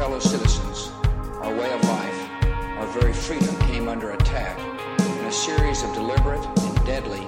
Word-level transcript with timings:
Today, 0.00 0.12
our 0.14 0.20
fellow 0.20 0.38
citizens, 0.38 0.90
our 1.42 1.54
way 1.54 1.70
of 1.70 1.84
life, 1.84 2.30
our 2.78 2.86
very 2.86 3.12
freedom 3.12 3.54
came 3.68 3.86
under 3.86 4.12
attack 4.12 4.58
in 4.98 5.26
a 5.26 5.32
series 5.32 5.82
of 5.82 5.92
deliberate 5.92 6.40
and 6.40 6.86
deadly 6.86 7.26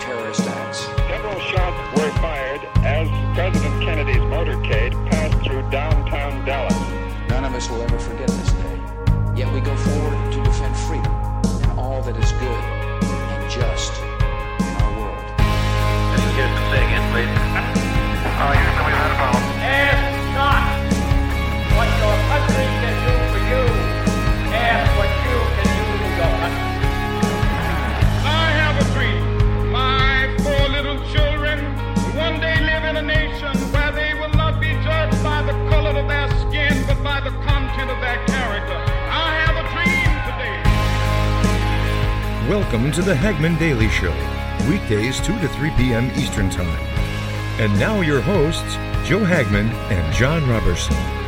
terrorist 0.00 0.40
acts. 0.40 0.86
Several 0.96 1.38
shots 1.52 1.98
were 1.98 2.10
fired 2.22 2.60
as 2.78 3.08
President 3.34 3.82
Kennedy's 3.82 4.24
motorcade 4.32 4.92
passed 5.10 5.36
through 5.44 5.68
downtown 5.70 6.42
Dallas. 6.46 6.74
None 7.28 7.44
of 7.44 7.54
us 7.54 7.68
will 7.68 7.82
ever 7.82 7.98
forget 7.98 8.28
this 8.28 8.52
day. 8.52 8.80
Yet 9.36 9.52
we 9.52 9.60
go 9.60 9.76
forward 9.76 10.32
to 10.32 10.42
defend 10.42 10.76
freedom 10.88 11.12
and 11.12 11.78
all 11.78 12.00
that 12.02 12.16
is 12.16 12.32
good 12.32 12.64
and 12.64 13.50
just 13.50 13.92
in 14.00 14.76
our 14.80 14.92
world. 14.98 15.24
This 16.16 16.24
is 16.24 16.32
Houston. 16.40 16.64
Say 16.72 16.80
again, 16.88 17.04
please. 17.12 17.28
Houston, 18.34 18.84
we've 18.86 18.96
had 18.96 19.10
a 19.10 20.03
Welcome 42.74 42.92
to 42.92 43.02
the 43.02 43.14
Hagmann 43.14 43.58
Daily 43.58 43.88
Show, 43.88 44.12
weekdays 44.68 45.18
2 45.20 45.38
to 45.38 45.48
3 45.48 45.70
p.m. 45.78 46.10
Eastern 46.16 46.50
Time. 46.50 46.68
And 47.58 47.72
now 47.80 48.00
your 48.00 48.20
hosts, 48.20 48.74
Joe 49.08 49.24
Hagmann 49.24 49.70
and 49.90 50.14
John 50.14 50.48
Robertson. 50.48 51.23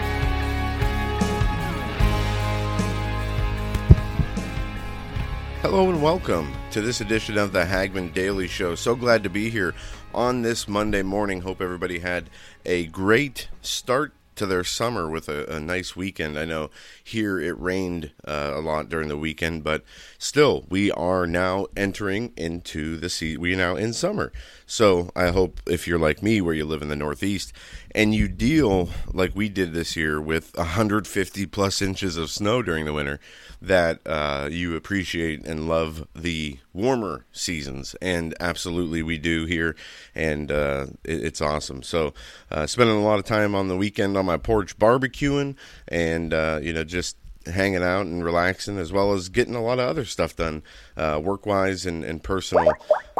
Hello 5.68 5.90
and 5.90 6.00
welcome 6.00 6.54
to 6.70 6.80
this 6.80 7.00
edition 7.00 7.36
of 7.36 7.50
the 7.50 7.64
Hagmann 7.64 8.12
Daily 8.12 8.46
Show. 8.46 8.76
So 8.76 8.94
glad 8.94 9.24
to 9.24 9.28
be 9.28 9.50
here 9.50 9.74
on 10.14 10.42
this 10.42 10.68
Monday 10.68 11.02
morning. 11.02 11.40
Hope 11.40 11.60
everybody 11.60 11.98
had 11.98 12.30
a 12.64 12.86
great 12.86 13.48
start 13.62 14.12
to 14.36 14.46
their 14.46 14.62
summer 14.62 15.10
with 15.10 15.28
a, 15.28 15.44
a 15.52 15.58
nice 15.58 15.96
weekend. 15.96 16.38
I 16.38 16.44
know 16.44 16.70
here 17.02 17.40
it 17.40 17.58
rained 17.58 18.12
uh, 18.24 18.52
a 18.54 18.60
lot 18.60 18.88
during 18.88 19.08
the 19.08 19.16
weekend, 19.16 19.64
but 19.64 19.82
still, 20.18 20.66
we 20.68 20.92
are 20.92 21.26
now 21.26 21.66
entering 21.76 22.32
into 22.36 22.96
the 22.96 23.10
sea. 23.10 23.36
We 23.36 23.54
are 23.54 23.56
now 23.56 23.74
in 23.74 23.92
summer. 23.92 24.30
So 24.66 25.10
I 25.16 25.30
hope 25.30 25.60
if 25.66 25.88
you're 25.88 25.98
like 25.98 26.22
me, 26.22 26.40
where 26.40 26.54
you 26.54 26.64
live 26.64 26.82
in 26.82 26.90
the 26.90 26.96
Northeast, 26.96 27.52
and 27.96 28.14
you 28.14 28.28
deal 28.28 28.90
like 29.14 29.34
we 29.34 29.48
did 29.48 29.72
this 29.72 29.96
year 29.96 30.20
with 30.20 30.54
150 30.56 31.46
plus 31.46 31.80
inches 31.80 32.18
of 32.18 32.30
snow 32.30 32.60
during 32.60 32.84
the 32.84 32.92
winter, 32.92 33.18
that 33.62 34.00
uh, 34.04 34.48
you 34.52 34.76
appreciate 34.76 35.46
and 35.46 35.66
love 35.66 36.06
the 36.14 36.58
warmer 36.74 37.24
seasons. 37.32 37.96
And 38.02 38.34
absolutely, 38.38 39.02
we 39.02 39.16
do 39.16 39.46
here, 39.46 39.74
and 40.14 40.52
uh, 40.52 40.88
it, 41.04 41.24
it's 41.24 41.40
awesome. 41.40 41.82
So, 41.82 42.12
uh, 42.50 42.66
spending 42.66 42.96
a 42.96 43.02
lot 43.02 43.18
of 43.18 43.24
time 43.24 43.54
on 43.54 43.68
the 43.68 43.76
weekend 43.76 44.18
on 44.18 44.26
my 44.26 44.36
porch 44.36 44.78
barbecuing, 44.78 45.56
and 45.88 46.34
uh, 46.34 46.60
you 46.62 46.74
know 46.74 46.84
just 46.84 47.16
hanging 47.46 47.82
out 47.82 48.04
and 48.04 48.22
relaxing, 48.22 48.78
as 48.78 48.92
well 48.92 49.14
as 49.14 49.30
getting 49.30 49.54
a 49.54 49.62
lot 49.62 49.78
of 49.78 49.88
other 49.88 50.04
stuff 50.04 50.36
done, 50.36 50.62
uh, 50.98 51.18
work 51.22 51.46
wise 51.46 51.86
and, 51.86 52.04
and 52.04 52.22
personal. 52.22 52.70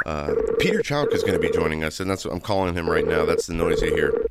Uh, 0.05 0.35
Peter 0.59 0.81
Chowka 0.81 1.15
is 1.15 1.23
going 1.23 1.33
to 1.33 1.41
be 1.41 1.51
joining 1.51 1.83
us, 1.83 1.99
and 1.99 2.11
that's 2.11 2.27
what 2.27 2.35
I'm 2.35 2.41
calling 2.41 2.75
him 2.75 2.91
right 2.91 3.07
now. 3.07 3.25
That's 3.25 3.47
the 3.47 3.55
noise 3.55 3.81
you 3.81 3.95
hear. 3.95 4.26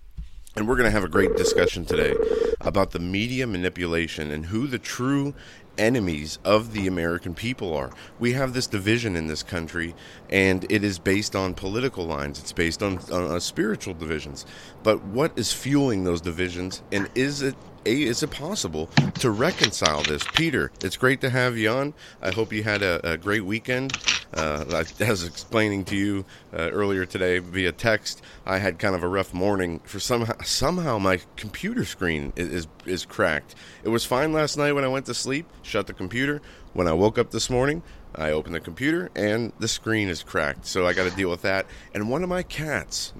And 0.57 0.69
we're 0.69 0.77
going 0.77 0.85
to 0.85 0.91
have 0.91 1.03
a 1.03 1.09
great 1.09 1.35
discussion 1.35 1.83
today 1.83 2.15
about 2.61 2.91
the 2.91 2.99
media 2.99 3.45
manipulation 3.45 4.31
and 4.31 4.45
who 4.45 4.67
the 4.67 4.79
true 4.79 5.35
enemies 5.77 6.39
of 6.45 6.71
the 6.71 6.87
American 6.87 7.35
people 7.35 7.75
are. 7.75 7.91
We 8.19 8.31
have 8.33 8.53
this 8.53 8.65
division 8.65 9.17
in 9.17 9.27
this 9.27 9.43
country, 9.43 9.93
and 10.29 10.65
it 10.71 10.81
is 10.81 10.97
based 10.97 11.35
on 11.35 11.55
political 11.55 12.05
lines. 12.05 12.39
It's 12.39 12.53
based 12.53 12.81
on, 12.81 12.99
on 13.11 13.31
uh, 13.31 13.39
spiritual 13.41 13.95
divisions. 13.95 14.45
But 14.81 15.03
what 15.03 15.37
is 15.37 15.51
fueling 15.51 16.05
those 16.05 16.21
divisions, 16.21 16.81
and 16.89 17.09
is 17.15 17.41
it 17.41 17.55
is 17.85 18.23
it 18.23 18.31
possible 18.31 18.87
to 19.19 19.29
reconcile 19.29 20.03
this? 20.03 20.23
Peter, 20.33 20.71
it's 20.83 20.97
great 20.97 21.21
to 21.21 21.29
have 21.29 21.57
you 21.57 21.69
on. 21.69 21.93
I 22.21 22.31
hope 22.31 22.51
you 22.51 22.63
had 22.63 22.81
a, 22.81 23.13
a 23.13 23.17
great 23.17 23.45
weekend. 23.45 23.97
Uh, 24.33 24.65
I 24.73 25.05
explaining 25.23 25.85
to 25.85 25.95
you 25.95 26.25
uh, 26.53 26.69
earlier 26.71 27.05
today 27.05 27.39
via 27.39 27.71
text. 27.71 28.21
I 28.45 28.57
had 28.57 28.79
kind 28.79 28.95
of 28.95 29.03
a 29.03 29.07
rough 29.07 29.33
morning. 29.33 29.79
For 29.85 29.99
somehow, 29.99 30.33
somehow 30.43 30.97
my 30.97 31.21
computer 31.35 31.85
screen 31.85 32.33
is, 32.35 32.49
is 32.49 32.67
is 32.85 33.05
cracked. 33.05 33.55
It 33.83 33.89
was 33.89 34.03
fine 34.03 34.33
last 34.33 34.57
night 34.57 34.73
when 34.73 34.83
I 34.83 34.89
went 34.89 35.05
to 35.05 35.13
sleep. 35.13 35.47
Shut 35.61 35.87
the 35.87 35.93
computer. 35.93 36.41
When 36.73 36.87
I 36.87 36.93
woke 36.93 37.17
up 37.17 37.31
this 37.31 37.49
morning, 37.49 37.83
I 38.17 38.31
open 38.31 38.53
the 38.53 38.59
computer 38.59 39.09
and 39.15 39.51
the 39.59 39.67
screen 39.67 40.09
is 40.09 40.23
cracked. 40.23 40.65
So 40.65 40.87
I 40.87 40.93
got 40.93 41.09
to 41.09 41.15
deal 41.15 41.29
with 41.29 41.41
that. 41.43 41.65
And 41.93 42.09
one 42.09 42.23
of 42.23 42.29
my 42.29 42.43
cats 42.43 43.13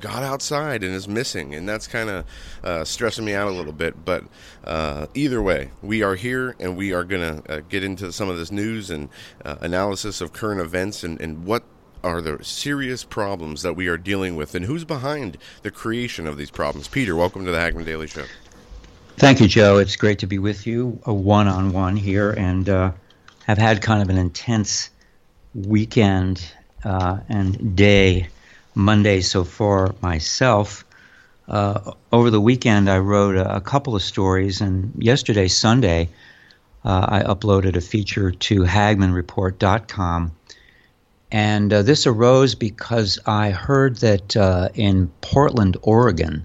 got 0.00 0.22
outside 0.22 0.82
and 0.82 0.94
is 0.94 1.08
missing, 1.08 1.54
and 1.54 1.68
that's 1.68 1.86
kind 1.86 2.10
of 2.10 2.24
uh, 2.64 2.84
stressing 2.84 3.24
me 3.24 3.34
out 3.34 3.48
a 3.48 3.52
little 3.52 3.72
bit. 3.72 4.04
But 4.04 4.24
uh, 4.64 5.06
either 5.14 5.42
way, 5.42 5.70
we 5.82 6.02
are 6.02 6.14
here 6.14 6.56
and 6.58 6.76
we 6.76 6.92
are 6.92 7.04
going 7.04 7.42
to 7.42 7.52
uh, 7.52 7.60
get 7.68 7.84
into 7.84 8.12
some 8.12 8.28
of 8.28 8.38
this 8.38 8.50
news 8.50 8.90
and 8.90 9.08
uh, 9.44 9.56
analysis 9.60 10.20
of 10.20 10.32
current 10.32 10.60
events 10.60 11.04
and, 11.04 11.20
and 11.20 11.44
what 11.44 11.62
are 12.04 12.20
the 12.20 12.42
serious 12.44 13.04
problems 13.04 13.62
that 13.62 13.74
we 13.74 13.88
are 13.88 13.96
dealing 13.96 14.36
with 14.36 14.54
and 14.54 14.64
who's 14.64 14.84
behind 14.84 15.36
the 15.62 15.70
creation 15.70 16.26
of 16.26 16.36
these 16.36 16.50
problems. 16.50 16.88
Peter, 16.88 17.16
welcome 17.16 17.44
to 17.44 17.50
the 17.50 17.58
Hagmann 17.58 17.84
Daily 17.84 18.06
Show. 18.06 18.24
Thank 19.16 19.40
you, 19.40 19.48
Joe. 19.48 19.78
It's 19.78 19.96
great 19.96 20.20
to 20.20 20.26
be 20.26 20.38
with 20.38 20.64
you, 20.64 21.00
a 21.04 21.12
one 21.12 21.48
on 21.48 21.72
one 21.72 21.96
here, 21.96 22.30
and 22.30 22.68
uh, 22.68 22.92
have 23.48 23.58
had 23.58 23.80
kind 23.80 24.02
of 24.02 24.10
an 24.10 24.18
intense 24.18 24.90
weekend 25.54 26.46
uh, 26.84 27.18
and 27.30 27.74
day, 27.74 28.28
Monday 28.74 29.22
so 29.22 29.42
far 29.42 29.94
myself. 30.02 30.84
Uh, 31.48 31.92
over 32.12 32.28
the 32.28 32.42
weekend, 32.42 32.90
I 32.90 32.98
wrote 32.98 33.36
a, 33.36 33.56
a, 33.56 33.60
couple 33.62 33.96
of 33.96 34.02
stories, 34.02 34.60
and 34.60 34.92
yesterday, 34.98 35.48
Sunday, 35.48 36.10
uh, 36.84 37.06
I 37.08 37.22
uploaded 37.22 37.74
a 37.74 37.80
feature 37.80 38.32
to 38.32 38.64
HagmannReport.com. 38.64 40.32
And 41.32 41.72
uh, 41.72 41.82
this 41.82 42.06
arose 42.06 42.54
because 42.54 43.18
I 43.24 43.50
heard 43.50 43.96
that 43.96 44.36
uh, 44.36 44.68
in 44.74 45.10
Portland, 45.22 45.78
Oregon, 45.82 46.44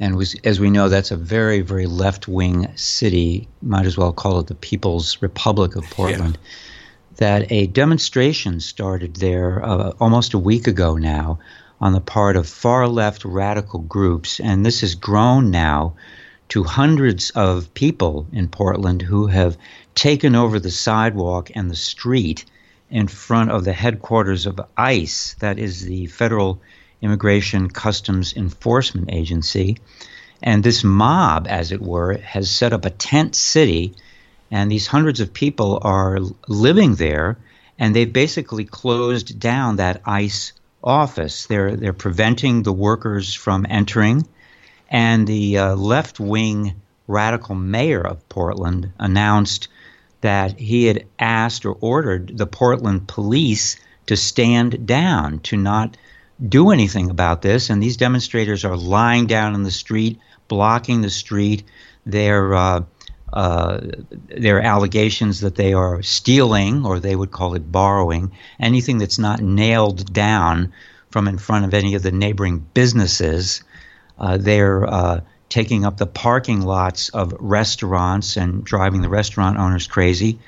and 0.00 0.16
was, 0.16 0.36
as 0.44 0.60
we 0.60 0.70
know, 0.70 0.88
that's 0.88 1.10
a 1.10 1.16
very, 1.16 1.60
very 1.60 1.86
left 1.86 2.28
wing 2.28 2.68
city. 2.76 3.48
Might 3.62 3.86
as 3.86 3.96
well 3.96 4.12
call 4.12 4.38
it 4.40 4.46
the 4.46 4.54
People's 4.54 5.20
Republic 5.20 5.76
of 5.76 5.84
Portland. 5.90 6.38
Yeah. 6.40 6.50
That 7.16 7.50
a 7.50 7.66
demonstration 7.66 8.60
started 8.60 9.16
there 9.16 9.64
uh, 9.64 9.92
almost 9.98 10.34
a 10.34 10.38
week 10.38 10.68
ago 10.68 10.96
now 10.96 11.40
on 11.80 11.92
the 11.92 12.00
part 12.00 12.36
of 12.36 12.48
far 12.48 12.86
left 12.86 13.24
radical 13.24 13.80
groups. 13.80 14.38
And 14.38 14.64
this 14.64 14.82
has 14.82 14.94
grown 14.94 15.50
now 15.50 15.94
to 16.50 16.62
hundreds 16.62 17.30
of 17.30 17.74
people 17.74 18.26
in 18.32 18.48
Portland 18.48 19.02
who 19.02 19.26
have 19.26 19.58
taken 19.94 20.36
over 20.36 20.60
the 20.60 20.70
sidewalk 20.70 21.50
and 21.54 21.68
the 21.68 21.76
street 21.76 22.44
in 22.90 23.08
front 23.08 23.50
of 23.50 23.64
the 23.64 23.72
headquarters 23.72 24.46
of 24.46 24.60
ICE, 24.76 25.34
that 25.40 25.58
is 25.58 25.84
the 25.84 26.06
Federal 26.06 26.60
Immigration 27.00 27.68
Customs 27.68 28.34
Enforcement 28.36 29.10
Agency. 29.12 29.78
And 30.42 30.62
this 30.62 30.84
mob, 30.84 31.46
as 31.48 31.72
it 31.72 31.80
were, 31.80 32.18
has 32.18 32.50
set 32.50 32.72
up 32.72 32.84
a 32.84 32.90
tent 32.90 33.34
city, 33.34 33.94
and 34.50 34.70
these 34.70 34.86
hundreds 34.86 35.20
of 35.20 35.32
people 35.32 35.78
are 35.82 36.18
living 36.46 36.94
there, 36.94 37.38
and 37.78 37.94
they've 37.94 38.12
basically 38.12 38.64
closed 38.64 39.38
down 39.38 39.76
that 39.76 40.02
ICE 40.04 40.52
office. 40.82 41.46
They're, 41.46 41.76
they're 41.76 41.92
preventing 41.92 42.62
the 42.62 42.72
workers 42.72 43.34
from 43.34 43.66
entering, 43.68 44.26
and 44.90 45.26
the 45.26 45.58
uh, 45.58 45.76
left 45.76 46.18
wing 46.20 46.74
radical 47.06 47.54
mayor 47.54 48.06
of 48.06 48.28
Portland 48.28 48.92
announced 48.98 49.68
that 50.20 50.58
he 50.58 50.86
had 50.86 51.06
asked 51.18 51.64
or 51.64 51.76
ordered 51.80 52.36
the 52.36 52.46
Portland 52.46 53.08
police 53.08 53.76
to 54.06 54.16
stand 54.16 54.86
down, 54.86 55.40
to 55.40 55.56
not 55.56 55.96
do 56.46 56.70
anything 56.70 57.10
about 57.10 57.42
this. 57.42 57.70
And 57.70 57.82
these 57.82 57.96
demonstrators 57.96 58.64
are 58.64 58.76
lying 58.76 59.26
down 59.26 59.54
in 59.54 59.62
the 59.62 59.70
street, 59.70 60.20
blocking 60.46 61.00
the 61.00 61.10
street. 61.10 61.64
They're 62.06 62.54
uh, 62.54 62.84
uh, 63.32 63.80
their 64.28 64.60
allegations 64.60 65.40
that 65.40 65.54
they 65.54 65.74
are 65.74 66.02
stealing, 66.02 66.86
or 66.86 66.98
they 66.98 67.14
would 67.14 67.30
call 67.30 67.54
it 67.54 67.70
borrowing, 67.70 68.32
anything 68.58 68.98
that's 68.98 69.18
not 69.18 69.40
nailed 69.40 70.12
down 70.12 70.72
from 71.10 71.28
in 71.28 71.38
front 71.38 71.64
of 71.64 71.74
any 71.74 71.94
of 71.94 72.02
the 72.02 72.12
neighboring 72.12 72.66
businesses. 72.72 73.62
Uh, 74.18 74.36
they're 74.38 74.86
uh, 74.86 75.20
taking 75.48 75.84
up 75.84 75.96
the 75.96 76.06
parking 76.06 76.62
lots 76.62 77.08
of 77.10 77.34
restaurants 77.38 78.36
and 78.36 78.64
driving 78.64 79.02
the 79.02 79.08
restaurant 79.08 79.58
owners 79.58 79.86
crazy. 79.86 80.38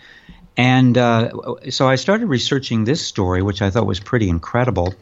And 0.57 0.97
uh, 0.99 1.31
so 1.71 1.89
I 1.89 1.97
started 1.97 2.27
researching 2.27 2.85
this 2.85 3.07
story, 3.07 3.43
which 3.43 3.63
I 3.63 3.71
thought 3.71 3.87
was 3.87 4.01
pretty 4.01 4.29
incredible. 4.29 4.95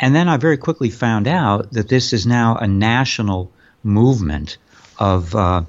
And 0.00 0.14
then 0.14 0.28
I 0.28 0.36
very 0.36 0.56
quickly 0.56 0.90
found 0.90 1.26
out 1.26 1.72
that 1.72 1.88
this 1.88 2.12
is 2.12 2.26
now 2.26 2.56
a 2.56 2.66
national 2.66 3.50
movement 3.82 4.58
of 4.98 5.34
uh, 5.34 5.62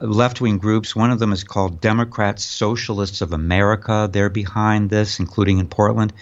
left 0.00 0.40
wing 0.40 0.58
groups. 0.58 0.96
One 0.96 1.10
of 1.10 1.18
them 1.18 1.32
is 1.32 1.44
called 1.44 1.80
Democrats 1.80 2.44
Socialists 2.44 3.20
of 3.20 3.32
America. 3.32 4.08
They're 4.10 4.30
behind 4.30 4.90
this, 4.90 5.18
including 5.18 5.58
in 5.58 5.68
Portland. 5.68 6.12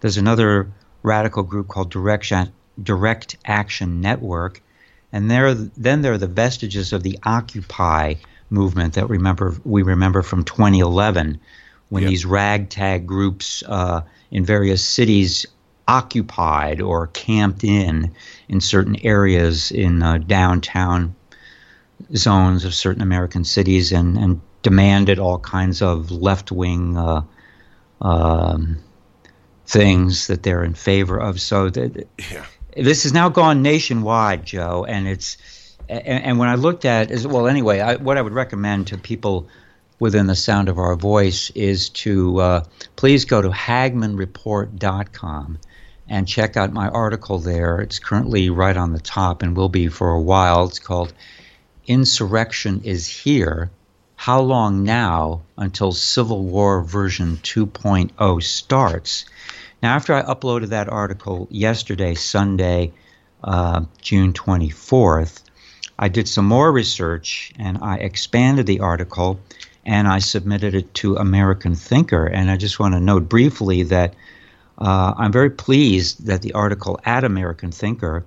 There's 0.00 0.16
another 0.16 0.72
radical 1.02 1.42
group 1.42 1.68
called 1.68 1.90
Direct, 1.90 2.32
Direct 2.82 3.36
Action 3.44 4.00
Network. 4.00 4.62
And 5.12 5.30
there, 5.30 5.52
then 5.52 6.00
there 6.02 6.14
are 6.14 6.18
the 6.18 6.26
vestiges 6.26 6.92
of 6.92 7.02
the 7.02 7.18
Occupy 7.24 8.14
movement 8.48 8.94
that 8.94 9.08
remember 9.08 9.56
we 9.64 9.82
remember 9.82 10.22
from 10.22 10.44
2011 10.44 11.40
when 11.88 12.02
yep. 12.02 12.10
these 12.10 12.26
ragtag 12.26 13.06
groups 13.06 13.62
uh, 13.66 14.02
in 14.30 14.44
various 14.44 14.84
cities 14.84 15.46
occupied 15.86 16.80
or 16.80 17.08
camped 17.08 17.64
in 17.64 18.12
in 18.48 18.60
certain 18.60 18.96
areas 19.04 19.70
in 19.70 20.02
uh, 20.02 20.18
downtown 20.18 21.14
zones 22.14 22.64
of 22.64 22.74
certain 22.74 23.02
American 23.02 23.44
cities 23.44 23.92
and, 23.92 24.16
and 24.16 24.40
demanded 24.62 25.18
all 25.18 25.38
kinds 25.38 25.82
of 25.82 26.10
left 26.10 26.52
wing 26.52 26.96
uh, 26.96 27.22
um, 28.00 28.78
things 29.66 30.28
that 30.28 30.42
they're 30.42 30.64
in 30.64 30.74
favor 30.74 31.18
of. 31.18 31.40
So 31.40 31.70
that, 31.70 32.08
yeah. 32.30 32.44
this 32.76 33.04
has 33.04 33.12
now 33.12 33.28
gone 33.28 33.62
nationwide, 33.62 34.44
Joe, 34.44 34.84
and 34.88 35.08
it's 35.08 35.36
and, 35.88 36.24
and 36.24 36.38
when 36.38 36.48
I 36.48 36.54
looked 36.54 36.84
at 36.84 37.10
is 37.10 37.26
well 37.26 37.46
anyway, 37.46 37.80
I, 37.80 37.96
what 37.96 38.16
I 38.16 38.22
would 38.22 38.32
recommend 38.32 38.88
to 38.88 38.98
people 38.98 39.48
within 39.98 40.26
the 40.26 40.36
sound 40.36 40.68
of 40.68 40.78
our 40.78 40.96
voice 40.96 41.50
is 41.50 41.90
to 41.90 42.40
uh, 42.40 42.64
please 42.96 43.24
go 43.24 43.42
to 43.42 43.50
hagmannreport.com 43.50 45.58
and 46.08 46.28
check 46.28 46.56
out 46.56 46.72
my 46.72 46.88
article 46.88 47.38
there. 47.38 47.80
It's 47.80 47.98
currently 47.98 48.50
right 48.50 48.76
on 48.76 48.92
the 48.92 49.00
top 49.00 49.42
and 49.42 49.56
will 49.56 49.68
be 49.68 49.88
for 49.88 50.10
a 50.10 50.20
while. 50.20 50.64
It's 50.66 50.78
called 50.78 51.12
Insurrection 51.86 52.82
is 52.84 53.06
Here. 53.06 53.70
How 54.16 54.40
long 54.40 54.84
now 54.84 55.42
until 55.56 55.92
Civil 55.92 56.44
War 56.44 56.82
version 56.82 57.38
2.0 57.38 58.42
starts? 58.42 59.24
Now, 59.82 59.96
after 59.96 60.14
I 60.14 60.22
uploaded 60.22 60.68
that 60.68 60.88
article 60.88 61.48
yesterday, 61.50 62.14
Sunday, 62.14 62.92
uh, 63.42 63.84
June 64.00 64.32
24th, 64.32 65.42
I 65.98 66.08
did 66.08 66.28
some 66.28 66.46
more 66.46 66.70
research 66.70 67.52
and 67.58 67.78
I 67.82 67.96
expanded 67.96 68.66
the 68.66 68.80
article 68.80 69.40
and 69.84 70.06
I 70.06 70.20
submitted 70.20 70.74
it 70.74 70.94
to 70.94 71.16
American 71.16 71.74
Thinker. 71.74 72.26
And 72.26 72.50
I 72.50 72.56
just 72.56 72.78
want 72.78 72.94
to 72.94 73.00
note 73.00 73.28
briefly 73.28 73.82
that 73.84 74.14
uh, 74.78 75.14
I'm 75.16 75.32
very 75.32 75.50
pleased 75.50 76.26
that 76.26 76.42
the 76.42 76.52
article 76.52 76.98
at 77.04 77.24
American 77.24 77.70
Thinker, 77.72 78.24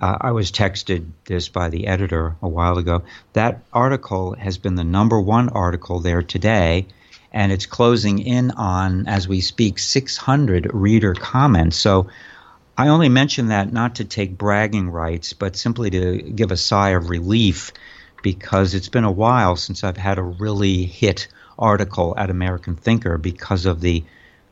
uh, 0.00 0.18
I 0.20 0.32
was 0.32 0.50
texted 0.50 1.06
this 1.26 1.48
by 1.48 1.68
the 1.68 1.86
editor 1.86 2.36
a 2.42 2.48
while 2.48 2.78
ago. 2.78 3.02
That 3.32 3.62
article 3.72 4.34
has 4.34 4.58
been 4.58 4.74
the 4.74 4.84
number 4.84 5.20
one 5.20 5.48
article 5.50 6.00
there 6.00 6.22
today, 6.22 6.86
and 7.32 7.52
it's 7.52 7.66
closing 7.66 8.18
in 8.18 8.52
on, 8.52 9.06
as 9.06 9.28
we 9.28 9.40
speak, 9.40 9.78
600 9.78 10.70
reader 10.72 11.14
comments. 11.14 11.76
So 11.76 12.08
I 12.76 12.88
only 12.88 13.08
mention 13.08 13.48
that 13.48 13.72
not 13.72 13.96
to 13.96 14.04
take 14.04 14.38
bragging 14.38 14.90
rights, 14.90 15.32
but 15.32 15.56
simply 15.56 15.90
to 15.90 16.22
give 16.22 16.52
a 16.52 16.56
sigh 16.56 16.90
of 16.90 17.10
relief 17.10 17.72
because 18.22 18.74
it's 18.74 18.88
been 18.88 19.04
a 19.04 19.12
while 19.12 19.56
since 19.56 19.84
I've 19.84 19.96
had 19.96 20.18
a 20.18 20.22
really 20.22 20.84
hit 20.84 21.28
article 21.58 22.14
at 22.16 22.30
American 22.30 22.76
Thinker 22.76 23.18
because 23.18 23.66
of 23.66 23.80
the 23.80 24.04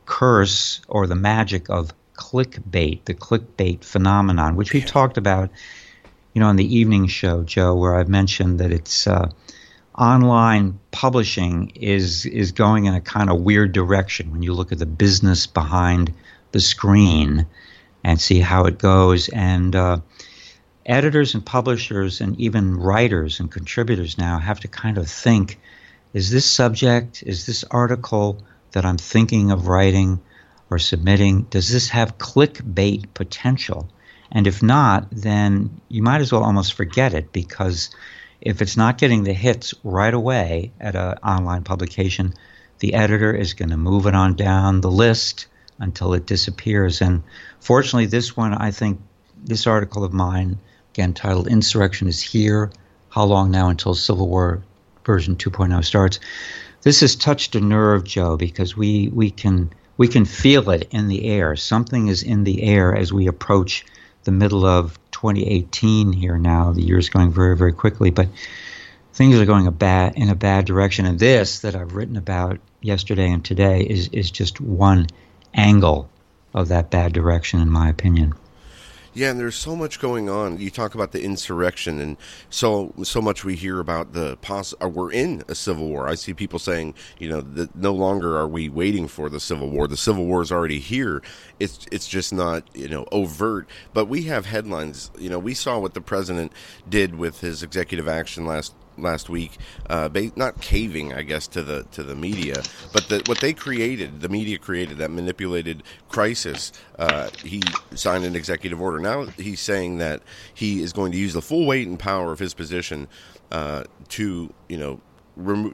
curse 0.07 0.81
or 0.87 1.05
the 1.05 1.15
magic 1.15 1.69
of 1.69 1.93
clickbait, 2.15 3.05
the 3.05 3.13
clickbait 3.13 3.83
phenomenon, 3.83 4.55
which 4.55 4.73
we've 4.73 4.85
talked 4.85 5.17
about, 5.17 5.51
you 6.33 6.41
know, 6.41 6.47
on 6.47 6.55
the 6.55 6.75
evening 6.75 7.05
show, 7.05 7.43
Joe, 7.43 7.75
where 7.75 7.95
I've 7.95 8.09
mentioned 8.09 8.59
that 8.59 8.71
it's 8.71 9.05
uh, 9.05 9.29
online 9.95 10.79
publishing 10.91 11.71
is 11.75 12.25
is 12.25 12.51
going 12.51 12.85
in 12.85 12.93
a 12.93 13.01
kind 13.01 13.29
of 13.29 13.41
weird 13.41 13.71
direction 13.71 14.31
when 14.31 14.43
you 14.43 14.53
look 14.53 14.71
at 14.71 14.79
the 14.79 14.85
business 14.85 15.47
behind 15.47 16.13
the 16.51 16.59
screen 16.59 17.45
and 18.03 18.19
see 18.19 18.39
how 18.39 18.65
it 18.65 18.77
goes. 18.77 19.29
And 19.29 19.75
uh, 19.75 19.99
editors 20.85 21.33
and 21.33 21.45
publishers 21.45 22.21
and 22.21 22.39
even 22.39 22.77
writers 22.77 23.39
and 23.39 23.51
contributors 23.51 24.17
now 24.17 24.39
have 24.39 24.59
to 24.61 24.67
kind 24.67 24.97
of 24.97 25.07
think: 25.07 25.59
Is 26.13 26.31
this 26.31 26.45
subject? 26.45 27.23
Is 27.23 27.45
this 27.45 27.63
article? 27.71 28.41
That 28.71 28.85
I'm 28.85 28.97
thinking 28.97 29.51
of 29.51 29.67
writing 29.67 30.19
or 30.69 30.79
submitting, 30.79 31.43
does 31.43 31.71
this 31.71 31.89
have 31.89 32.17
clickbait 32.17 33.13
potential? 33.13 33.89
And 34.31 34.47
if 34.47 34.61
not, 34.61 35.07
then 35.11 35.81
you 35.87 36.03
might 36.03 36.21
as 36.21 36.31
well 36.31 36.43
almost 36.43 36.73
forget 36.73 37.13
it 37.13 37.31
because 37.31 37.89
if 38.41 38.61
it's 38.61 38.77
not 38.77 38.97
getting 38.97 39.23
the 39.23 39.33
hits 39.33 39.73
right 39.83 40.13
away 40.13 40.71
at 40.79 40.95
an 40.95 41.17
online 41.23 41.63
publication, 41.63 42.33
the 42.79 42.93
editor 42.93 43.33
is 43.33 43.53
going 43.53 43.69
to 43.69 43.77
move 43.77 44.05
it 44.05 44.15
on 44.15 44.35
down 44.35 44.81
the 44.81 44.91
list 44.91 45.47
until 45.79 46.13
it 46.13 46.25
disappears. 46.25 47.01
And 47.01 47.23
fortunately, 47.59 48.05
this 48.05 48.35
one, 48.35 48.53
I 48.53 48.71
think, 48.71 49.01
this 49.43 49.67
article 49.67 50.03
of 50.03 50.13
mine, 50.13 50.59
again 50.93 51.13
titled 51.13 51.47
Insurrection 51.47 52.07
is 52.07 52.21
Here 52.21 52.71
How 53.09 53.23
Long 53.23 53.51
Now 53.51 53.69
Until 53.69 53.93
Civil 53.93 54.27
War 54.27 54.63
version 55.05 55.35
2.0 55.35 55.83
starts, 55.85 56.19
this 56.81 57.01
has 57.01 57.15
touched 57.15 57.55
a 57.55 57.61
nerve, 57.61 58.03
Joe, 58.03 58.37
because 58.37 58.77
we, 58.77 59.09
we 59.09 59.31
can 59.31 59.71
we 59.97 60.07
can 60.07 60.25
feel 60.25 60.69
it 60.69 60.87
in 60.91 61.07
the 61.07 61.25
air. 61.25 61.55
Something 61.55 62.07
is 62.07 62.21
in 62.21 62.43
the 62.43 62.63
air 62.63 62.95
as 62.95 63.11
we 63.11 63.27
approach 63.27 63.83
the 64.23 64.31
middle 64.31 64.65
of 64.65 64.99
2018 65.11 66.13
here 66.13 66.37
now. 66.37 66.71
The 66.71 66.83
year 66.83 66.99
is 66.99 67.09
going 67.09 67.31
very, 67.31 67.57
very 67.57 67.73
quickly, 67.73 68.11
but 68.11 68.27
things 69.13 69.39
are 69.39 69.45
going 69.45 69.65
a 69.65 69.71
bad 69.71 70.13
in 70.15 70.29
a 70.29 70.35
bad 70.35 70.65
direction. 70.65 71.05
And 71.05 71.17
this 71.17 71.59
that 71.59 71.75
I've 71.75 71.95
written 71.95 72.17
about 72.17 72.59
yesterday 72.81 73.31
and 73.31 73.43
today 73.43 73.81
is 73.81 74.09
is 74.09 74.29
just 74.29 74.61
one 74.61 75.07
angle 75.53 76.09
of 76.53 76.67
that 76.67 76.91
bad 76.91 77.13
direction, 77.13 77.59
in 77.59 77.69
my 77.69 77.89
opinion. 77.89 78.33
Yeah, 79.17 79.31
and 79.31 79.39
there's 79.39 79.55
so 79.55 79.75
much 79.75 79.99
going 79.99 80.29
on. 80.29 80.59
You 80.59 80.69
talk 80.69 80.93
about 80.93 81.11
the 81.11 81.23
insurrection, 81.23 81.99
and 81.99 82.17
so 82.51 82.93
so 83.01 83.19
much 83.19 83.43
we 83.43 83.55
hear 83.55 83.79
about 83.79 84.13
the 84.13 84.37
poss. 84.37 84.75
Uh, 84.79 84.89
we're 84.89 85.11
in 85.11 85.43
a 85.47 85.55
civil 85.55 85.87
war. 85.87 86.07
I 86.07 86.13
see 86.13 86.35
people 86.35 86.59
saying, 86.59 86.93
you 87.17 87.27
know, 87.27 87.41
that 87.41 87.75
no 87.75 87.95
longer 87.95 88.37
are 88.37 88.47
we 88.47 88.69
waiting 88.69 89.07
for 89.07 89.27
the 89.27 89.39
civil 89.39 89.71
war. 89.71 89.87
The 89.87 89.97
civil 89.97 90.27
war 90.27 90.43
is 90.43 90.51
already 90.51 90.77
here. 90.77 91.23
It's 91.59 91.87
it's 91.91 92.07
just 92.07 92.31
not 92.31 92.69
you 92.75 92.89
know 92.89 93.07
overt, 93.11 93.67
but 93.91 94.05
we 94.05 94.25
have 94.25 94.45
headlines. 94.45 95.09
You 95.17 95.31
know, 95.31 95.39
we 95.39 95.55
saw 95.55 95.79
what 95.79 95.95
the 95.95 96.01
president 96.01 96.51
did 96.87 97.15
with 97.15 97.41
his 97.41 97.63
executive 97.63 98.07
action 98.07 98.45
last 98.45 98.75
last 98.97 99.29
week, 99.29 99.57
uh, 99.89 100.09
not 100.35 100.61
caving, 100.61 101.13
I 101.13 101.23
guess, 101.23 101.47
to 101.49 101.63
the 101.63 101.83
to 101.91 102.03
the 102.03 102.15
media, 102.15 102.61
but 102.93 103.07
the, 103.09 103.23
what 103.25 103.39
they 103.39 103.53
created, 103.53 104.21
the 104.21 104.29
media 104.29 104.57
created 104.57 104.97
that 104.97 105.11
manipulated 105.11 105.83
crisis. 106.09 106.71
Uh, 106.97 107.29
he 107.43 107.61
signed 107.93 108.25
an 108.25 108.35
executive 108.35 108.81
order. 108.81 108.99
Now 108.99 109.25
he's 109.25 109.61
saying 109.61 109.97
that 109.99 110.21
he 110.53 110.81
is 110.81 110.93
going 110.93 111.11
to 111.11 111.17
use 111.17 111.33
the 111.33 111.41
full 111.41 111.65
weight 111.65 111.87
and 111.87 111.99
power 111.99 112.31
of 112.31 112.39
his 112.39 112.53
position 112.53 113.07
uh, 113.51 113.83
to, 114.09 114.53
you 114.67 114.77
know, 114.77 115.01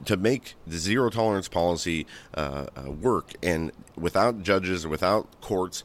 to 0.05 0.17
make 0.17 0.55
the 0.67 0.77
zero 0.77 1.09
tolerance 1.09 1.47
policy 1.47 2.05
uh, 2.33 2.65
uh, 2.75 2.91
work 2.91 3.33
and 3.41 3.71
without 3.95 4.41
judges 4.43 4.85
without 4.85 5.39
courts 5.39 5.83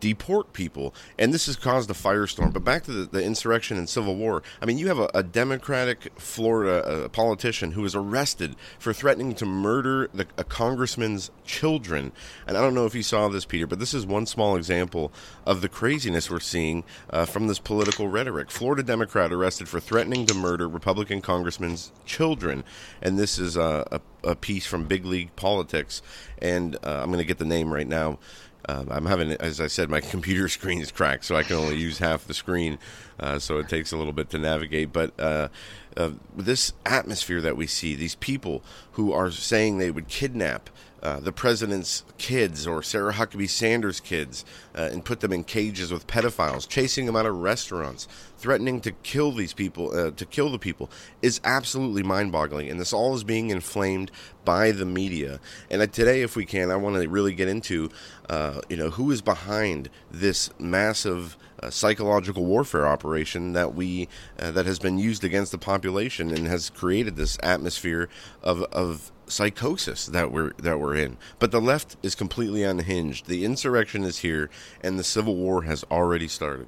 deport 0.00 0.52
people, 0.52 0.94
and 1.18 1.32
this 1.32 1.46
has 1.46 1.56
caused 1.56 1.90
a 1.90 1.94
firestorm. 1.94 2.52
But 2.52 2.64
back 2.64 2.84
to 2.84 2.92
the, 2.92 3.04
the 3.04 3.24
insurrection 3.24 3.76
and 3.76 3.88
civil 3.88 4.16
war. 4.16 4.42
I 4.60 4.66
mean, 4.66 4.78
you 4.78 4.88
have 4.88 4.98
a, 4.98 5.10
a 5.14 5.22
Democratic 5.22 6.12
Florida 6.18 7.04
a 7.04 7.08
politician 7.08 7.72
who 7.72 7.82
was 7.82 7.94
arrested 7.94 8.56
for 8.78 8.92
threatening 8.92 9.34
to 9.34 9.46
murder 9.46 10.08
the, 10.12 10.26
a 10.36 10.44
congressman's 10.44 11.30
children. 11.44 12.12
And 12.46 12.56
I 12.56 12.60
don't 12.60 12.74
know 12.74 12.86
if 12.86 12.94
you 12.94 13.02
saw 13.02 13.28
this, 13.28 13.44
Peter, 13.44 13.66
but 13.66 13.78
this 13.78 13.94
is 13.94 14.06
one 14.06 14.26
small 14.26 14.56
example 14.56 15.12
of 15.46 15.60
the 15.60 15.68
craziness 15.68 16.30
we're 16.30 16.40
seeing 16.40 16.84
uh, 17.10 17.24
from 17.24 17.46
this 17.46 17.58
political 17.58 18.08
rhetoric. 18.08 18.50
Florida 18.50 18.82
Democrat 18.82 19.32
arrested 19.32 19.68
for 19.68 19.80
threatening 19.80 20.26
to 20.26 20.34
murder 20.34 20.68
Republican 20.68 21.20
congressman's 21.20 21.92
children, 22.04 22.64
and 23.02 23.18
this 23.18 23.38
is 23.38 23.56
a, 23.56 23.86
a, 23.90 24.30
a 24.30 24.34
piece 24.34 24.66
from 24.66 24.84
Big 24.84 25.04
League 25.04 25.34
Politics. 25.36 26.02
And 26.38 26.76
uh, 26.76 27.00
I'm 27.02 27.06
going 27.06 27.18
to 27.18 27.24
get 27.24 27.38
the 27.38 27.44
name 27.44 27.72
right 27.72 27.88
now 27.88 28.18
um, 28.68 28.88
I'm 28.90 29.06
having, 29.06 29.32
as 29.32 29.60
I 29.60 29.66
said, 29.66 29.90
my 29.90 30.00
computer 30.00 30.48
screen 30.58 30.80
is 30.80 30.90
cracked, 30.90 31.24
so 31.24 31.36
I 31.36 31.42
can 31.42 31.56
only 31.56 31.76
use 31.76 31.98
half 31.98 32.26
the 32.26 32.34
screen, 32.34 32.78
uh, 33.20 33.38
so 33.38 33.58
it 33.58 33.68
takes 33.68 33.92
a 33.92 33.96
little 33.96 34.12
bit 34.12 34.30
to 34.30 34.38
navigate. 34.38 34.92
But 34.92 35.18
uh, 35.18 35.48
uh, 35.96 36.12
this 36.36 36.72
atmosphere 36.86 37.40
that 37.40 37.56
we 37.56 37.66
see, 37.66 37.94
these 37.94 38.14
people 38.16 38.62
who 38.92 39.12
are 39.12 39.30
saying 39.30 39.78
they 39.78 39.90
would 39.90 40.08
kidnap 40.08 40.70
uh, 41.04 41.20
the 41.20 41.32
president's 41.32 42.02
kids 42.16 42.66
or 42.66 42.82
Sarah 42.82 43.12
Huckabee 43.12 43.48
Sanders' 43.48 44.00
kids 44.00 44.44
uh, 44.74 44.88
and 44.90 45.04
put 45.04 45.20
them 45.20 45.34
in 45.34 45.44
cages 45.44 45.92
with 45.92 46.06
pedophiles, 46.06 46.66
chasing 46.66 47.04
them 47.04 47.14
out 47.14 47.26
of 47.26 47.36
restaurants, 47.36 48.08
threatening 48.38 48.80
to 48.80 48.90
kill 48.90 49.30
these 49.30 49.52
people, 49.52 49.94
uh, 49.94 50.10
to 50.12 50.24
kill 50.24 50.50
the 50.50 50.58
people, 50.58 50.90
is 51.20 51.42
absolutely 51.44 52.02
mind-boggling. 52.02 52.70
And 52.70 52.80
this 52.80 52.94
all 52.94 53.14
is 53.14 53.22
being 53.22 53.50
inflamed 53.50 54.10
by 54.46 54.70
the 54.70 54.86
media. 54.86 55.40
And 55.70 55.80
today, 55.92 56.22
if 56.22 56.36
we 56.36 56.46
can, 56.46 56.70
I 56.70 56.76
want 56.76 56.96
to 56.96 57.06
really 57.06 57.34
get 57.34 57.48
into, 57.48 57.90
uh, 58.30 58.62
you 58.70 58.78
know, 58.78 58.88
who 58.90 59.10
is 59.10 59.20
behind 59.20 59.90
this 60.10 60.50
massive 60.58 61.36
uh, 61.62 61.70
psychological 61.70 62.44
warfare 62.44 62.86
operation 62.86 63.52
that 63.52 63.74
we 63.74 64.08
uh, 64.38 64.50
that 64.50 64.66
has 64.66 64.78
been 64.78 64.98
used 64.98 65.22
against 65.22 65.52
the 65.52 65.58
population 65.58 66.30
and 66.30 66.46
has 66.46 66.68
created 66.70 67.16
this 67.16 67.38
atmosphere 67.42 68.08
of 68.42 68.62
of 68.64 69.12
psychosis 69.26 70.06
that 70.06 70.30
we're 70.30 70.52
that 70.58 70.80
we're 70.80 70.96
in. 70.96 71.16
But 71.38 71.50
the 71.50 71.60
left 71.60 71.96
is 72.02 72.14
completely 72.14 72.62
unhinged. 72.62 73.26
The 73.26 73.44
insurrection 73.44 74.04
is 74.04 74.18
here, 74.18 74.50
and 74.82 74.98
the 74.98 75.04
civil 75.04 75.36
war 75.36 75.62
has 75.62 75.84
already 75.90 76.28
started. 76.28 76.66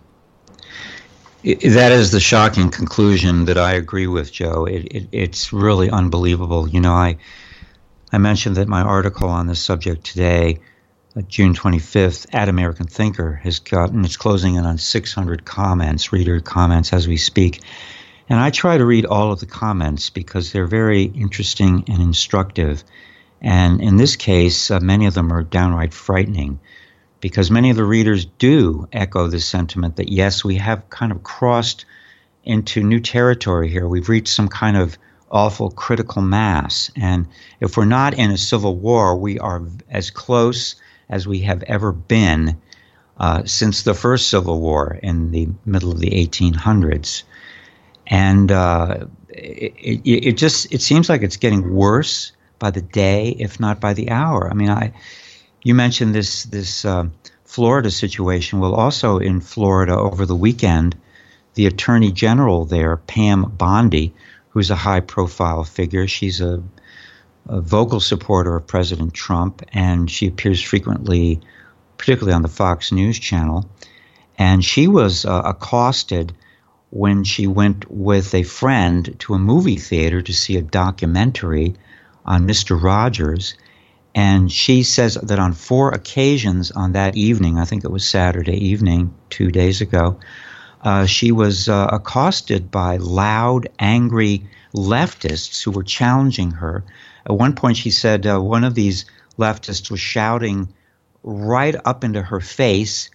That 1.42 1.92
is 1.92 2.10
the 2.10 2.20
shocking 2.20 2.70
conclusion 2.70 3.44
that 3.44 3.56
I 3.56 3.74
agree 3.74 4.08
with, 4.08 4.32
Joe. 4.32 4.64
It, 4.64 4.84
it, 4.86 5.08
it's 5.12 5.52
really 5.52 5.90
unbelievable. 5.90 6.68
You 6.68 6.80
know, 6.80 6.92
I 6.92 7.18
I 8.12 8.18
mentioned 8.18 8.56
that 8.56 8.68
my 8.68 8.82
article 8.82 9.28
on 9.28 9.46
this 9.46 9.62
subject 9.62 10.04
today, 10.04 10.58
uh, 11.16 11.22
June 11.22 11.54
25th, 11.54 12.26
at 12.32 12.48
American 12.48 12.86
Thinker, 12.86 13.34
has 13.42 13.58
gotten 13.58 14.04
it's 14.04 14.16
closing 14.16 14.54
in 14.56 14.66
on 14.66 14.78
600 14.78 15.44
comments, 15.44 16.12
reader 16.12 16.40
comments 16.40 16.92
as 16.92 17.06
we 17.06 17.16
speak. 17.16 17.60
And 18.28 18.40
I 18.40 18.50
try 18.50 18.76
to 18.76 18.84
read 18.84 19.06
all 19.06 19.32
of 19.32 19.40
the 19.40 19.46
comments 19.46 20.10
because 20.10 20.50
they're 20.50 20.66
very 20.66 21.04
interesting 21.04 21.84
and 21.88 22.02
instructive. 22.02 22.82
And 23.40 23.80
in 23.80 23.96
this 23.96 24.16
case, 24.16 24.70
uh, 24.70 24.80
many 24.80 25.06
of 25.06 25.14
them 25.14 25.32
are 25.32 25.42
downright 25.42 25.94
frightening 25.94 26.58
because 27.20 27.50
many 27.50 27.70
of 27.70 27.76
the 27.76 27.84
readers 27.84 28.24
do 28.24 28.88
echo 28.92 29.28
the 29.28 29.40
sentiment 29.40 29.96
that 29.96 30.10
yes, 30.10 30.44
we 30.44 30.56
have 30.56 30.88
kind 30.90 31.12
of 31.12 31.22
crossed 31.22 31.84
into 32.44 32.82
new 32.82 33.00
territory 33.00 33.68
here. 33.68 33.86
We've 33.86 34.08
reached 34.08 34.34
some 34.34 34.48
kind 34.48 34.76
of 34.76 34.98
awful 35.30 35.70
critical 35.70 36.22
mass. 36.22 36.90
And 36.96 37.28
if 37.60 37.76
we're 37.76 37.84
not 37.84 38.14
in 38.14 38.30
a 38.30 38.38
civil 38.38 38.76
war, 38.76 39.16
we 39.16 39.38
are 39.38 39.62
as 39.88 40.10
close 40.10 40.76
as 41.08 41.26
we 41.26 41.40
have 41.40 41.62
ever 41.64 41.92
been 41.92 42.60
uh, 43.18 43.44
since 43.44 43.82
the 43.82 43.94
first 43.94 44.28
Civil 44.28 44.60
War 44.60 44.98
in 45.02 45.30
the 45.30 45.48
middle 45.64 45.90
of 45.90 46.00
the 46.00 46.10
1800s 46.10 47.22
and 48.06 48.52
uh, 48.52 49.06
it, 49.28 50.00
it, 50.04 50.32
just 50.36 50.72
it 50.72 50.80
seems 50.80 51.08
like 51.08 51.22
it's 51.22 51.36
getting 51.36 51.74
worse 51.74 52.32
by 52.58 52.70
the 52.70 52.82
day, 52.82 53.36
if 53.38 53.60
not 53.60 53.80
by 53.80 53.92
the 53.92 54.10
hour. 54.10 54.48
I 54.50 54.54
mean, 54.54 54.70
I 54.70 54.92
you 55.62 55.74
mentioned 55.74 56.14
this 56.14 56.44
this 56.44 56.84
uh, 56.84 57.06
Florida 57.44 57.90
situation. 57.90 58.60
Well, 58.60 58.74
also 58.74 59.18
in 59.18 59.40
Florida 59.40 59.96
over 59.96 60.26
the 60.26 60.36
weekend, 60.36 60.96
the 61.54 61.66
Attorney 61.66 62.12
General 62.12 62.64
there, 62.64 62.96
Pam 62.96 63.42
Bondi, 63.56 64.14
who's 64.50 64.70
a 64.70 64.76
high 64.76 65.00
profile 65.00 65.64
figure, 65.64 66.06
she's 66.06 66.40
a, 66.40 66.62
a 67.48 67.60
vocal 67.60 68.00
supporter 68.00 68.56
of 68.56 68.66
President 68.66 69.14
Trump, 69.14 69.62
and 69.72 70.10
she 70.10 70.26
appears 70.26 70.62
frequently, 70.62 71.40
particularly 71.98 72.34
on 72.34 72.42
the 72.42 72.48
Fox 72.48 72.92
News 72.92 73.18
channel. 73.18 73.68
And 74.38 74.64
she 74.64 74.86
was 74.86 75.24
uh, 75.24 75.42
accosted 75.44 76.34
when 76.96 77.24
she 77.24 77.46
went 77.46 77.90
with 77.90 78.34
a 78.34 78.42
friend 78.42 79.14
to 79.18 79.34
a 79.34 79.38
movie 79.38 79.76
theater 79.76 80.22
to 80.22 80.32
see 80.32 80.56
a 80.56 80.62
documentary 80.62 81.74
on 82.24 82.48
Mr. 82.48 82.80
Rogers. 82.80 83.54
And 84.14 84.50
she 84.50 84.82
says 84.82 85.14
that 85.14 85.38
on 85.38 85.52
four 85.52 85.90
occasions 85.90 86.70
on 86.70 86.92
that 86.92 87.14
evening, 87.14 87.58
I 87.58 87.66
think 87.66 87.84
it 87.84 87.90
was 87.90 88.06
Saturday 88.06 88.56
evening, 88.68 89.14
two 89.28 89.50
days 89.50 89.82
ago, 89.82 90.18
uh, 90.82 91.04
she 91.04 91.32
was 91.32 91.68
uh, 91.68 91.88
accosted 91.92 92.70
by 92.70 92.96
loud, 92.96 93.68
angry 93.78 94.44
leftists 94.74 95.62
who 95.62 95.72
were 95.72 95.82
challenging 95.82 96.52
her. 96.52 96.82
At 97.26 97.36
one 97.36 97.54
point, 97.54 97.76
she 97.76 97.90
said 97.90 98.26
uh, 98.26 98.40
one 98.40 98.64
of 98.64 98.74
these 98.74 99.04
leftists 99.38 99.90
was 99.90 100.00
shouting 100.00 100.72
right 101.22 101.76
up 101.84 102.04
into 102.04 102.22
her 102.22 102.40
face 102.40 103.10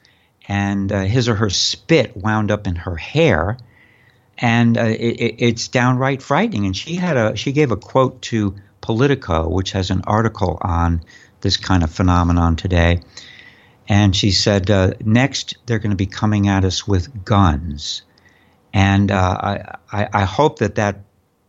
and 0.48 0.92
uh, 0.92 1.02
his 1.02 1.30
or 1.30 1.36
her 1.36 1.50
spit 1.50 2.16
wound 2.16 2.52
up 2.52 2.68
in 2.68 2.76
her 2.76 2.96
hair, 2.96 3.58
and 4.38 4.78
uh, 4.78 4.84
it, 4.84 5.36
it's 5.38 5.68
downright 5.68 6.22
frightening. 6.22 6.66
And 6.66 6.76
she 6.76 6.96
had 6.96 7.18
a 7.18 7.36
she 7.36 7.52
gave 7.52 7.72
a 7.72 7.78
quote 7.78 8.22
to 8.24 8.56
Politico, 8.82 9.48
which 9.50 9.72
has 9.72 9.90
an 9.90 10.02
article 10.06 10.58
on 10.62 11.02
this 11.42 11.58
kind 11.58 11.84
of 11.84 11.92
phenomenon 11.92 12.56
today, 12.56 13.02
and 13.88 14.16
she 14.16 14.32
said, 14.32 14.70
uh, 14.70 14.94
"Next, 15.04 15.58
they're 15.66 15.80
going 15.80 15.92
to 15.92 15.96
be 15.98 16.06
coming 16.06 16.48
at 16.48 16.66
us 16.66 16.88
with 16.88 17.26
guns." 17.26 18.04
And 18.74 19.12
uh, 19.12 19.76
I, 19.92 20.08
I 20.14 20.24
hope 20.24 20.60
that 20.60 20.76
that 20.76 21.02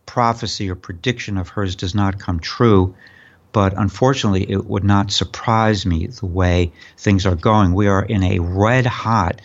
prophecy 0.05 0.69
or 0.69 0.75
prediction 0.75 1.37
of 1.37 1.49
hers 1.49 1.75
does 1.75 1.95
not 1.95 2.19
come 2.19 2.39
true 2.39 2.95
but 3.53 3.73
unfortunately, 3.77 4.49
it 4.49 4.65
would 4.65 4.83
not 4.83 5.11
surprise 5.11 5.85
me 5.85 6.07
the 6.07 6.25
way 6.25 6.73
things 6.97 7.25
are 7.25 7.35
going. 7.35 7.73
We 7.73 7.87
are 7.87 8.03
in 8.03 8.23
a 8.23 8.39
red 8.39 8.87
hot, 8.87 9.41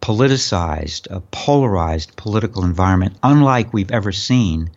politicized, 0.00 1.10
uh, 1.10 1.20
polarized 1.30 2.16
political 2.16 2.64
environment, 2.64 3.16
unlike 3.22 3.72
we've 3.72 3.90
ever 3.90 4.12
seen. 4.12 4.70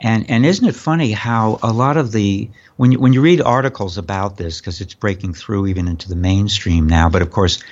And 0.00 0.30
and 0.30 0.46
isn't 0.46 0.66
it 0.66 0.74
funny 0.74 1.12
how 1.12 1.58
a 1.62 1.72
lot 1.72 1.96
of 1.96 2.12
the 2.12 2.50
when 2.76 2.92
you, 2.92 3.00
when 3.00 3.12
you 3.12 3.20
read 3.20 3.40
articles 3.40 3.98
about 3.98 4.36
this 4.36 4.60
because 4.60 4.80
it's 4.80 4.94
breaking 4.94 5.34
through 5.34 5.66
even 5.66 5.88
into 5.88 6.08
the 6.08 6.16
mainstream 6.16 6.86
now, 6.86 7.08
but 7.08 7.22
of 7.22 7.30
course, 7.30 7.62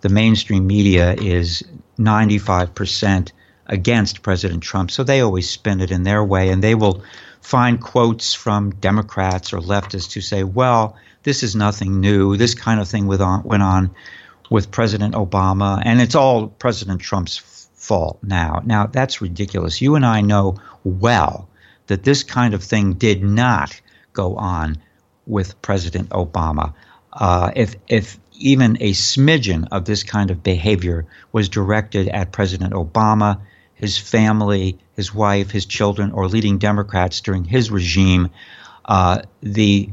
the 0.00 0.08
mainstream 0.08 0.66
media 0.66 1.14
is 1.14 1.62
95 1.98 2.74
percent 2.74 3.32
against 3.66 4.22
President 4.22 4.62
Trump, 4.62 4.90
so 4.90 5.02
they 5.02 5.20
always 5.20 5.48
spin 5.48 5.80
it 5.80 5.90
in 5.90 6.02
their 6.04 6.24
way, 6.24 6.50
and 6.50 6.62
they 6.62 6.74
will 6.74 7.02
find 7.40 7.80
quotes 7.80 8.34
from 8.34 8.70
Democrats 8.76 9.52
or 9.52 9.58
leftists 9.58 10.12
who 10.12 10.20
say, 10.20 10.44
well, 10.44 10.96
this 11.24 11.42
is 11.42 11.56
nothing 11.56 12.00
new. 12.00 12.36
This 12.36 12.54
kind 12.54 12.80
of 12.80 12.88
thing 12.88 13.06
went 13.06 13.22
on 13.22 13.90
with 14.52 14.70
President 14.70 15.14
Obama, 15.14 15.80
and 15.82 15.98
it's 15.98 16.14
all 16.14 16.46
President 16.46 17.00
Trump's 17.00 17.38
fault 17.74 18.18
now. 18.22 18.60
Now, 18.66 18.86
that's 18.86 19.22
ridiculous. 19.22 19.80
You 19.80 19.94
and 19.94 20.04
I 20.04 20.20
know 20.20 20.56
well 20.84 21.48
that 21.86 22.04
this 22.04 22.22
kind 22.22 22.52
of 22.52 22.62
thing 22.62 22.92
did 22.92 23.22
not 23.24 23.80
go 24.12 24.36
on 24.36 24.76
with 25.26 25.60
President 25.62 26.10
Obama. 26.10 26.74
Uh, 27.14 27.50
if, 27.56 27.76
if 27.88 28.18
even 28.32 28.76
a 28.80 28.92
smidgen 28.92 29.68
of 29.72 29.86
this 29.86 30.02
kind 30.02 30.30
of 30.30 30.42
behavior 30.42 31.06
was 31.32 31.48
directed 31.48 32.08
at 32.08 32.30
President 32.30 32.74
Obama, 32.74 33.40
his 33.72 33.96
family, 33.96 34.78
his 34.94 35.14
wife, 35.14 35.50
his 35.50 35.64
children, 35.64 36.12
or 36.12 36.28
leading 36.28 36.58
Democrats 36.58 37.22
during 37.22 37.44
his 37.44 37.70
regime, 37.70 38.28
uh, 38.84 39.22
the 39.42 39.88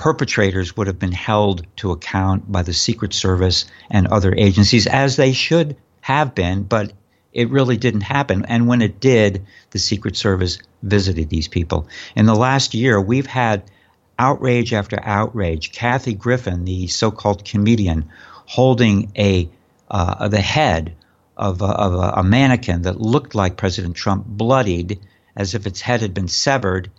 perpetrators 0.00 0.74
would 0.78 0.86
have 0.86 0.98
been 0.98 1.12
held 1.12 1.66
to 1.76 1.92
account 1.92 2.50
by 2.50 2.62
the 2.62 2.72
Secret 2.72 3.12
Service 3.12 3.66
and 3.90 4.06
other 4.06 4.34
agencies, 4.34 4.86
as 4.86 5.16
they 5.16 5.34
should 5.34 5.76
have 6.00 6.34
been, 6.34 6.62
but 6.62 6.94
it 7.34 7.50
really 7.50 7.76
didn't 7.76 8.00
happen. 8.00 8.46
And 8.46 8.66
when 8.66 8.80
it 8.80 8.98
did, 8.98 9.44
the 9.72 9.78
Secret 9.78 10.16
Service 10.16 10.58
visited 10.82 11.28
these 11.28 11.48
people. 11.48 11.86
In 12.16 12.24
the 12.24 12.34
last 12.34 12.72
year, 12.72 12.98
we've 12.98 13.26
had 13.26 13.70
outrage 14.18 14.72
after 14.72 14.98
outrage. 15.02 15.70
Kathy 15.70 16.14
Griffin, 16.14 16.64
the 16.64 16.86
so 16.86 17.10
called 17.10 17.44
comedian, 17.44 18.08
holding 18.46 19.12
a 19.18 19.50
uh, 19.90 20.28
the 20.28 20.40
head 20.40 20.94
of, 21.36 21.60
a, 21.60 21.66
of 21.66 21.92
a, 21.92 22.20
a 22.20 22.22
mannequin 22.22 22.82
that 22.82 23.02
looked 23.02 23.34
like 23.34 23.58
President 23.58 23.96
Trump, 23.96 24.24
bloodied 24.24 24.98
as 25.36 25.54
if 25.54 25.66
its 25.66 25.82
head 25.82 26.00
had 26.00 26.14
been 26.14 26.28
severed, 26.28 26.90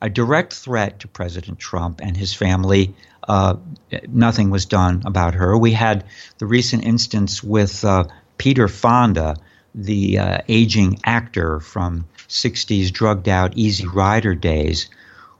a 0.00 0.08
direct 0.10 0.52
threat 0.52 1.00
to 1.00 1.08
President 1.08 1.58
Trump 1.58 2.00
and 2.02 2.16
his 2.16 2.34
family. 2.34 2.94
Uh, 3.26 3.56
nothing 4.08 4.50
was 4.50 4.66
done 4.66 5.02
about 5.04 5.34
her. 5.34 5.56
We 5.56 5.72
had 5.72 6.04
the 6.38 6.46
recent 6.46 6.84
instance 6.84 7.42
with 7.42 7.84
uh, 7.84 8.04
Peter 8.38 8.68
Fonda, 8.68 9.36
the 9.74 10.18
uh, 10.18 10.38
aging 10.48 11.00
actor 11.04 11.60
from 11.60 12.06
60s 12.28 12.92
drugged 12.92 13.28
out 13.28 13.56
Easy 13.56 13.86
Rider 13.86 14.34
days, 14.34 14.88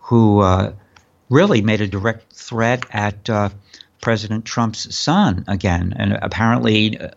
who 0.00 0.40
uh, 0.40 0.72
really 1.28 1.62
made 1.62 1.80
a 1.80 1.86
direct 1.86 2.32
threat 2.32 2.84
at 2.90 3.28
uh, 3.28 3.50
President 4.00 4.44
Trump's 4.44 4.94
son 4.94 5.44
again. 5.48 5.94
And 5.96 6.18
apparently, 6.20 6.98
uh, 6.98 7.10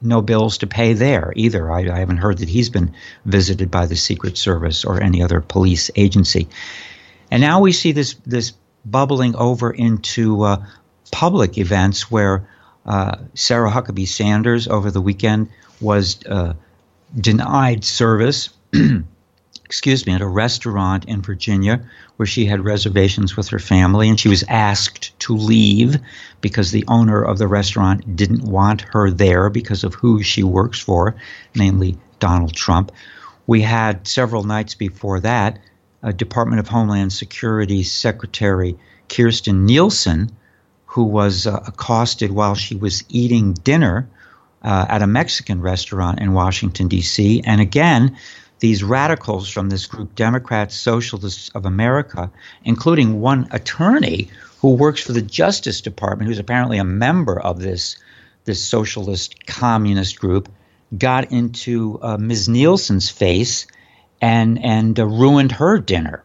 no 0.00 0.22
bills 0.22 0.58
to 0.58 0.66
pay 0.66 0.92
there 0.92 1.32
either. 1.36 1.70
I, 1.70 1.80
I, 1.90 1.98
haven't 1.98 2.18
heard 2.18 2.38
that 2.38 2.48
he's 2.48 2.70
been 2.70 2.94
visited 3.24 3.70
by 3.70 3.86
the 3.86 3.96
Secret 3.96 4.38
Service 4.38 4.84
or 4.84 5.02
any 5.02 5.22
other 5.22 5.40
police 5.40 5.90
agency. 5.96 6.48
And 7.30 7.40
now 7.40 7.60
we 7.60 7.72
see 7.72 7.92
this 7.92 8.14
this 8.26 8.52
bubbling 8.84 9.34
over 9.36 9.70
into 9.70 10.42
uh, 10.42 10.64
public 11.10 11.58
events 11.58 12.10
where 12.10 12.48
uh, 12.86 13.18
Sarah 13.34 13.70
Huckabee 13.70 14.08
Sanders 14.08 14.68
over 14.68 14.90
the 14.90 15.00
weekend 15.00 15.48
was 15.80 16.24
uh, 16.26 16.54
denied 17.18 17.84
service. 17.84 18.50
excuse 19.68 20.06
me, 20.06 20.14
at 20.14 20.22
a 20.22 20.26
restaurant 20.26 21.04
in 21.04 21.20
Virginia 21.20 21.78
where 22.16 22.26
she 22.26 22.46
had 22.46 22.64
reservations 22.64 23.36
with 23.36 23.48
her 23.48 23.58
family, 23.58 24.08
and 24.08 24.18
she 24.18 24.30
was 24.30 24.42
asked 24.48 25.18
to 25.18 25.36
leave 25.36 25.98
because 26.40 26.70
the 26.70 26.86
owner 26.88 27.22
of 27.22 27.36
the 27.36 27.46
restaurant 27.46 28.16
didn't 28.16 28.42
want 28.42 28.80
her 28.80 29.10
there 29.10 29.50
because 29.50 29.84
of 29.84 29.92
who 29.92 30.22
she 30.22 30.42
works 30.42 30.80
for, 30.80 31.14
namely 31.54 31.98
Donald 32.18 32.54
Trump. 32.54 32.92
We 33.46 33.60
had 33.60 34.08
several 34.08 34.42
nights 34.42 34.74
before 34.74 35.20
that, 35.20 35.58
a 36.02 36.14
Department 36.14 36.60
of 36.60 36.68
Homeland 36.68 37.12
Security 37.12 37.82
Secretary 37.82 38.74
Kirstjen 39.10 39.66
Nielsen, 39.66 40.30
who 40.86 41.04
was 41.04 41.46
uh, 41.46 41.60
accosted 41.66 42.32
while 42.32 42.54
she 42.54 42.74
was 42.74 43.04
eating 43.10 43.52
dinner 43.52 44.08
uh, 44.62 44.86
at 44.88 45.02
a 45.02 45.06
Mexican 45.06 45.60
restaurant 45.60 46.20
in 46.20 46.32
Washington, 46.32 46.88
D.C. 46.88 47.42
And 47.44 47.60
again, 47.60 48.16
these 48.60 48.82
radicals 48.82 49.48
from 49.48 49.68
this 49.68 49.86
group, 49.86 50.14
Democrats, 50.14 50.76
Socialists 50.76 51.50
of 51.50 51.66
America, 51.66 52.30
including 52.64 53.20
one 53.20 53.48
attorney 53.50 54.30
who 54.60 54.74
works 54.74 55.00
for 55.02 55.12
the 55.12 55.22
Justice 55.22 55.80
Department, 55.80 56.28
who's 56.28 56.38
apparently 56.38 56.78
a 56.78 56.84
member 56.84 57.38
of 57.38 57.60
this, 57.60 57.96
this 58.44 58.62
socialist 58.64 59.46
communist 59.46 60.18
group, 60.18 60.48
got 60.96 61.30
into 61.30 61.98
uh, 62.02 62.16
Ms. 62.16 62.48
Nielsen's 62.48 63.10
face 63.10 63.66
and, 64.20 64.64
and 64.64 64.98
uh, 64.98 65.06
ruined 65.06 65.52
her 65.52 65.78
dinner. 65.78 66.24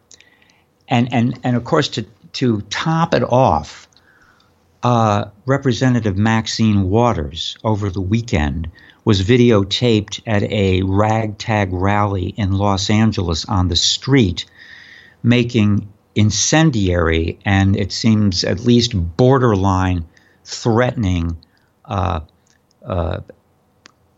And, 0.88 1.14
and, 1.14 1.40
and 1.44 1.56
of 1.56 1.64
course, 1.64 1.90
to, 1.90 2.06
to 2.34 2.62
top 2.62 3.14
it 3.14 3.24
off, 3.24 3.88
uh, 4.84 5.26
Representative 5.46 6.18
Maxine 6.18 6.90
Waters 6.90 7.58
over 7.64 7.90
the 7.90 8.02
weekend 8.02 8.70
was 9.06 9.24
videotaped 9.24 10.22
at 10.28 10.44
a 10.44 10.82
ragtag 10.84 11.72
rally 11.72 12.34
in 12.38 12.52
Los 12.52 12.90
Angeles 12.90 13.46
on 13.46 13.70
the 13.70 13.76
street, 13.76 14.46
making 15.24 15.92
incendiary 16.16 17.40
and 17.44 17.76
it 17.76 17.92
seems 17.92 18.44
at 18.44 18.60
least 18.60 18.94
borderline 19.18 20.06
threatening 20.44 21.38
uh, 21.86 22.20
uh, 22.86 23.20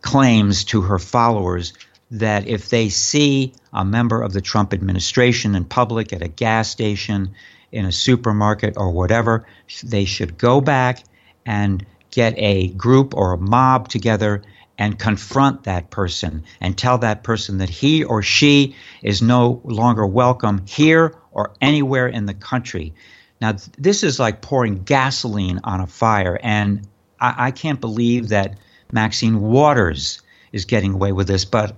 claims 0.01 0.65
to 0.65 0.81
her 0.81 0.99
followers 0.99 1.73
that 2.11 2.47
if 2.47 2.69
they 2.69 2.89
see 2.89 3.53
a 3.73 3.85
member 3.85 4.21
of 4.21 4.33
the 4.33 4.41
Trump 4.41 4.73
administration 4.73 5.55
in 5.55 5.63
public 5.65 6.13
at 6.13 6.21
a 6.21 6.27
gas 6.27 6.69
station, 6.69 7.33
in 7.71 7.85
a 7.85 7.91
supermarket, 7.91 8.75
or 8.77 8.91
whatever, 8.91 9.45
they 9.83 10.05
should 10.05 10.37
go 10.37 10.61
back 10.61 11.03
and 11.45 11.85
get 12.11 12.33
a 12.37 12.69
group 12.69 13.13
or 13.13 13.33
a 13.33 13.37
mob 13.37 13.89
together 13.89 14.41
and 14.77 14.99
confront 14.99 15.63
that 15.63 15.89
person 15.89 16.43
and 16.59 16.77
tell 16.77 16.97
that 16.97 17.23
person 17.23 17.59
that 17.59 17.69
he 17.69 18.03
or 18.03 18.21
she 18.21 18.75
is 19.01 19.21
no 19.21 19.61
longer 19.63 20.05
welcome 20.05 20.65
here 20.65 21.15
or 21.31 21.53
anywhere 21.61 22.07
in 22.07 22.25
the 22.25 22.33
country. 22.33 22.93
Now, 23.41 23.55
this 23.77 24.03
is 24.03 24.19
like 24.19 24.41
pouring 24.41 24.83
gasoline 24.83 25.59
on 25.63 25.81
a 25.81 25.87
fire, 25.87 26.39
and 26.41 26.87
I-, 27.19 27.47
I 27.47 27.51
can't 27.51 27.81
believe 27.81 28.29
that 28.29 28.57
Maxine 28.91 29.41
Waters 29.41 30.21
is 30.51 30.65
getting 30.65 30.93
away 30.93 31.11
with 31.11 31.27
this, 31.27 31.45
but 31.45 31.75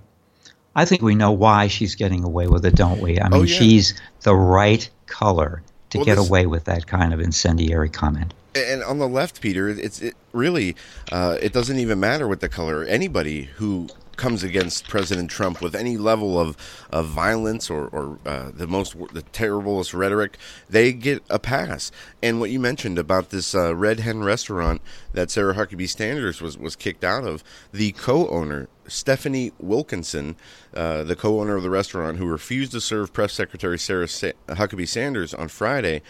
I 0.74 0.84
think 0.84 1.02
we 1.02 1.16
know 1.16 1.32
why 1.32 1.66
she's 1.66 1.96
getting 1.96 2.22
away 2.22 2.46
with 2.46 2.64
it, 2.64 2.76
don't 2.76 3.00
we? 3.00 3.18
I 3.18 3.26
oh, 3.26 3.30
mean, 3.30 3.40
oh, 3.40 3.44
yeah. 3.44 3.58
she's 3.58 4.00
the 4.22 4.36
right 4.36 4.88
color 5.06 5.62
to 5.90 5.98
well, 5.98 6.04
get 6.04 6.16
this, 6.16 6.28
away 6.28 6.46
with 6.46 6.64
that 6.64 6.86
kind 6.86 7.12
of 7.12 7.20
incendiary 7.20 7.88
comment 7.88 8.34
and 8.54 8.82
on 8.82 8.98
the 8.98 9.08
left, 9.08 9.40
Peter, 9.40 9.68
it's 9.68 10.00
it 10.00 10.14
really 10.32 10.76
uh, 11.12 11.36
it 11.40 11.52
doesn't 11.52 11.78
even 11.78 12.00
matter 12.00 12.26
what 12.28 12.40
the 12.40 12.48
color. 12.48 12.84
Anybody 12.84 13.44
who 13.44 13.88
comes 14.18 14.42
against 14.42 14.88
President 14.88 15.30
Trump 15.30 15.62
with 15.62 15.74
any 15.74 15.96
level 15.96 16.38
of, 16.38 16.56
of 16.90 17.06
violence 17.06 17.70
or, 17.70 17.86
or 17.88 18.18
uh, 18.26 18.50
the 18.52 18.66
most 18.66 18.94
the 19.14 19.22
terriblest 19.22 19.94
rhetoric, 19.94 20.36
they 20.68 20.92
get 20.92 21.22
a 21.30 21.38
pass. 21.38 21.90
And 22.22 22.40
what 22.40 22.50
you 22.50 22.60
mentioned 22.60 22.98
about 22.98 23.30
this 23.30 23.54
uh, 23.54 23.74
Red 23.74 24.00
Hen 24.00 24.22
restaurant 24.22 24.82
that 25.14 25.30
Sarah 25.30 25.54
Huckabee 25.54 25.88
Sanders 25.88 26.42
was 26.42 26.58
was 26.58 26.76
kicked 26.76 27.04
out 27.04 27.24
of, 27.24 27.42
the 27.72 27.92
co-owner 27.92 28.68
Stephanie 28.86 29.52
Wilkinson, 29.58 30.36
uh, 30.74 31.04
the 31.04 31.16
co-owner 31.16 31.56
of 31.56 31.62
the 31.62 31.70
restaurant, 31.70 32.18
who 32.18 32.26
refused 32.26 32.72
to 32.72 32.80
serve 32.80 33.12
Press 33.12 33.32
Secretary 33.32 33.78
Sarah 33.78 34.08
Sa- 34.08 34.32
Huckabee 34.48 34.88
Sanders 34.88 35.32
on 35.32 35.48
Friday, 35.48 36.02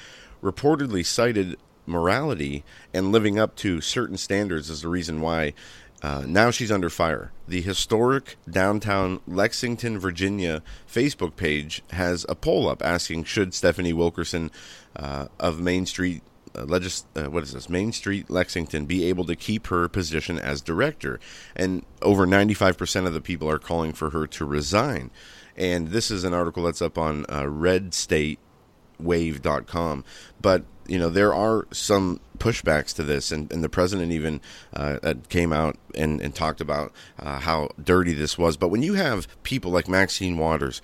reportedly 0.42 1.04
cited 1.04 1.56
morality 1.87 2.64
and 2.92 3.11
living 3.11 3.38
up 3.38 3.56
to 3.56 3.80
certain 3.80 4.16
standards 4.16 4.70
is 4.70 4.83
the 4.83 4.88
reason 4.88 5.20
why 5.20 5.54
uh, 6.02 6.24
now 6.26 6.50
she's 6.50 6.70
under 6.70 6.90
fire. 6.90 7.32
The 7.46 7.61
historic 7.61 8.37
downtown 8.48 9.20
Lexington, 9.26 9.98
Virginia 9.98 10.62
Facebook 10.90 11.37
page 11.37 11.82
has 11.90 12.24
a 12.28 12.34
poll 12.34 12.68
up 12.68 12.82
asking 12.84 13.24
should 13.24 13.54
Stephanie 13.54 13.92
Wilkinson 13.92 14.50
uh, 14.94 15.26
of 15.40 15.61
Main 15.61 15.87
Street 15.87 16.22
uh, 16.54 16.62
legis- 16.62 17.04
uh, 17.14 17.24
what 17.24 17.42
is 17.42 17.52
this? 17.52 17.68
Main 17.68 17.92
Street 17.92 18.30
Lexington 18.30 18.87
be 18.87 19.04
able 19.04 19.24
to 19.24 19.37
keep 19.37 19.66
her 19.68 19.88
position 19.88 20.38
as 20.38 20.61
director? 20.61 21.20
And 21.54 21.84
over 22.00 22.26
95% 22.26 23.06
of 23.06 23.12
the 23.12 23.20
people 23.20 23.50
are 23.50 23.58
calling 23.58 23.92
for 23.92 24.11
her 24.11 24.26
to 24.28 24.44
resign. 24.44 25.11
And 25.56 25.88
this 25.88 26.11
is 26.11 26.24
an 26.24 26.32
article 26.32 26.64
that's 26.64 26.82
up 26.82 26.96
on 26.96 27.26
uh, 27.28 27.42
redstatewave.com 27.42 30.04
but 30.40 30.62
you 30.88 30.98
know 30.98 31.11
there 31.11 31.33
are 31.35 31.66
some 31.70 32.20
pushbacks 32.38 32.94
to 32.94 33.03
this, 33.03 33.31
and, 33.31 33.53
and 33.53 33.62
the 33.62 33.68
president 33.68 34.12
even 34.12 34.40
uh, 34.74 35.14
came 35.29 35.53
out 35.53 35.77
and, 35.94 36.20
and 36.20 36.35
talked 36.35 36.61
about 36.61 36.92
uh, 37.18 37.38
how 37.38 37.68
dirty 37.83 38.14
this 38.14 38.38
was. 38.38 38.57
But 38.57 38.68
when 38.68 38.83
you 38.83 38.94
have 38.94 39.27
people 39.42 39.70
like 39.70 39.88
Maxine 39.88 40.38
Waters, 40.38 40.81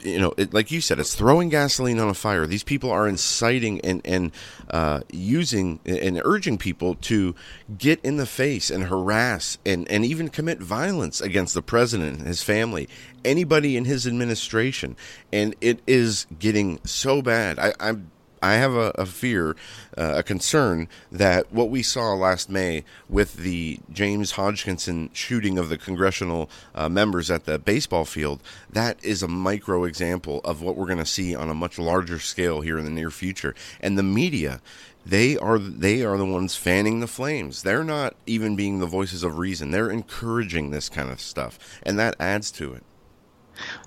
you 0.00 0.20
know, 0.20 0.34
it, 0.36 0.52
like 0.52 0.70
you 0.70 0.80
said, 0.80 0.98
it's 0.98 1.14
throwing 1.14 1.48
gasoline 1.48 1.98
on 1.98 2.08
a 2.08 2.14
fire. 2.14 2.46
These 2.46 2.62
people 2.62 2.90
are 2.90 3.08
inciting 3.08 3.80
and 3.80 4.00
and 4.04 4.32
uh, 4.70 5.00
using 5.10 5.80
and 5.84 6.20
urging 6.24 6.58
people 6.58 6.94
to 6.96 7.34
get 7.78 8.00
in 8.04 8.16
the 8.16 8.26
face 8.26 8.70
and 8.70 8.84
harass 8.84 9.58
and 9.64 9.90
and 9.90 10.04
even 10.04 10.28
commit 10.28 10.60
violence 10.60 11.20
against 11.20 11.54
the 11.54 11.62
president 11.62 12.18
and 12.18 12.26
his 12.26 12.42
family, 12.42 12.88
anybody 13.24 13.76
in 13.76 13.84
his 13.84 14.06
administration, 14.06 14.96
and 15.32 15.54
it 15.60 15.80
is 15.86 16.26
getting 16.38 16.78
so 16.84 17.22
bad. 17.22 17.58
I, 17.58 17.72
I'm 17.80 18.10
I 18.42 18.54
have 18.54 18.74
a, 18.74 18.90
a 18.96 19.06
fear, 19.06 19.56
uh, 19.96 20.14
a 20.16 20.22
concern 20.22 20.88
that 21.12 21.52
what 21.52 21.70
we 21.70 21.82
saw 21.82 22.12
last 22.12 22.50
May 22.50 22.84
with 23.08 23.36
the 23.36 23.78
James 23.92 24.32
Hodgkinson 24.32 25.10
shooting 25.12 25.58
of 25.58 25.68
the 25.68 25.78
congressional 25.78 26.50
uh, 26.74 26.88
members 26.88 27.30
at 27.30 27.44
the 27.44 27.58
baseball 27.58 28.04
field, 28.04 28.40
that 28.70 29.02
is 29.04 29.22
a 29.22 29.28
micro 29.28 29.84
example 29.84 30.40
of 30.44 30.60
what 30.60 30.76
we're 30.76 30.86
going 30.86 30.98
to 30.98 31.06
see 31.06 31.34
on 31.36 31.48
a 31.48 31.54
much 31.54 31.78
larger 31.78 32.18
scale 32.18 32.60
here 32.60 32.78
in 32.78 32.84
the 32.84 32.90
near 32.90 33.10
future. 33.10 33.54
And 33.80 33.96
the 33.96 34.02
media, 34.02 34.60
they 35.06 35.36
are 35.36 35.58
they 35.58 36.02
are 36.02 36.16
the 36.16 36.26
ones 36.26 36.56
fanning 36.56 37.00
the 37.00 37.06
flames. 37.06 37.62
They're 37.62 37.84
not 37.84 38.14
even 38.26 38.56
being 38.56 38.78
the 38.78 38.86
voices 38.86 39.22
of 39.22 39.38
reason. 39.38 39.70
They're 39.70 39.90
encouraging 39.90 40.70
this 40.70 40.88
kind 40.88 41.10
of 41.10 41.20
stuff, 41.20 41.80
and 41.82 41.98
that 41.98 42.16
adds 42.20 42.50
to 42.52 42.72
it. 42.74 42.82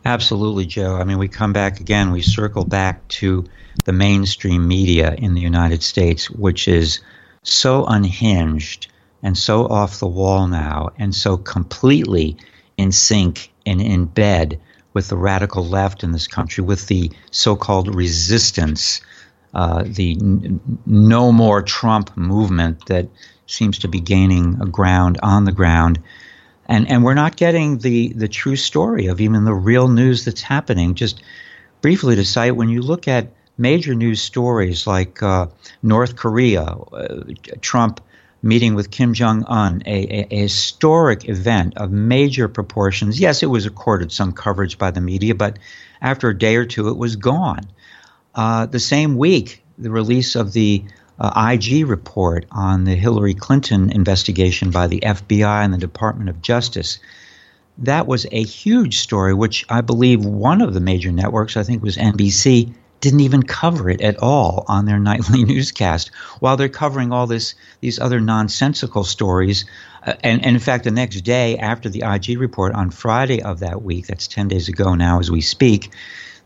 Absolutely, 0.03 0.65
Joe. 0.65 0.95
I 0.95 1.03
mean, 1.03 1.17
we 1.17 1.27
come 1.27 1.53
back 1.53 1.79
again. 1.79 2.11
We 2.11 2.21
circle 2.21 2.65
back 2.65 3.07
to 3.09 3.45
the 3.85 3.93
mainstream 3.93 4.67
media 4.67 5.13
in 5.13 5.33
the 5.33 5.41
United 5.41 5.83
States, 5.83 6.29
which 6.29 6.67
is 6.67 6.99
so 7.43 7.85
unhinged 7.85 8.87
and 9.23 9.37
so 9.37 9.67
off 9.67 9.99
the 9.99 10.07
wall 10.07 10.47
now 10.47 10.89
and 10.97 11.13
so 11.13 11.37
completely 11.37 12.37
in 12.77 12.91
sync 12.91 13.51
and 13.65 13.81
in 13.81 14.05
bed 14.05 14.59
with 14.93 15.09
the 15.09 15.17
radical 15.17 15.65
left 15.65 16.03
in 16.03 16.11
this 16.11 16.27
country, 16.27 16.63
with 16.63 16.87
the 16.87 17.11
so 17.31 17.55
called 17.55 17.93
resistance, 17.93 19.01
uh, 19.53 19.83
the 19.85 20.17
n- 20.21 20.59
no 20.85 21.31
more 21.31 21.61
Trump 21.61 22.15
movement 22.15 22.85
that 22.85 23.07
seems 23.47 23.79
to 23.79 23.87
be 23.87 23.99
gaining 23.99 24.53
ground 24.71 25.19
on 25.21 25.43
the 25.43 25.51
ground. 25.51 25.99
And, 26.67 26.89
and 26.89 27.03
we're 27.03 27.13
not 27.13 27.35
getting 27.35 27.77
the, 27.77 28.13
the 28.13 28.27
true 28.27 28.55
story 28.55 29.07
of 29.07 29.21
even 29.21 29.45
the 29.45 29.53
real 29.53 29.87
news 29.87 30.25
that's 30.25 30.41
happening. 30.41 30.95
Just 30.95 31.21
briefly 31.81 32.15
to 32.15 32.25
cite, 32.25 32.55
when 32.55 32.69
you 32.69 32.81
look 32.81 33.07
at 33.07 33.31
major 33.57 33.93
news 33.93 34.21
stories 34.21 34.87
like 34.87 35.21
uh, 35.21 35.47
North 35.83 36.15
Korea, 36.15 36.63
uh, 36.63 37.23
Trump 37.61 38.01
meeting 38.41 38.75
with 38.75 38.91
Kim 38.91 39.13
Jong 39.13 39.43
un, 39.47 39.81
a, 39.85 40.27
a, 40.31 40.41
historic 40.41 41.27
event 41.27 41.75
of 41.77 41.91
major 41.91 42.47
proportions. 42.47 43.19
Yes, 43.19 43.41
it 43.41 43.47
was 43.47 43.65
accorded 43.65 44.11
some 44.11 44.31
coverage 44.31 44.77
by 44.77 44.91
the 44.91 45.01
media, 45.01 45.33
but 45.33 45.57
after 45.99 46.29
a 46.29 46.37
day 46.37 46.55
or 46.55 46.65
two, 46.65 46.89
it 46.89 46.97
was 46.97 47.15
gone. 47.15 47.63
Uh, 48.35 48.67
the 48.67 48.79
same 48.79 49.17
week, 49.17 49.63
the 49.79 49.89
release 49.89 50.35
of 50.35 50.53
the 50.53 50.83
uh, 51.19 51.51
IG 51.53 51.87
report 51.87 52.45
on 52.51 52.83
the 52.83 52.95
Hillary 52.95 53.33
Clinton 53.33 53.89
investigation 53.91 54.71
by 54.71 54.87
the 54.87 54.99
FBI 54.99 55.63
and 55.63 55.73
the 55.73 55.77
Department 55.77 56.29
of 56.29 56.41
Justice. 56.41 56.99
That 57.77 58.07
was 58.07 58.25
a 58.31 58.43
huge 58.43 58.99
story, 58.99 59.33
which 59.33 59.65
I 59.69 59.81
believe 59.81 60.25
one 60.25 60.61
of 60.61 60.73
the 60.73 60.79
major 60.79 61.11
networks, 61.11 61.57
I 61.57 61.63
think 61.63 61.83
was 61.83 61.97
NBC, 61.97 62.73
didn't 63.01 63.19
even 63.19 63.43
cover 63.43 63.89
it 63.89 64.01
at 64.01 64.17
all 64.17 64.65
on 64.67 64.85
their 64.85 64.99
nightly 65.11 65.43
newscast 65.43 66.09
while 66.39 66.57
they're 66.57 66.69
covering 66.69 67.11
all 67.11 67.27
this 67.27 67.53
these 67.79 67.99
other 67.99 68.19
nonsensical 68.19 69.03
stories 69.03 69.65
uh, 70.07 70.13
and, 70.23 70.43
and 70.43 70.55
in 70.55 70.59
fact 70.59 70.85
the 70.85 70.91
next 70.91 71.21
day 71.21 71.57
after 71.57 71.87
the 71.87 72.03
IG 72.03 72.39
report 72.39 72.73
on 72.73 72.89
Friday 72.89 73.43
of 73.43 73.59
that 73.59 73.83
week 73.83 74.07
that's 74.07 74.27
10 74.27 74.47
days 74.47 74.69
ago 74.69 74.95
now 74.95 75.19
as 75.19 75.29
we 75.29 75.41
speak 75.41 75.91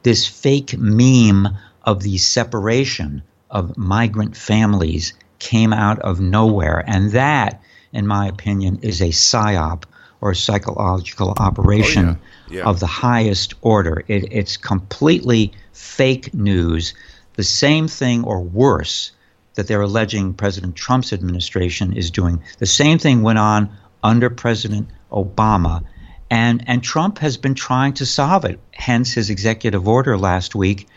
this 0.04 0.26
fake 0.26 0.78
meme 0.78 1.48
of 1.84 2.04
the 2.04 2.18
separation 2.18 3.24
of 3.50 3.78
migrant 3.78 4.36
families 4.36 5.14
came 5.40 5.74
out 5.74 6.00
of 6.00 6.20
nowhere 6.20 6.84
and 6.88 7.12
that 7.12 7.62
in 7.94 8.06
my 8.06 8.28
opinion 8.28 8.80
is 8.82 9.02
a 9.02 9.10
psyop 9.10 9.84
or 10.22 10.32
a 10.32 10.36
psychological 10.36 11.34
operation 11.38 12.10
oh, 12.10 12.18
yeah. 12.50 12.58
Yeah. 12.58 12.66
of 12.66 12.80
the 12.80 12.88
highest 12.88 13.54
order 13.62 14.04
it, 14.08 14.32
it's 14.32 14.58
completely 14.58 15.54
fake 15.80 16.34
news, 16.34 16.94
the 17.36 17.44
same 17.44 17.88
thing 17.88 18.24
or 18.26 18.42
worse 18.42 19.12
that 19.56 19.68
they're 19.68 19.82
alleging 19.82 20.34
President 20.34 20.76
Trump's 20.76 21.14
administration 21.14 21.94
is 21.94 22.12
doing. 22.12 22.44
The 22.60 22.66
same 22.66 23.00
thing 23.00 23.22
went 23.22 23.40
on 23.40 23.70
under 24.04 24.30
President 24.30 24.90
Obama. 25.12 25.84
And, 26.30 26.64
and 26.68 26.84
Trump 26.84 27.18
has 27.20 27.38
been 27.38 27.56
trying 27.56 27.94
to 27.94 28.06
solve 28.06 28.46
it, 28.46 28.60
hence 28.72 29.14
his 29.14 29.30
executive 29.30 29.88
order 29.88 30.18
last 30.18 30.54
week, 30.54 30.88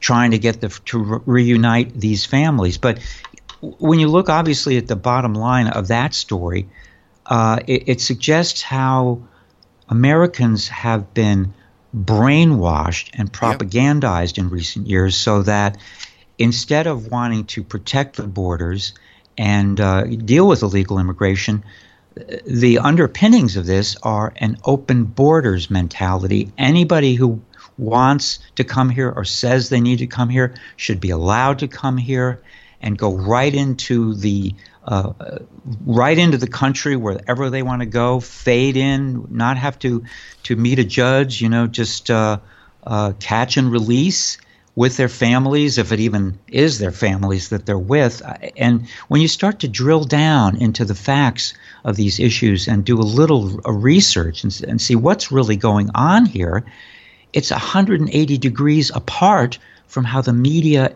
trying 0.00 0.30
to 0.30 0.38
get 0.38 0.60
the, 0.60 0.68
to 0.86 0.98
re- 0.98 1.20
reunite 1.26 1.98
these 1.98 2.24
families. 2.24 2.78
But 2.78 2.98
when 3.60 3.98
you 3.98 4.08
look 4.08 4.28
obviously 4.28 4.76
at 4.76 4.86
the 4.86 4.96
bottom 4.96 5.34
line 5.34 5.68
of 5.68 5.88
that 5.88 6.14
story, 6.14 6.68
uh, 7.26 7.60
it, 7.66 7.88
it 7.88 8.00
suggests 8.00 8.62
how 8.62 9.22
Americans 9.88 10.68
have 10.68 11.12
been 11.14 11.52
brainwashed 11.96 13.10
and 13.14 13.32
propagandized 13.32 14.36
yep. 14.36 14.46
in 14.46 14.50
recent 14.50 14.86
years 14.86 15.16
so 15.16 15.42
that 15.42 15.78
instead 16.38 16.86
of 16.86 17.08
wanting 17.08 17.44
to 17.44 17.62
protect 17.62 18.16
the 18.16 18.26
borders 18.26 18.92
and 19.36 19.80
uh, 19.80 20.04
deal 20.04 20.46
with 20.46 20.62
illegal 20.62 20.98
immigration, 20.98 21.64
the 22.46 22.78
underpinnings 22.78 23.56
of 23.56 23.66
this 23.66 23.96
are 24.02 24.32
an 24.36 24.56
open 24.64 25.04
borders 25.04 25.70
mentality. 25.70 26.52
Anybody 26.58 27.14
who 27.14 27.40
wants 27.76 28.40
to 28.56 28.64
come 28.64 28.90
here 28.90 29.10
or 29.10 29.24
says 29.24 29.68
they 29.68 29.80
need 29.80 29.98
to 29.98 30.06
come 30.06 30.28
here 30.28 30.54
should 30.76 31.00
be 31.00 31.10
allowed 31.10 31.60
to 31.60 31.68
come 31.68 31.96
here 31.96 32.40
and 32.80 32.96
go 32.96 33.14
right 33.14 33.54
into 33.54 34.14
the 34.14 34.54
uh, 34.84 35.12
right 35.84 36.16
into 36.16 36.38
the 36.38 36.46
country 36.46 36.96
wherever 36.96 37.50
they 37.50 37.62
want 37.62 37.80
to 37.80 37.86
go, 37.86 38.20
fade 38.20 38.76
in, 38.76 39.26
not 39.30 39.58
have 39.58 39.78
to 39.80 40.04
to 40.44 40.56
meet 40.56 40.78
a 40.78 40.84
judge, 40.84 41.40
you 41.40 41.48
know, 41.48 41.66
just 41.66 42.10
uh, 42.10 42.38
uh, 42.84 43.12
catch 43.20 43.56
and 43.56 43.70
release 43.70 44.38
with 44.78 44.96
their 44.96 45.08
families, 45.08 45.76
if 45.76 45.90
it 45.90 45.98
even 45.98 46.38
is 46.46 46.78
their 46.78 46.92
families 46.92 47.48
that 47.48 47.66
they're 47.66 47.76
with. 47.76 48.22
And 48.56 48.86
when 49.08 49.20
you 49.20 49.26
start 49.26 49.58
to 49.58 49.68
drill 49.68 50.04
down 50.04 50.56
into 50.56 50.84
the 50.84 50.94
facts 50.94 51.54
of 51.82 51.96
these 51.96 52.20
issues 52.20 52.68
and 52.68 52.84
do 52.84 52.96
a 52.96 53.02
little 53.02 53.58
research 53.66 54.44
and, 54.44 54.62
and 54.68 54.80
see 54.80 54.94
what's 54.94 55.32
really 55.32 55.56
going 55.56 55.90
on 55.96 56.26
here, 56.26 56.64
it's 57.32 57.50
180 57.50 58.38
degrees 58.38 58.92
apart 58.94 59.58
from 59.88 60.04
how 60.04 60.20
the 60.20 60.32
media 60.32 60.94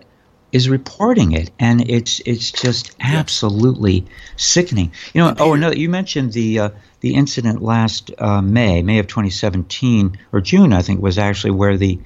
is 0.52 0.68
reporting 0.68 1.32
it, 1.32 1.50
and 1.58 1.80
it's 1.90 2.20
it's 2.24 2.52
just 2.52 2.94
absolutely 3.00 4.06
sickening. 4.36 4.92
You 5.12 5.22
know. 5.22 5.34
Oh 5.40 5.54
no, 5.56 5.72
you 5.72 5.88
mentioned 5.88 6.34
the 6.34 6.58
uh, 6.60 6.70
the 7.00 7.14
incident 7.14 7.62
last 7.62 8.12
uh, 8.18 8.42
May, 8.42 8.82
May 8.82 9.00
of 9.00 9.08
2017 9.08 10.18
or 10.30 10.40
June, 10.40 10.72
I 10.72 10.82
think, 10.82 11.02
was 11.02 11.18
actually 11.18 11.52
where 11.52 11.76
the 11.76 11.98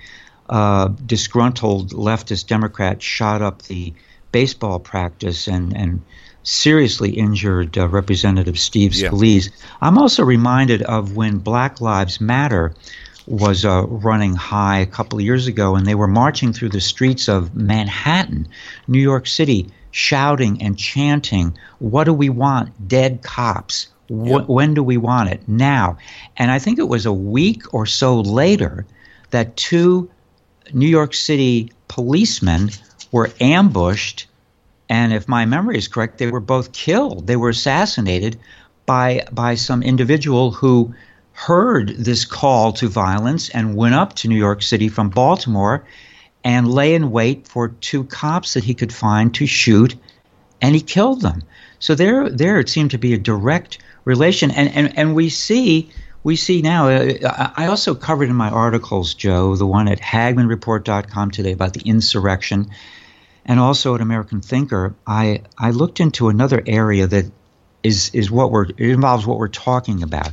uh, 0.48 0.88
disgruntled 1.06 1.90
leftist 1.90 2.46
Democrat 2.46 3.02
shot 3.02 3.42
up 3.42 3.62
the 3.62 3.92
baseball 4.32 4.78
practice 4.78 5.48
and 5.48 5.76
and 5.76 6.02
seriously 6.42 7.10
injured 7.10 7.76
uh, 7.76 7.88
Representative 7.88 8.58
Steve 8.58 8.92
Scalise. 8.92 9.50
Yeah. 9.50 9.66
I'm 9.80 9.98
also 9.98 10.24
reminded 10.24 10.82
of 10.82 11.16
when 11.16 11.38
Black 11.38 11.80
Lives 11.80 12.20
Matter 12.20 12.72
was 13.26 13.64
uh, 13.64 13.84
running 13.88 14.34
high 14.36 14.78
a 14.78 14.86
couple 14.86 15.18
of 15.18 15.24
years 15.24 15.48
ago, 15.48 15.74
and 15.74 15.84
they 15.84 15.96
were 15.96 16.06
marching 16.06 16.52
through 16.52 16.68
the 16.68 16.80
streets 16.80 17.28
of 17.28 17.56
Manhattan, 17.56 18.46
New 18.86 19.00
York 19.00 19.26
City, 19.26 19.68
shouting 19.90 20.62
and 20.62 20.78
chanting, 20.78 21.56
What 21.80 22.04
do 22.04 22.12
we 22.12 22.28
want? 22.28 22.88
Dead 22.88 23.22
cops. 23.22 23.88
When 24.08 24.74
do 24.74 24.84
we 24.84 24.98
want 24.98 25.30
it? 25.30 25.48
Now. 25.48 25.98
And 26.36 26.52
I 26.52 26.60
think 26.60 26.78
it 26.78 26.86
was 26.86 27.06
a 27.06 27.12
week 27.12 27.74
or 27.74 27.86
so 27.86 28.20
later 28.20 28.86
that 29.30 29.56
two 29.56 30.08
New 30.72 30.88
York 30.88 31.14
City 31.14 31.72
policemen 31.88 32.70
were 33.12 33.30
ambushed. 33.40 34.26
And 34.88 35.12
if 35.12 35.28
my 35.28 35.44
memory 35.44 35.78
is 35.78 35.88
correct, 35.88 36.18
they 36.18 36.30
were 36.30 36.40
both 36.40 36.72
killed. 36.72 37.26
They 37.26 37.36
were 37.36 37.50
assassinated 37.50 38.38
by 38.86 39.26
by 39.32 39.56
some 39.56 39.82
individual 39.82 40.52
who 40.52 40.94
heard 41.32 41.90
this 41.98 42.24
call 42.24 42.72
to 42.72 42.88
violence 42.88 43.50
and 43.50 43.76
went 43.76 43.94
up 43.94 44.14
to 44.14 44.28
New 44.28 44.36
York 44.36 44.62
City 44.62 44.88
from 44.88 45.10
Baltimore 45.10 45.84
and 46.44 46.70
lay 46.70 46.94
in 46.94 47.10
wait 47.10 47.46
for 47.48 47.68
two 47.68 48.04
cops 48.04 48.54
that 48.54 48.64
he 48.64 48.72
could 48.72 48.92
find 48.92 49.34
to 49.34 49.46
shoot, 49.46 49.96
and 50.62 50.74
he 50.74 50.80
killed 50.80 51.20
them. 51.20 51.42
So 51.80 51.94
there, 51.94 52.30
there 52.30 52.60
it 52.60 52.68
seemed 52.68 52.92
to 52.92 52.98
be 52.98 53.12
a 53.12 53.18
direct 53.18 53.78
relation, 54.04 54.50
and 54.50 54.68
and, 54.70 54.96
and 54.98 55.14
we 55.14 55.28
see. 55.28 55.90
We 56.26 56.34
see 56.34 56.60
now. 56.60 56.88
Uh, 56.88 57.52
I 57.56 57.66
also 57.66 57.94
covered 57.94 58.28
in 58.28 58.34
my 58.34 58.50
articles, 58.50 59.14
Joe, 59.14 59.54
the 59.54 59.64
one 59.64 59.86
at 59.86 60.00
HagmannReport.com 60.00 61.30
today 61.30 61.52
about 61.52 61.72
the 61.72 61.82
insurrection, 61.82 62.68
and 63.44 63.60
also 63.60 63.94
at 63.94 64.00
American 64.00 64.40
Thinker. 64.40 64.96
I 65.06 65.42
I 65.56 65.70
looked 65.70 66.00
into 66.00 66.28
another 66.28 66.64
area 66.66 67.06
that 67.06 67.26
is 67.84 68.10
is 68.12 68.28
what 68.28 68.50
we're 68.50 68.64
it 68.64 68.80
involves 68.80 69.24
what 69.24 69.38
we're 69.38 69.46
talking 69.46 70.02
about, 70.02 70.32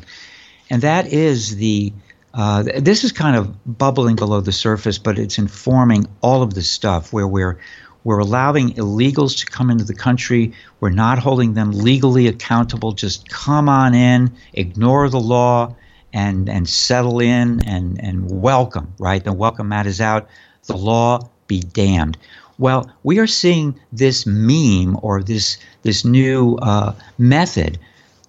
and 0.67 0.81
that 0.81 1.13
is 1.13 1.57
the 1.57 1.93
uh, 2.33 2.63
this 2.63 3.03
is 3.03 3.11
kind 3.11 3.35
of 3.35 3.77
bubbling 3.77 4.15
below 4.15 4.41
the 4.41 4.51
surface, 4.51 4.97
but 4.97 5.19
it's 5.19 5.37
informing 5.37 6.07
all 6.21 6.41
of 6.41 6.55
this 6.55 6.71
stuff 6.71 7.13
where 7.13 7.27
we're 7.27 7.59
we're 8.03 8.17
allowing 8.17 8.71
illegals 8.71 9.41
to 9.41 9.45
come 9.45 9.69
into 9.69 9.83
the 9.83 9.93
country. 9.93 10.53
We're 10.79 10.89
not 10.89 11.19
holding 11.19 11.53
them 11.53 11.71
legally 11.71 12.25
accountable. 12.25 12.93
Just 12.93 13.29
come 13.29 13.69
on 13.69 13.93
in, 13.93 14.31
ignore 14.53 15.07
the 15.07 15.19
law, 15.19 15.75
and 16.13 16.49
and 16.49 16.69
settle 16.69 17.19
in 17.19 17.61
and 17.67 17.99
and 18.01 18.41
welcome. 18.41 18.93
Right, 18.99 19.23
the 19.23 19.33
welcome 19.33 19.69
mat 19.69 19.87
is 19.87 19.99
out. 19.99 20.29
The 20.67 20.77
law 20.77 21.29
be 21.47 21.59
damned. 21.59 22.17
Well, 22.59 22.89
we 23.03 23.19
are 23.19 23.27
seeing 23.27 23.79
this 23.91 24.25
meme 24.25 24.97
or 25.01 25.23
this 25.23 25.57
this 25.81 26.05
new 26.05 26.55
uh, 26.57 26.93
method 27.17 27.79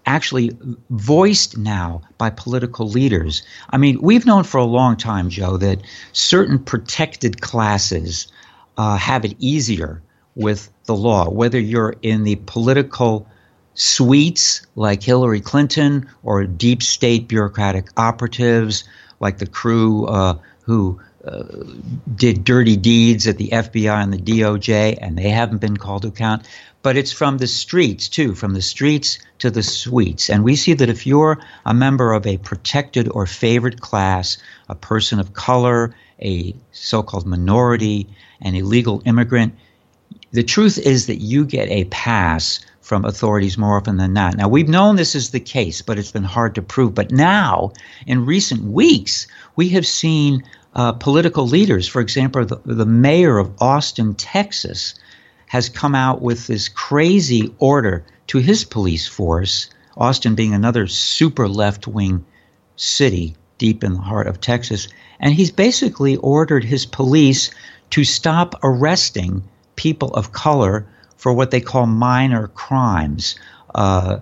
actually 0.06 0.56
voiced 0.90 1.56
now 1.56 2.02
by 2.18 2.30
political 2.30 2.88
leaders. 2.88 3.42
I 3.70 3.78
mean, 3.78 4.00
we've 4.02 4.26
known 4.26 4.44
for 4.44 4.58
a 4.58 4.64
long 4.64 4.96
time, 4.96 5.30
Joe, 5.30 5.56
that 5.58 5.80
certain 6.12 6.58
protected 6.58 7.40
classes 7.40 8.28
uh, 8.76 8.96
have 8.96 9.24
it 9.24 9.34
easier 9.38 10.02
with 10.34 10.70
the 10.84 10.96
law, 10.96 11.28
whether 11.30 11.58
you're 11.58 11.94
in 12.02 12.24
the 12.24 12.36
political 12.46 13.26
suites 13.74 14.66
like 14.76 15.02
Hillary 15.02 15.40
Clinton 15.40 16.08
or 16.22 16.44
deep 16.44 16.82
state 16.82 17.28
bureaucratic 17.28 17.88
operatives 17.96 18.84
like 19.20 19.38
the 19.38 19.46
crew 19.46 20.06
uh, 20.06 20.36
who 20.62 21.00
uh, 21.26 21.44
did 22.14 22.44
dirty 22.44 22.76
deeds 22.76 23.26
at 23.26 23.38
the 23.38 23.48
FBI 23.48 24.02
and 24.02 24.12
the 24.12 24.18
DOJ, 24.18 24.98
and 25.00 25.16
they 25.16 25.30
haven't 25.30 25.58
been 25.58 25.76
called 25.76 26.02
to 26.02 26.08
account 26.08 26.46
but 26.84 26.98
it's 26.98 27.12
from 27.12 27.38
the 27.38 27.46
streets 27.46 28.10
too, 28.10 28.34
from 28.34 28.52
the 28.52 28.60
streets 28.60 29.18
to 29.38 29.50
the 29.50 29.62
suites. 29.62 30.28
And 30.28 30.44
we 30.44 30.54
see 30.54 30.74
that 30.74 30.90
if 30.90 31.06
you're 31.06 31.40
a 31.64 31.72
member 31.72 32.12
of 32.12 32.26
a 32.26 32.36
protected 32.36 33.08
or 33.08 33.24
favored 33.24 33.80
class, 33.80 34.36
a 34.68 34.74
person 34.74 35.18
of 35.18 35.32
color, 35.32 35.96
a 36.20 36.54
so 36.72 37.02
called 37.02 37.26
minority, 37.26 38.06
an 38.42 38.54
illegal 38.54 39.00
immigrant, 39.06 39.54
the 40.32 40.42
truth 40.42 40.76
is 40.76 41.06
that 41.06 41.22
you 41.22 41.46
get 41.46 41.70
a 41.70 41.84
pass 41.86 42.60
from 42.84 43.06
authorities 43.06 43.56
more 43.56 43.78
often 43.78 43.96
than 43.96 44.12
not. 44.12 44.36
Now, 44.36 44.46
we've 44.46 44.68
known 44.68 44.96
this 44.96 45.14
is 45.14 45.30
the 45.30 45.40
case, 45.40 45.80
but 45.80 45.98
it's 45.98 46.12
been 46.12 46.22
hard 46.22 46.54
to 46.56 46.62
prove. 46.62 46.94
But 46.94 47.10
now, 47.10 47.72
in 48.06 48.26
recent 48.26 48.62
weeks, 48.62 49.26
we 49.56 49.70
have 49.70 49.86
seen 49.86 50.42
uh, 50.74 50.92
political 50.92 51.46
leaders, 51.46 51.88
for 51.88 52.02
example, 52.02 52.44
the, 52.44 52.60
the 52.66 52.84
mayor 52.84 53.38
of 53.38 53.50
Austin, 53.58 54.14
Texas, 54.14 54.94
has 55.46 55.70
come 55.70 55.94
out 55.94 56.20
with 56.20 56.46
this 56.46 56.68
crazy 56.68 57.54
order 57.58 58.04
to 58.26 58.36
his 58.36 58.64
police 58.64 59.08
force, 59.08 59.70
Austin 59.96 60.34
being 60.34 60.52
another 60.52 60.86
super 60.86 61.48
left 61.48 61.86
wing 61.86 62.22
city 62.76 63.34
deep 63.56 63.82
in 63.82 63.94
the 63.94 64.00
heart 64.00 64.26
of 64.26 64.42
Texas. 64.42 64.88
And 65.20 65.32
he's 65.32 65.50
basically 65.50 66.16
ordered 66.16 66.64
his 66.64 66.84
police 66.84 67.50
to 67.90 68.04
stop 68.04 68.56
arresting 68.62 69.42
people 69.74 70.12
of 70.12 70.32
color 70.32 70.86
for 71.24 71.32
what 71.32 71.50
they 71.50 71.60
call 71.62 71.86
minor 71.86 72.48
crimes, 72.48 73.34
uh, 73.74 74.18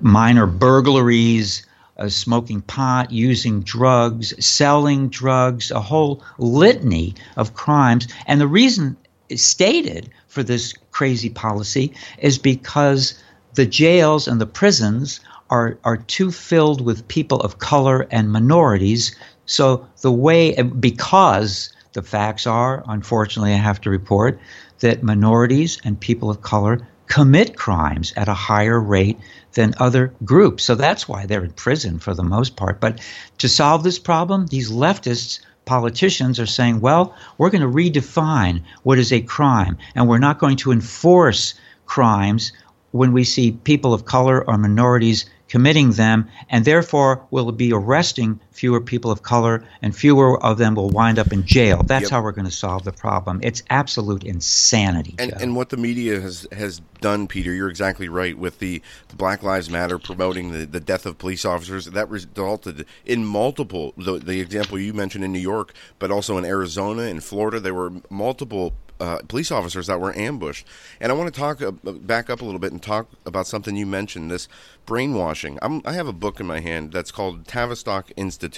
minor 0.00 0.48
burglaries, 0.48 1.64
uh, 1.96 2.08
smoking 2.08 2.60
pot, 2.60 3.12
using 3.12 3.60
drugs, 3.60 4.34
selling 4.44 5.08
drugs, 5.10 5.70
a 5.70 5.80
whole 5.80 6.24
litany 6.38 7.14
of 7.36 7.54
crimes. 7.54 8.08
And 8.26 8.40
the 8.40 8.48
reason 8.48 8.96
stated 9.36 10.10
for 10.26 10.42
this 10.42 10.74
crazy 10.90 11.30
policy 11.30 11.94
is 12.18 12.36
because 12.36 13.14
the 13.54 13.64
jails 13.64 14.26
and 14.26 14.40
the 14.40 14.46
prisons 14.46 15.20
are, 15.50 15.78
are 15.84 15.98
too 15.98 16.32
filled 16.32 16.80
with 16.80 17.06
people 17.06 17.38
of 17.42 17.60
color 17.60 18.08
and 18.10 18.32
minorities. 18.32 19.14
So 19.46 19.86
the 20.00 20.10
way, 20.10 20.60
because 20.60 21.72
the 21.92 22.02
facts 22.02 22.44
are, 22.44 22.82
unfortunately, 22.88 23.52
I 23.52 23.58
have 23.58 23.80
to 23.82 23.90
report 23.90 24.40
that 24.80 25.02
minorities 25.02 25.80
and 25.84 25.98
people 25.98 26.30
of 26.30 26.42
color 26.42 26.86
commit 27.06 27.56
crimes 27.56 28.12
at 28.16 28.28
a 28.28 28.34
higher 28.34 28.80
rate 28.80 29.18
than 29.54 29.74
other 29.78 30.14
groups. 30.24 30.64
So 30.64 30.74
that's 30.74 31.08
why 31.08 31.26
they're 31.26 31.44
in 31.44 31.52
prison 31.52 31.98
for 31.98 32.14
the 32.14 32.22
most 32.22 32.56
part. 32.56 32.80
But 32.80 33.00
to 33.38 33.48
solve 33.48 33.82
this 33.82 33.98
problem, 33.98 34.46
these 34.46 34.70
leftists 34.70 35.40
politicians 35.64 36.40
are 36.40 36.46
saying, 36.46 36.80
well, 36.80 37.14
we're 37.38 37.50
going 37.50 37.62
to 37.62 37.68
redefine 37.68 38.62
what 38.82 38.98
is 38.98 39.12
a 39.12 39.20
crime, 39.20 39.78
and 39.94 40.08
we're 40.08 40.18
not 40.18 40.38
going 40.38 40.56
to 40.56 40.72
enforce 40.72 41.54
crimes 41.86 42.52
when 42.90 43.12
we 43.12 43.24
see 43.24 43.52
people 43.52 43.94
of 43.94 44.04
color 44.04 44.44
or 44.44 44.58
minorities 44.58 45.26
committing 45.48 45.90
them, 45.92 46.28
and 46.48 46.64
therefore 46.64 47.24
we'll 47.30 47.52
be 47.52 47.72
arresting 47.72 48.40
fewer 48.60 48.80
people 48.80 49.10
of 49.10 49.22
color, 49.22 49.64
and 49.80 49.96
fewer 49.96 50.38
of 50.44 50.58
them 50.58 50.74
will 50.74 50.90
wind 50.90 51.18
up 51.18 51.32
in 51.32 51.46
jail. 51.46 51.82
That's 51.82 52.02
yep. 52.02 52.10
how 52.10 52.22
we're 52.22 52.32
going 52.32 52.44
to 52.44 52.50
solve 52.50 52.84
the 52.84 52.92
problem. 52.92 53.40
It's 53.42 53.62
absolute 53.70 54.22
insanity. 54.22 55.14
And, 55.18 55.32
and, 55.40 55.56
what 55.56 55.70
the 55.70 55.78
media 55.78 56.20
has 56.20 56.46
has 56.52 56.82
done, 57.00 57.26
Peter, 57.26 57.54
you're 57.54 57.70
exactly 57.70 58.06
right. 58.06 58.36
With 58.36 58.58
the, 58.58 58.82
the 59.08 59.16
Black 59.16 59.42
Lives 59.42 59.70
Matter 59.70 59.98
promoting 59.98 60.52
the, 60.52 60.66
the 60.66 60.78
death 60.78 61.06
of 61.06 61.16
police 61.16 61.46
officers, 61.46 61.86
that 61.86 62.10
resulted 62.10 62.84
in 63.06 63.24
multiple. 63.24 63.94
The, 63.96 64.18
the 64.18 64.40
example 64.40 64.78
you 64.78 64.92
mentioned 64.92 65.24
in 65.24 65.32
New 65.32 65.38
York, 65.38 65.72
but 65.98 66.10
also 66.10 66.36
in 66.36 66.44
Arizona, 66.44 67.04
in 67.04 67.20
Florida, 67.20 67.60
there 67.60 67.74
were 67.74 67.90
multiple 68.10 68.74
uh, 69.00 69.18
police 69.26 69.50
officers 69.50 69.86
that 69.86 69.98
were 69.98 70.16
ambushed. 70.16 70.66
And 71.00 71.10
I 71.10 71.14
want 71.14 71.32
to 71.32 71.40
talk 71.40 71.62
uh, 71.62 71.70
back 71.70 72.28
up 72.28 72.42
a 72.42 72.44
little 72.44 72.60
bit 72.60 72.72
and 72.72 72.82
talk 72.82 73.08
about 73.24 73.46
something 73.46 73.74
you 73.74 73.86
mentioned 73.86 74.30
this 74.30 74.46
brainwashing. 74.84 75.58
I'm, 75.62 75.80
i 75.84 75.92
have 75.92 76.06
a 76.06 76.12
book 76.12 76.38
in 76.38 76.46
my 76.46 76.60
hand 76.60 76.92
that's 76.92 77.10
called 77.10 77.46
Tavistock 77.46 78.12
Institute 78.16 78.49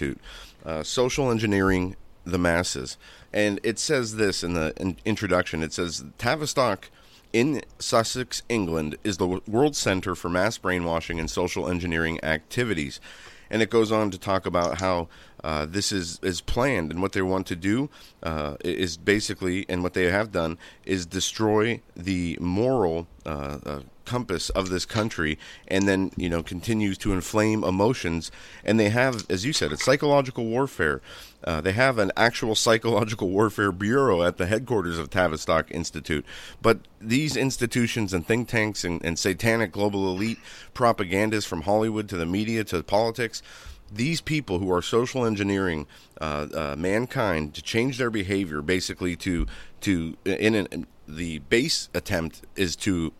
uh, 0.64 0.82
Social 0.82 1.30
Engineering 1.30 1.96
the 2.24 2.38
Masses. 2.38 2.96
And 3.32 3.60
it 3.62 3.78
says 3.78 4.16
this 4.16 4.44
in 4.44 4.54
the 4.54 4.72
in 4.76 4.96
introduction 5.04 5.62
it 5.62 5.72
says 5.72 6.04
Tavistock 6.18 6.90
in 7.32 7.62
Sussex, 7.78 8.42
England, 8.48 8.96
is 9.04 9.16
the 9.16 9.40
world 9.46 9.74
center 9.74 10.14
for 10.14 10.28
mass 10.28 10.58
brainwashing 10.58 11.18
and 11.18 11.30
social 11.30 11.68
engineering 11.68 12.22
activities. 12.22 13.00
And 13.50 13.62
it 13.62 13.70
goes 13.70 13.92
on 13.92 14.10
to 14.10 14.18
talk 14.18 14.46
about 14.46 14.78
how 14.78 15.08
uh, 15.44 15.66
this 15.66 15.92
is, 15.92 16.18
is 16.22 16.40
planned 16.40 16.90
and 16.90 17.02
what 17.02 17.12
they 17.12 17.22
want 17.22 17.46
to 17.48 17.56
do 17.56 17.90
uh, 18.22 18.56
is 18.64 18.96
basically, 18.96 19.66
and 19.68 19.82
what 19.82 19.92
they 19.92 20.10
have 20.10 20.32
done, 20.32 20.58
is 20.84 21.04
destroy 21.04 21.80
the 21.96 22.38
moral 22.40 23.06
uh, 23.26 23.58
uh 23.64 23.80
compass 24.04 24.50
of 24.50 24.68
this 24.68 24.84
country 24.84 25.38
and 25.68 25.88
then 25.88 26.10
you 26.16 26.28
know 26.28 26.42
continues 26.42 26.98
to 26.98 27.12
inflame 27.12 27.64
emotions. 27.64 28.30
And 28.64 28.78
they 28.78 28.90
have 28.90 29.30
as 29.30 29.44
you 29.44 29.52
said 29.52 29.72
it's 29.72 29.84
psychological 29.84 30.44
warfare. 30.44 31.00
Uh, 31.44 31.60
they 31.60 31.72
have 31.72 31.98
an 31.98 32.12
actual 32.16 32.54
psychological 32.54 33.28
warfare 33.28 33.72
bureau 33.72 34.22
at 34.22 34.36
the 34.36 34.46
headquarters 34.46 34.98
of 34.98 35.10
tavistock 35.10 35.70
institute. 35.72 36.24
But 36.60 36.80
these 37.00 37.36
institutions 37.36 38.12
and 38.12 38.24
think 38.24 38.48
tanks 38.48 38.84
and, 38.84 39.04
and 39.04 39.18
satanic 39.18 39.72
global 39.72 40.08
elite 40.08 40.38
propagandists 40.72 41.48
from 41.48 41.62
hollywood 41.62 42.08
to 42.08 42.16
the 42.16 42.26
media 42.26 42.62
to 42.62 42.82
politics 42.82 43.42
these 43.94 44.20
people 44.20 44.58
who 44.58 44.72
are 44.72 44.82
social 44.82 45.24
engineering 45.24 45.86
uh, 46.20 46.46
uh, 46.54 46.74
mankind 46.78 47.54
to 47.54 47.62
change 47.62 47.98
their 47.98 48.10
behavior, 48.10 48.62
basically 48.62 49.16
to 49.16 49.46
to 49.82 50.16
in, 50.24 50.54
an, 50.54 50.66
in, 50.70 50.86
the 51.06 51.40
base 51.40 51.88
attempt 51.94 52.42
is 52.56 52.76
to 52.76 53.12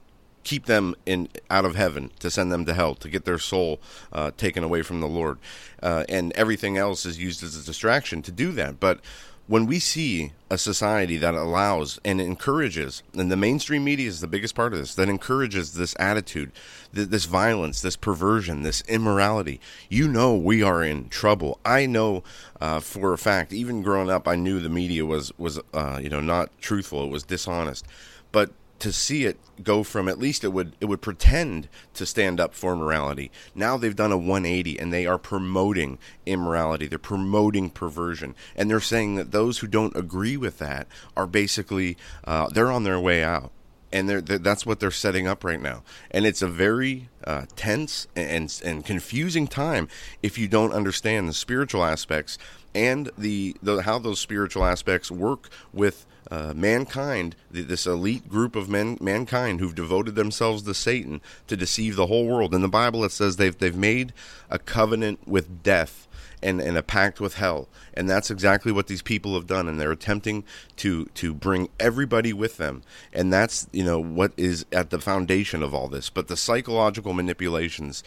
keep 0.45 0.67
them 0.67 0.95
in 1.07 1.29
out 1.51 1.65
of 1.65 1.75
heaven, 1.75 2.11
to 2.21 2.31
send 2.31 2.53
them 2.53 2.65
to 2.67 2.75
hell, 2.75 2.95
to 2.97 3.09
get 3.09 3.25
their 3.25 3.39
soul 3.39 3.81
uh, 4.13 4.31
taken 4.37 4.65
away 4.65 4.83
from 4.83 5.01
the 5.01 5.09
Lord, 5.09 5.39
uh, 5.83 6.05
and 6.09 6.33
everything 6.33 6.77
else 6.77 7.07
is 7.07 7.19
used 7.19 7.43
as 7.43 7.57
a 7.57 7.65
distraction 7.65 8.23
to 8.23 8.33
do 8.33 8.53
that. 8.53 8.81
But 8.81 9.01
when 9.49 9.67
we 9.67 9.79
see 9.79 10.33
a 10.51 10.57
society 10.57 11.17
that 11.17 11.35
allows 11.35 12.01
and 12.05 12.21
encourages, 12.21 13.03
and 13.13 13.31
the 13.31 13.37
mainstream 13.37 13.85
media 13.85 14.09
is 14.09 14.21
the 14.21 14.29
biggest 14.29 14.55
part 14.55 14.73
of 14.73 14.79
this, 14.79 14.95
that 14.95 15.09
encourages 15.09 15.75
this 15.75 15.97
attitude, 15.99 16.53
th- 16.95 17.09
this 17.09 17.25
violence, 17.25 17.81
this 17.81 17.97
perversion, 17.97 18.63
this 18.63 18.83
immorality, 18.83 19.61
you 19.89 20.07
know 20.07 20.35
we 20.35 20.63
are 20.63 20.83
in 20.83 21.09
trouble. 21.09 21.59
I 21.65 21.87
know 21.87 22.23
uh, 22.61 22.81
for 22.81 23.13
a 23.13 23.19
fact, 23.19 23.53
even 23.53 23.83
growing 23.83 24.11
up, 24.11 24.29
I 24.29 24.37
knew 24.37 24.61
the 24.61 24.69
media 24.69 25.05
was 25.05 25.37
was 25.39 25.61
uh, 25.75 25.99
you 26.01 26.09
know 26.09 26.21
not 26.21 26.51
truthful, 26.61 27.05
it 27.05 27.11
was 27.11 27.25
dishonest, 27.25 27.85
but 28.31 28.53
to 28.83 28.93
see 28.93 29.25
it 29.25 29.39
go 29.63 29.85
from 29.85 30.09
at 30.09 30.19
least 30.19 30.43
it 30.43 30.49
would 30.49 30.75
it 30.81 30.87
would 30.87 31.01
pretend 31.01 31.69
to 31.95 32.05
stand 32.05 32.41
up 32.41 32.53
for 32.53 32.75
morality. 32.75 33.31
Now 33.55 33.77
they've 33.77 33.95
done 33.95 34.11
a 34.11 34.19
180 34.19 34.77
and 34.77 34.93
they 34.93 35.07
are 35.07 35.19
promoting 35.19 36.01
immorality. 36.27 36.89
They're 36.89 36.99
promoting 36.99 37.71
perversion, 37.71 38.35
and 38.57 38.69
they're 38.69 38.81
saying 38.81 39.15
that 39.15 39.31
those 39.31 39.61
who 39.61 39.69
don't 39.69 39.95
agree 39.97 40.37
with 40.37 40.59
that 40.59 40.89
are 41.17 41.29
basically 41.29 41.97
uh, 42.25 42.49
they're 42.49 42.73
on 42.73 42.83
their 42.83 42.99
way 42.99 43.23
out. 43.23 43.53
And 43.95 44.09
they're, 44.09 44.23
they're, 44.23 44.39
that's 44.39 44.65
what 44.65 44.81
they're 44.81 44.91
setting 44.91 45.29
up 45.29 45.45
right 45.45 45.61
now, 45.61 45.85
and 46.11 46.25
it's 46.25 46.41
a 46.41 46.49
very 46.49 47.11
uh, 47.25 47.45
tense 47.55 48.09
and 48.17 48.61
and 48.65 48.85
confusing 48.85 49.47
time 49.47 49.87
if 50.23 50.39
you 50.39 50.49
don't 50.49 50.73
understand 50.73 51.29
the 51.29 51.35
spiritual 51.35 51.85
aspects 51.85 52.39
and 52.75 53.11
the, 53.19 53.57
the 53.63 53.83
how 53.83 53.99
those 53.99 54.21
spiritual 54.21 54.65
aspects 54.65 55.11
work 55.11 55.49
with 55.73 56.07
uh, 56.31 56.55
mankind, 56.57 57.37
this 57.51 57.87
elite 57.87 58.29
group 58.29 58.57
of 58.57 58.69
men, 58.69 58.97
mankind 59.01 59.61
who've 59.61 59.75
devoted 59.75 60.15
themselves 60.15 60.63
to 60.63 60.73
Satan 60.73 61.21
to 61.47 61.57
deceive 61.57 61.95
the 61.95 62.07
whole 62.07 62.27
world. 62.27 62.55
In 62.55 62.63
the 62.63 62.69
Bible, 62.69 63.05
it 63.05 63.13
says 63.13 63.37
they've 63.37 63.57
they've 63.57 63.77
made 63.77 64.15
a 64.49 64.59
covenant 64.59 65.29
with 65.29 65.63
death 65.63 66.09
and, 66.43 66.61
and 66.61 66.77
a 66.79 66.83
pact 66.83 67.21
with 67.21 67.35
hell, 67.35 67.69
and 67.93 68.09
that's 68.09 68.31
exactly 68.31 68.73
what 68.73 68.87
these 68.87 69.03
people 69.03 69.35
have 69.35 69.47
done. 69.47 69.69
And 69.69 69.79
they're 69.79 69.93
attempting 69.93 70.45
to 70.77 71.05
to 71.07 71.35
bring 71.35 71.69
everybody 71.79 72.33
with 72.33 72.57
them, 72.57 72.83
and 73.13 73.31
that's 73.31 73.67
you 73.71 73.85
know 73.85 73.99
what 73.99 74.33
is 74.39 74.65
at 74.73 74.89
the 74.89 75.01
foundation 75.01 75.63
of 75.63 75.75
all 75.75 75.89
this. 75.89 76.09
But 76.09 76.29
the 76.29 76.37
psychological 76.37 77.13
manipulations 77.13 78.03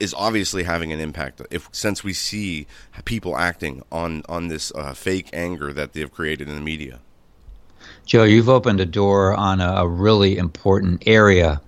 is 0.00 0.14
obviously 0.14 0.64
having 0.64 0.92
an 0.92 1.00
impact 1.00 1.40
if 1.50 1.68
since 1.72 2.02
we 2.02 2.12
see 2.12 2.66
people 3.04 3.36
acting 3.36 3.82
on 3.92 4.22
on 4.28 4.48
this 4.48 4.72
uh, 4.74 4.92
fake 4.94 5.30
anger 5.32 5.72
that 5.72 5.92
they've 5.92 6.12
created 6.12 6.48
in 6.48 6.54
the 6.54 6.60
media. 6.60 7.00
Joe, 8.06 8.24
you've 8.24 8.48
opened 8.48 8.80
a 8.80 8.86
door 8.86 9.34
on 9.34 9.60
a, 9.60 9.68
a 9.76 9.88
really 9.88 10.36
important 10.36 11.04
area 11.06 11.60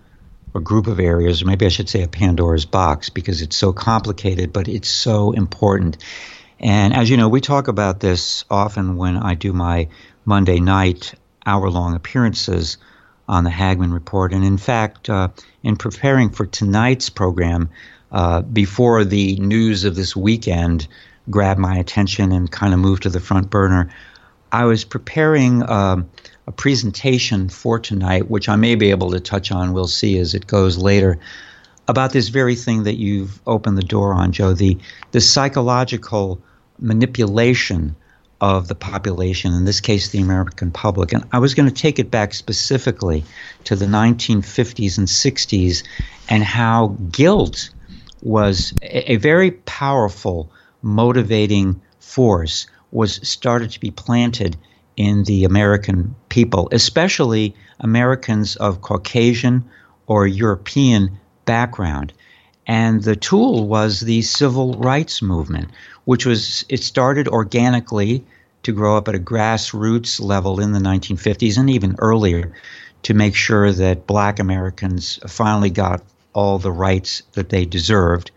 or 0.55 0.61
group 0.61 0.87
of 0.87 0.99
areas, 0.99 1.43
or 1.43 1.47
maybe 1.47 1.67
I 1.67 1.71
should 1.71 1.89
say 1.89 2.03
a 2.03 2.09
Pandora's 2.09 2.65
box, 2.65 3.11
because 3.11 3.43
it's 3.43 3.57
so 3.57 3.73
complicated, 3.73 4.53
but 4.53 4.69
it's 4.69 4.89
so 4.89 5.33
important. 5.33 5.99
And 6.59 6.95
as 6.95 7.11
you 7.11 7.17
know, 7.19 7.29
we 7.29 7.41
talk 7.41 7.69
about 7.69 8.01
this 8.01 8.45
often 8.51 8.97
when 8.97 9.17
I 9.19 9.35
do 9.35 9.53
my 9.53 9.89
Monday 10.25 10.59
night 10.59 11.15
hour 11.45 11.69
long 11.69 11.95
appearances 11.95 12.79
on 13.29 13.45
the 13.45 13.51
hagmann 13.51 13.93
Report. 13.93 14.33
And 14.33 14.45
in 14.45 14.57
fact, 14.57 15.11
uh, 15.11 15.29
in 15.63 15.77
preparing 15.77 16.31
for 16.31 16.47
tonight's 16.47 17.11
program, 17.11 17.69
uh, 18.13 18.43
before 18.43 19.05
the 19.05 19.37
news 19.37 19.85
of 19.85 19.95
this 19.97 20.15
weekend 20.15 20.87
grabbed 21.29 21.61
my 21.61 21.77
attention 21.77 22.33
and 22.33 22.51
kind 22.51 22.73
of 22.73 22.81
moved 22.81 23.03
to 23.03 23.11
the 23.11 23.21
front 23.21 23.51
burner, 23.51 23.91
I 24.53 24.65
was 24.65 24.85
preparing 24.85 25.69
um, 25.69 26.09
a 26.47 26.53
presentation 26.53 27.49
for 27.49 27.79
tonight, 27.79 28.31
which 28.31 28.49
I 28.49 28.57
may 28.57 28.75
be 28.75 28.91
able 28.91 29.11
to 29.11 29.21
touch 29.21 29.51
on. 29.51 29.73
We'll 29.73 29.89
see 29.89 30.19
as 30.19 30.35
it 30.35 30.47
goes 30.47 30.79
later. 30.79 31.19
About 31.89 32.13
this 32.13 32.29
very 32.29 32.55
thing 32.55 32.85
that 32.85 32.97
you've 32.97 33.41
opened 33.47 33.79
the 33.79 33.83
door 33.83 34.13
on, 34.13 34.33
Joe, 34.33 34.53
the 34.53 34.79
the 35.13 35.21
psychological 35.21 36.41
manipulation 36.79 37.97
of 38.41 38.69
the 38.69 38.75
population, 38.75 39.55
in 39.55 39.65
this 39.65 39.81
case, 39.81 40.11
the 40.11 40.21
American 40.21 40.71
public. 40.71 41.13
And 41.13 41.25
I 41.33 41.39
was 41.39 41.55
going 41.55 41.69
to 41.69 41.75
take 41.75 41.99
it 41.99 42.11
back 42.11 42.35
specifically 42.35 43.25
to 43.65 43.77
the 43.77 43.87
1950s 43.87 44.99
and 44.99 45.07
60s 45.07 45.83
and 46.29 46.45
how 46.45 46.89
guilt 47.11 47.71
was 48.23 48.75
a, 48.83 49.13
a 49.13 49.17
very 49.17 49.51
powerful 49.51 50.51
motivating 50.83 51.81
force 52.01 52.67
was 52.93 53.27
started 53.29 53.71
to 53.73 53.81
be 53.81 53.91
planted 53.91 54.57
in 54.97 55.25
the 55.25 55.45
American 55.45 56.15
people, 56.29 56.69
especially 56.73 57.55
Americans 57.81 58.57
of 58.57 58.81
Caucasian 58.81 59.65
or 60.07 60.27
European 60.27 61.19
background. 61.45 62.13
And 62.67 63.03
the 63.03 63.17
tool 63.17 63.69
was 63.69 64.01
the 64.01 64.23
civil 64.23 64.75
rights 64.75 65.23
movement, 65.23 65.71
which 66.05 66.27
was, 66.27 66.65
it 66.69 66.83
started 66.83 67.29
organically 67.29 68.25
to 68.63 68.73
grow 68.73 68.97
up 68.97 69.09
at 69.09 69.15
a 69.15 69.21
grassroots 69.21 70.21
level 70.21 70.61
in 70.61 70.73
the 70.73 70.81
1950s 70.81 71.59
and 71.59 71.71
even 71.71 71.95
earlier 71.99 72.53
to 73.03 73.15
make 73.15 73.37
sure 73.37 73.71
that 73.71 74.07
black 74.07 74.41
Americans 74.41 75.21
finally 75.29 75.71
got 75.71 76.03
all 76.37 76.59
the 76.59 76.71
rights 76.71 77.23
that 77.33 77.49
they 77.49 77.65
deserved. 77.65 78.31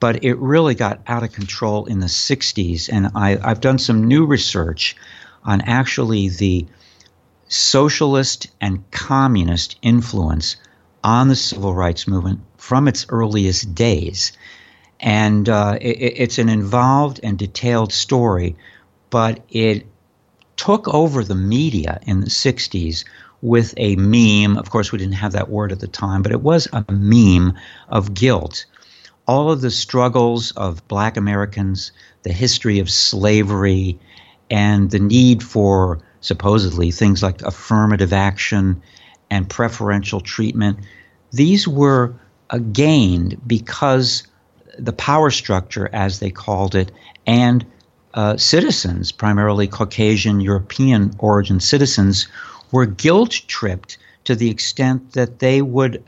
but 0.00 0.22
it 0.24 0.36
really 0.38 0.74
got 0.74 1.00
out 1.06 1.22
of 1.22 1.32
control 1.32 1.86
in 1.86 2.00
the 2.00 2.06
60s. 2.06 2.90
And 2.92 3.10
I, 3.14 3.38
I've 3.42 3.60
done 3.60 3.78
some 3.78 4.04
new 4.08 4.26
research 4.26 4.96
on 5.44 5.62
actually 5.62 6.28
the 6.28 6.66
socialist 7.48 8.48
and 8.60 8.90
communist 8.90 9.76
influence 9.82 10.56
on 11.02 11.28
the 11.28 11.36
civil 11.36 11.74
rights 11.74 12.08
movement 12.08 12.40
from 12.56 12.88
its 12.88 13.06
earliest 13.08 13.74
days. 13.74 14.32
And 15.00 15.48
uh, 15.48 15.78
it, 15.80 15.96
it's 16.22 16.38
an 16.38 16.48
involved 16.48 17.20
and 17.22 17.38
detailed 17.38 17.92
story, 17.92 18.56
but 19.10 19.40
it 19.48 19.86
took 20.56 20.88
over 20.88 21.24
the 21.24 21.34
media 21.34 22.00
in 22.06 22.20
the 22.20 22.30
60s 22.30 23.04
with 23.44 23.74
a 23.76 23.94
meme. 23.96 24.56
Of 24.56 24.70
course, 24.70 24.90
we 24.90 24.98
didn't 24.98 25.14
have 25.14 25.32
that 25.32 25.50
word 25.50 25.70
at 25.70 25.80
the 25.80 25.86
time, 25.86 26.22
but 26.22 26.32
it 26.32 26.40
was 26.40 26.66
a 26.72 26.82
meme 26.90 27.52
of 27.90 28.14
guilt. 28.14 28.64
All 29.28 29.52
of 29.52 29.60
the 29.60 29.70
struggles 29.70 30.52
of 30.52 30.86
black 30.88 31.18
Americans, 31.18 31.92
the 32.22 32.32
history 32.32 32.78
of 32.78 32.90
slavery, 32.90 33.98
and 34.50 34.90
the 34.90 34.98
need 34.98 35.42
for 35.42 36.00
supposedly 36.22 36.90
things 36.90 37.22
like 37.22 37.42
affirmative 37.42 38.14
action 38.14 38.82
and 39.30 39.48
preferential 39.48 40.20
treatment, 40.20 40.78
these 41.30 41.68
were 41.68 42.14
uh, 42.48 42.56
gained 42.58 43.38
because 43.46 44.26
the 44.78 44.92
power 44.92 45.30
structure, 45.30 45.90
as 45.92 46.18
they 46.18 46.30
called 46.30 46.74
it, 46.74 46.90
and 47.26 47.66
uh, 48.14 48.38
citizens, 48.38 49.12
primarily 49.12 49.66
Caucasian 49.66 50.40
European 50.40 51.14
origin 51.18 51.60
citizens, 51.60 52.26
were 52.74 52.86
guilt 52.86 53.30
tripped 53.46 53.98
to 54.24 54.34
the 54.34 54.50
extent 54.50 55.12
that 55.12 55.38
they 55.38 55.62
would 55.62 56.02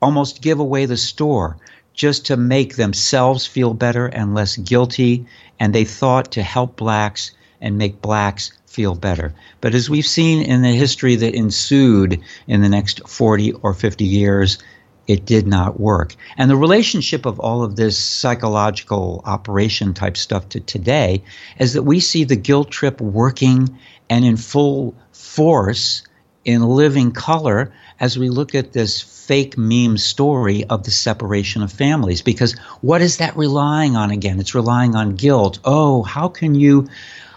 almost 0.00 0.40
give 0.40 0.60
away 0.60 0.86
the 0.86 0.96
store 0.96 1.56
just 1.94 2.26
to 2.26 2.36
make 2.36 2.76
themselves 2.76 3.44
feel 3.44 3.74
better 3.74 4.06
and 4.06 4.32
less 4.32 4.56
guilty. 4.56 5.26
And 5.58 5.74
they 5.74 5.84
thought 5.84 6.30
to 6.32 6.42
help 6.44 6.76
blacks 6.76 7.32
and 7.60 7.76
make 7.76 8.00
blacks 8.00 8.52
feel 8.66 8.94
better. 8.94 9.34
But 9.60 9.74
as 9.74 9.90
we've 9.90 10.06
seen 10.06 10.44
in 10.44 10.62
the 10.62 10.70
history 10.70 11.16
that 11.16 11.34
ensued 11.34 12.20
in 12.46 12.62
the 12.62 12.68
next 12.68 13.08
40 13.08 13.54
or 13.54 13.74
50 13.74 14.04
years, 14.04 14.58
it 15.08 15.26
did 15.26 15.48
not 15.48 15.80
work. 15.80 16.14
And 16.36 16.48
the 16.48 16.56
relationship 16.56 17.26
of 17.26 17.40
all 17.40 17.64
of 17.64 17.74
this 17.74 17.98
psychological 17.98 19.22
operation 19.24 19.92
type 19.92 20.16
stuff 20.16 20.50
to 20.50 20.60
today 20.60 21.24
is 21.58 21.72
that 21.72 21.82
we 21.82 21.98
see 21.98 22.22
the 22.22 22.36
guilt 22.36 22.70
trip 22.70 23.00
working 23.00 23.76
and 24.08 24.24
in 24.24 24.36
full 24.36 24.94
force 25.10 26.04
in 26.44 26.62
living 26.62 27.12
color 27.12 27.72
as 28.00 28.18
we 28.18 28.28
look 28.28 28.54
at 28.54 28.72
this 28.72 29.00
fake 29.00 29.56
meme 29.56 29.96
story 29.96 30.64
of 30.64 30.82
the 30.82 30.90
separation 30.90 31.62
of 31.62 31.72
families. 31.72 32.22
Because 32.22 32.54
what 32.80 33.00
is 33.00 33.18
that 33.18 33.36
relying 33.36 33.96
on 33.96 34.10
again? 34.10 34.40
It's 34.40 34.54
relying 34.54 34.94
on 34.94 35.14
guilt. 35.14 35.58
Oh, 35.64 36.02
how 36.02 36.28
can 36.28 36.54
you 36.54 36.88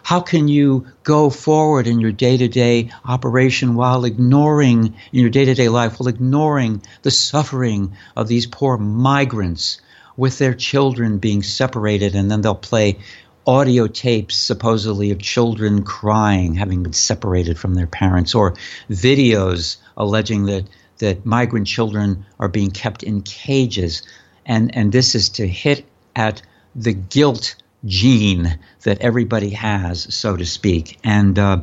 how 0.06 0.20
can 0.20 0.48
you 0.48 0.86
go 1.04 1.32
forward 1.32 1.88
in 1.88 2.00
your 2.00 2.12
day 2.12 2.38
to 2.38 2.48
day 2.48 2.92
operation 3.06 3.74
while 3.74 4.06
ignoring, 4.06 4.94
in 5.12 5.20
your 5.20 5.32
day 5.32 5.46
to 5.46 5.56
day 5.56 5.68
life, 5.68 6.00
while 6.00 6.08
ignoring 6.08 6.84
the 7.02 7.10
suffering 7.10 7.92
of 8.16 8.28
these 8.28 8.46
poor 8.46 8.78
migrants 8.78 9.82
with 10.16 10.38
their 10.38 10.54
children 10.54 11.18
being 11.18 11.42
separated? 11.42 12.14
And 12.14 12.30
then 12.30 12.42
they'll 12.42 12.54
play 12.54 13.00
audio 13.48 13.88
tapes 13.88 14.36
supposedly 14.36 15.12
of 15.12 15.20
children 15.20 15.84
crying 15.84 16.56
having 16.56 16.84
been 16.84 16.94
separated 16.94 17.58
from 17.60 17.76
their 17.76 17.88
parents 17.88 18.34
or 18.34 18.54
videos 18.90 19.78
alleging 19.98 20.46
that 20.46 20.66
that 20.98 21.26
migrant 21.26 21.68
children 21.68 22.26
are 22.40 22.48
being 22.48 22.72
kept 22.72 23.04
in 23.04 23.22
cages 23.22 24.02
and 24.46 24.76
and 24.76 24.92
this 24.92 25.16
is 25.16 25.30
to 25.30 25.48
hit 25.48 25.86
at 26.16 26.42
the 26.76 26.94
guilt 26.94 27.56
gene 27.86 28.60
that 28.84 29.00
everybody 29.02 29.52
has, 29.52 30.14
so 30.14 30.36
to 30.36 30.46
speak. 30.46 30.98
And, 31.04 31.38
uh, 31.38 31.62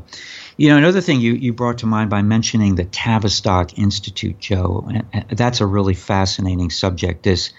you 0.57 0.69
know, 0.69 0.77
another 0.77 1.01
thing 1.01 1.21
you, 1.21 1.33
you 1.33 1.53
brought 1.53 1.79
to 1.79 1.87
mind 1.87 2.11
by 2.11 2.23
mentioning 2.23 2.77
the 2.77 2.85
Tavistock 2.85 3.79
Institute, 3.79 4.39
Joe, 4.39 4.89
that's 5.31 5.61
a 5.61 5.67
really 5.67 5.95
fascinating 5.95 6.71
subject. 6.71 7.25
This, 7.25 7.53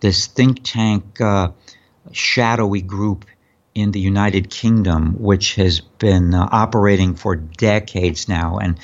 this 0.00 0.26
think 0.26 0.60
tank, 0.62 1.20
uh, 1.20 1.50
shadowy 2.12 2.80
group 2.80 3.24
in 3.74 3.92
the 3.92 4.00
United 4.00 4.50
Kingdom, 4.50 5.14
which 5.18 5.54
has 5.54 5.80
been 5.80 6.34
uh, 6.34 6.48
operating 6.50 7.14
for 7.14 7.36
decades 7.36 8.28
now. 8.28 8.58
And 8.58 8.78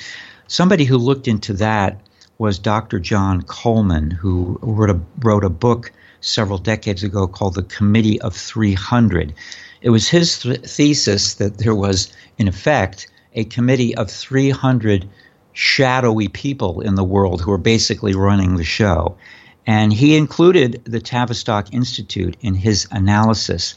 somebody 0.47 0.85
who 0.85 0.97
looked 0.97 1.27
into 1.27 1.53
that 1.53 1.99
was 2.37 2.59
Dr. 2.59 2.99
John 2.99 3.41
Coleman, 3.41 4.11
who 4.11 4.59
wrote 4.61 4.89
a, 4.89 4.99
wrote 5.19 5.43
a 5.43 5.49
book 5.49 5.91
several 6.21 6.57
decades 6.57 7.03
ago 7.03 7.27
called 7.27 7.55
the 7.55 7.63
Committee 7.63 8.21
of 8.21 8.35
300. 8.35 9.33
It 9.81 9.89
was 9.89 10.07
his 10.07 10.39
th- 10.39 10.61
thesis 10.61 11.35
that 11.35 11.57
there 11.57 11.75
was, 11.75 12.11
in 12.37 12.47
effect, 12.47 13.07
a 13.33 13.45
committee 13.45 13.95
of 13.95 14.09
300 14.09 15.07
shadowy 15.53 16.27
people 16.27 16.81
in 16.81 16.95
the 16.95 17.03
world 17.03 17.41
who 17.41 17.51
are 17.51 17.57
basically 17.57 18.13
running 18.13 18.57
the 18.57 18.63
show. 18.63 19.17
And 19.65 19.91
he 19.91 20.15
included 20.15 20.81
the 20.85 21.01
Tavistock 21.01 21.73
Institute 21.73 22.37
in 22.41 22.53
his 22.53 22.87
analysis. 22.91 23.75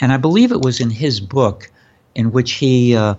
And 0.00 0.12
I 0.12 0.16
believe 0.16 0.52
it 0.52 0.62
was 0.62 0.80
in 0.80 0.90
his 0.90 1.20
book 1.20 1.70
in 2.14 2.32
which 2.32 2.52
he 2.52 2.96
uh, 2.96 3.14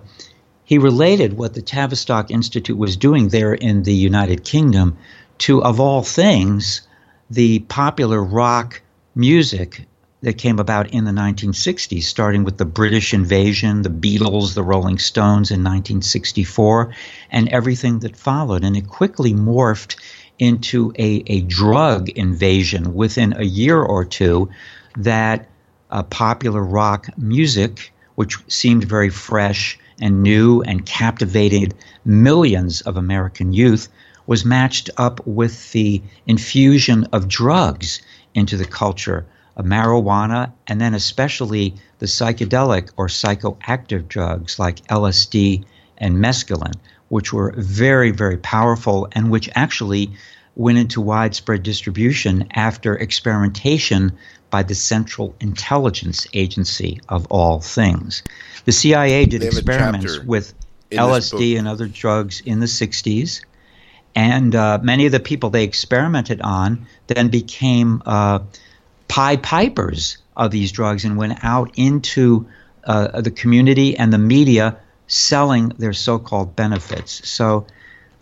he 0.64 0.78
related 0.78 1.36
what 1.36 1.54
the 1.54 1.62
Tavistock 1.62 2.30
Institute 2.30 2.78
was 2.78 2.96
doing 2.96 3.28
there 3.28 3.54
in 3.54 3.82
the 3.82 3.94
United 3.94 4.44
Kingdom 4.44 4.96
to, 5.38 5.62
of 5.62 5.80
all 5.80 6.02
things, 6.02 6.82
the 7.30 7.60
popular 7.60 8.22
rock 8.22 8.80
music 9.14 9.86
that 10.22 10.38
came 10.38 10.58
about 10.60 10.90
in 10.90 11.04
the 11.04 11.10
1960s, 11.10 12.04
starting 12.04 12.44
with 12.44 12.56
the 12.56 12.64
British 12.64 13.12
invasion, 13.12 13.82
the 13.82 13.90
Beatles, 13.90 14.54
the 14.54 14.62
Rolling 14.62 14.98
Stones 14.98 15.50
in 15.50 15.60
1964, 15.64 16.94
and 17.30 17.48
everything 17.48 17.98
that 18.00 18.16
followed. 18.16 18.64
And 18.64 18.76
it 18.76 18.88
quickly 18.88 19.34
morphed 19.34 19.96
into 20.38 20.92
a, 20.96 21.24
a 21.26 21.40
drug 21.42 22.08
invasion 22.10 22.94
within 22.94 23.34
a 23.36 23.44
year 23.44 23.82
or 23.82 24.04
two 24.04 24.48
that 24.96 25.48
uh, 25.92 26.02
popular 26.04 26.62
rock 26.62 27.06
music, 27.16 27.92
which 28.16 28.38
seemed 28.48 28.84
very 28.84 29.10
fresh 29.10 29.78
and 30.00 30.22
new 30.22 30.62
and 30.62 30.84
captivated 30.86 31.74
millions 32.04 32.80
of 32.80 32.96
American 32.96 33.52
youth, 33.52 33.88
was 34.26 34.44
matched 34.44 34.88
up 34.96 35.24
with 35.26 35.70
the 35.72 36.02
infusion 36.26 37.04
of 37.12 37.28
drugs 37.28 38.00
into 38.34 38.56
the 38.56 38.64
culture 38.64 39.26
of 39.56 39.66
marijuana 39.66 40.50
and 40.66 40.80
then 40.80 40.94
especially 40.94 41.74
the 41.98 42.06
psychedelic 42.06 42.90
or 42.96 43.06
psychoactive 43.06 44.08
drugs 44.08 44.58
like 44.58 44.86
LSD 44.86 45.64
and 45.98 46.16
mescaline, 46.16 46.74
which 47.08 47.32
were 47.32 47.52
very, 47.56 48.10
very 48.10 48.38
powerful 48.38 49.08
and 49.12 49.30
which 49.30 49.50
actually 49.54 50.10
went 50.56 50.78
into 50.78 51.00
widespread 51.00 51.62
distribution 51.62 52.48
after 52.54 52.94
experimentation 52.94 54.12
by 54.52 54.62
the 54.62 54.74
Central 54.74 55.34
Intelligence 55.40 56.28
Agency 56.34 57.00
of 57.08 57.26
all 57.30 57.60
things. 57.60 58.22
The 58.66 58.72
CIA 58.72 59.24
did 59.24 59.42
experiments 59.42 60.18
with 60.18 60.54
LSD 60.90 61.58
and 61.58 61.66
other 61.66 61.88
drugs 61.88 62.42
in 62.44 62.60
the 62.60 62.66
60s. 62.66 63.42
And 64.14 64.54
uh, 64.54 64.78
many 64.82 65.06
of 65.06 65.12
the 65.12 65.20
people 65.20 65.48
they 65.48 65.64
experimented 65.64 66.42
on 66.42 66.86
then 67.06 67.28
became 67.28 68.02
uh, 68.04 68.40
Pied 69.08 69.42
Pipers 69.42 70.18
of 70.36 70.50
these 70.50 70.70
drugs 70.70 71.06
and 71.06 71.16
went 71.16 71.42
out 71.42 71.72
into 71.76 72.46
uh, 72.84 73.22
the 73.22 73.30
community 73.30 73.96
and 73.96 74.12
the 74.12 74.18
media 74.18 74.76
selling 75.06 75.70
their 75.78 75.94
so 75.94 76.18
called 76.18 76.54
benefits. 76.54 77.26
So 77.26 77.66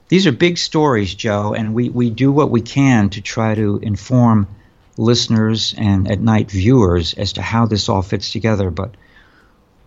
these 0.08 0.28
are 0.28 0.32
big 0.32 0.58
stories, 0.58 1.12
Joe, 1.12 1.54
and 1.54 1.74
we, 1.74 1.88
we 1.88 2.08
do 2.08 2.30
what 2.30 2.52
we 2.52 2.60
can 2.60 3.10
to 3.10 3.20
try 3.20 3.56
to 3.56 3.80
inform 3.82 4.46
listeners 5.00 5.74
and 5.78 6.10
at 6.10 6.20
night 6.20 6.50
viewers 6.50 7.14
as 7.14 7.32
to 7.32 7.42
how 7.42 7.66
this 7.66 7.88
all 7.88 8.02
fits 8.02 8.32
together. 8.32 8.70
But 8.70 8.94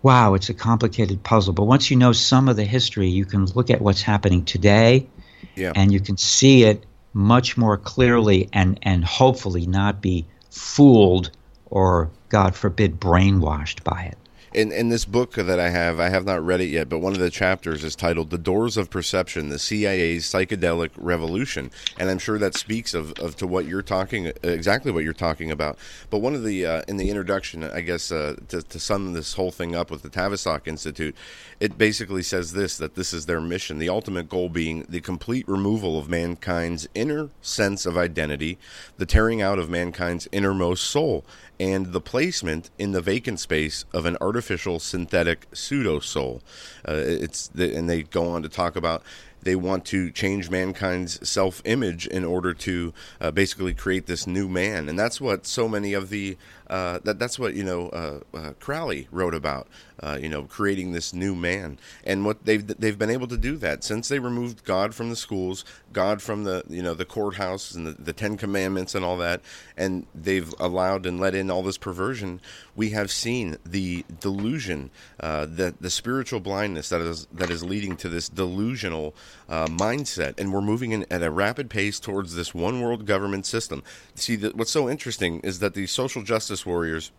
wow, 0.02 0.34
it's 0.34 0.48
a 0.48 0.54
complicated 0.54 1.22
puzzle. 1.22 1.54
But 1.54 1.64
once 1.64 1.90
you 1.90 1.96
know 1.96 2.12
some 2.12 2.48
of 2.48 2.56
the 2.56 2.64
history, 2.64 3.08
you 3.08 3.24
can 3.24 3.46
look 3.46 3.70
at 3.70 3.80
what's 3.80 4.02
happening 4.02 4.44
today 4.44 5.06
yeah. 5.54 5.72
and 5.74 5.92
you 5.92 6.00
can 6.00 6.16
see 6.16 6.64
it 6.64 6.84
much 7.14 7.56
more 7.56 7.78
clearly 7.78 8.48
and, 8.52 8.78
and 8.82 9.04
hopefully 9.04 9.66
not 9.66 10.02
be 10.02 10.26
fooled 10.50 11.30
or, 11.66 12.10
God 12.28 12.54
forbid, 12.54 13.00
brainwashed 13.00 13.82
by 13.84 14.02
it. 14.02 14.18
In 14.54 14.70
in 14.70 14.88
this 14.88 15.04
book 15.04 15.32
that 15.32 15.58
I 15.58 15.68
have, 15.68 15.98
I 15.98 16.08
have 16.08 16.24
not 16.24 16.44
read 16.44 16.60
it 16.60 16.68
yet, 16.68 16.88
but 16.88 17.00
one 17.00 17.12
of 17.12 17.18
the 17.18 17.30
chapters 17.30 17.82
is 17.82 17.96
titled 17.96 18.30
"The 18.30 18.38
Doors 18.38 18.76
of 18.76 18.88
Perception: 18.88 19.48
The 19.48 19.58
CIA's 19.58 20.24
Psychedelic 20.24 20.90
Revolution," 20.96 21.70
and 21.98 22.08
I'm 22.08 22.18
sure 22.18 22.38
that 22.38 22.54
speaks 22.54 22.94
of, 22.94 23.12
of 23.18 23.36
to 23.36 23.46
what 23.46 23.66
you're 23.66 23.82
talking 23.82 24.32
exactly 24.42 24.92
what 24.92 25.04
you're 25.04 25.12
talking 25.12 25.50
about. 25.50 25.78
But 26.08 26.18
one 26.18 26.34
of 26.34 26.44
the 26.44 26.64
uh, 26.64 26.82
in 26.86 26.96
the 26.96 27.10
introduction, 27.10 27.64
I 27.64 27.80
guess 27.80 28.12
uh, 28.12 28.36
to, 28.48 28.62
to 28.62 28.78
sum 28.78 29.12
this 29.12 29.34
whole 29.34 29.50
thing 29.50 29.74
up 29.74 29.90
with 29.90 30.02
the 30.02 30.08
Tavistock 30.08 30.68
Institute, 30.68 31.16
it 31.58 31.76
basically 31.76 32.22
says 32.22 32.52
this 32.52 32.78
that 32.78 32.94
this 32.94 33.12
is 33.12 33.26
their 33.26 33.40
mission, 33.40 33.78
the 33.78 33.88
ultimate 33.88 34.28
goal 34.28 34.48
being 34.48 34.86
the 34.88 35.00
complete 35.00 35.48
removal 35.48 35.98
of 35.98 36.08
mankind's 36.08 36.88
inner 36.94 37.28
sense 37.42 37.86
of 37.86 37.98
identity, 37.98 38.58
the 38.98 39.06
tearing 39.06 39.42
out 39.42 39.58
of 39.58 39.68
mankind's 39.68 40.28
innermost 40.30 40.84
soul 40.84 41.24
and 41.60 41.92
the 41.92 42.00
placement 42.00 42.70
in 42.78 42.92
the 42.92 43.00
vacant 43.00 43.38
space 43.38 43.84
of 43.92 44.06
an 44.06 44.16
artificial 44.20 44.43
synthetic 44.78 45.46
pseudo 45.52 46.00
soul. 46.00 46.42
Uh, 46.86 46.94
it's 46.94 47.48
the, 47.48 47.74
and 47.74 47.88
they 47.88 48.02
go 48.02 48.28
on 48.28 48.42
to 48.42 48.48
talk 48.48 48.76
about 48.76 49.02
they 49.44 49.54
want 49.54 49.84
to 49.84 50.10
change 50.10 50.50
mankind's 50.50 51.26
self 51.28 51.62
image 51.64 52.06
in 52.06 52.24
order 52.24 52.52
to 52.54 52.92
uh, 53.20 53.30
basically 53.30 53.74
create 53.74 54.06
this 54.06 54.26
new 54.26 54.48
man, 54.48 54.88
and 54.88 54.98
that's 54.98 55.20
what 55.20 55.46
so 55.46 55.68
many 55.68 55.92
of 55.92 56.08
the 56.08 56.36
uh, 56.68 56.98
that 57.04 57.18
that's 57.18 57.38
what 57.38 57.54
you 57.54 57.62
know 57.62 57.88
uh, 57.90 58.20
uh 58.34 58.52
Crowley 58.58 59.06
wrote 59.12 59.34
about. 59.34 59.68
Uh, 60.02 60.18
you 60.20 60.28
know, 60.28 60.42
creating 60.42 60.90
this 60.90 61.14
new 61.14 61.36
man, 61.36 61.78
and 62.02 62.24
what 62.24 62.44
they've 62.44 62.66
they've 62.66 62.98
been 62.98 63.10
able 63.10 63.28
to 63.28 63.36
do 63.36 63.56
that 63.56 63.84
since 63.84 64.08
they 64.08 64.18
removed 64.18 64.64
God 64.64 64.92
from 64.92 65.08
the 65.08 65.16
schools, 65.16 65.64
God 65.92 66.20
from 66.20 66.44
the 66.44 66.64
you 66.68 66.82
know 66.82 66.94
the 66.94 67.04
courthouse 67.04 67.74
and 67.74 67.86
the, 67.86 67.92
the 67.92 68.12
Ten 68.12 68.36
Commandments 68.36 68.94
and 68.94 69.04
all 69.04 69.16
that, 69.18 69.40
and 69.76 70.06
they've 70.14 70.52
allowed 70.58 71.06
and 71.06 71.20
let 71.20 71.34
in 71.34 71.50
all 71.50 71.62
this 71.62 71.78
perversion. 71.78 72.40
We 72.76 72.90
have 72.90 73.10
seen 73.10 73.56
the 73.64 74.04
delusion, 74.20 74.90
uh, 75.20 75.46
the 75.46 75.74
the 75.80 75.90
spiritual 75.90 76.40
blindness 76.40 76.88
that 76.88 77.00
is 77.00 77.26
that 77.32 77.50
is 77.50 77.62
leading 77.62 77.96
to 77.98 78.08
this 78.08 78.28
delusional 78.28 79.14
uh, 79.48 79.66
mindset, 79.66 80.38
and 80.38 80.52
we're 80.52 80.60
moving 80.60 80.92
in 80.92 81.06
at 81.10 81.22
a 81.22 81.30
rapid 81.30 81.70
pace 81.70 82.00
towards 82.00 82.34
this 82.34 82.54
one 82.54 82.80
world 82.80 83.06
government 83.06 83.46
system. 83.46 83.82
See, 84.14 84.36
the, 84.36 84.50
what's 84.50 84.70
so 84.72 84.88
interesting 84.88 85.40
is 85.40 85.58
that 85.60 85.74
the 85.74 85.86
social 85.86 86.22
justice 86.22 86.66
warriors, 86.66 87.12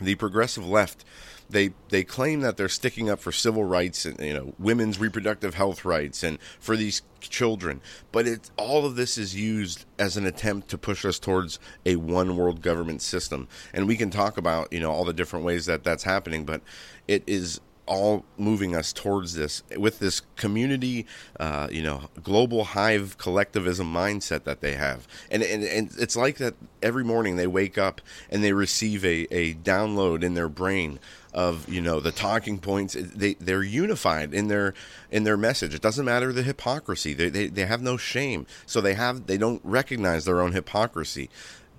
the 0.00 0.14
progressive 0.16 0.66
left, 0.66 1.04
they 1.48 1.70
they 1.90 2.02
claim 2.02 2.40
that 2.40 2.56
they're 2.56 2.68
sticking 2.68 3.08
up 3.08 3.20
for 3.20 3.32
civil 3.32 3.64
rights 3.64 4.04
and 4.04 4.18
you 4.20 4.34
know 4.34 4.54
women's 4.58 4.98
reproductive 4.98 5.54
health 5.54 5.84
rights 5.84 6.22
and 6.22 6.38
for 6.58 6.76
these 6.76 7.02
children. 7.20 7.80
But 8.12 8.26
it 8.26 8.50
all 8.56 8.84
of 8.84 8.96
this 8.96 9.16
is 9.16 9.34
used 9.34 9.84
as 9.98 10.16
an 10.16 10.26
attempt 10.26 10.68
to 10.70 10.78
push 10.78 11.04
us 11.04 11.18
towards 11.18 11.58
a 11.84 11.96
one 11.96 12.36
world 12.36 12.62
government 12.62 13.02
system. 13.02 13.48
And 13.72 13.86
we 13.86 13.96
can 13.96 14.10
talk 14.10 14.36
about 14.36 14.72
you 14.72 14.80
know 14.80 14.90
all 14.90 15.04
the 15.04 15.12
different 15.12 15.44
ways 15.44 15.66
that 15.66 15.84
that's 15.84 16.04
happening 16.04 16.44
but 16.44 16.62
it 17.06 17.22
is 17.26 17.60
all 17.86 18.24
moving 18.36 18.74
us 18.74 18.92
towards 18.92 19.34
this 19.34 19.62
with 19.76 19.98
this 19.98 20.22
community, 20.36 21.06
uh, 21.38 21.68
you 21.70 21.82
know, 21.82 22.08
global 22.22 22.64
hive 22.64 23.16
collectivism 23.18 23.92
mindset 23.92 24.44
that 24.44 24.60
they 24.60 24.74
have. 24.74 25.06
And, 25.30 25.42
and, 25.42 25.62
and 25.64 25.90
it's 25.98 26.16
like 26.16 26.38
that 26.38 26.54
every 26.82 27.04
morning 27.04 27.36
they 27.36 27.46
wake 27.46 27.78
up 27.78 28.00
and 28.30 28.42
they 28.42 28.52
receive 28.52 29.04
a, 29.04 29.26
a 29.34 29.54
download 29.54 30.22
in 30.22 30.34
their 30.34 30.48
brain 30.48 30.98
of 31.36 31.68
you 31.68 31.82
know 31.82 32.00
the 32.00 32.10
talking 32.10 32.58
points. 32.58 32.96
They 32.98 33.34
they're 33.34 33.62
unified 33.62 34.32
in 34.32 34.48
their 34.48 34.72
in 35.10 35.24
their 35.24 35.36
message. 35.36 35.74
It 35.74 35.82
doesn't 35.82 36.04
matter 36.04 36.32
the 36.32 36.42
hypocrisy. 36.42 37.12
They, 37.12 37.28
they 37.28 37.48
they 37.48 37.66
have 37.66 37.82
no 37.82 37.98
shame. 37.98 38.46
So 38.64 38.80
they 38.80 38.94
have 38.94 39.26
they 39.26 39.36
don't 39.36 39.60
recognize 39.62 40.24
their 40.24 40.40
own 40.40 40.52
hypocrisy 40.52 41.28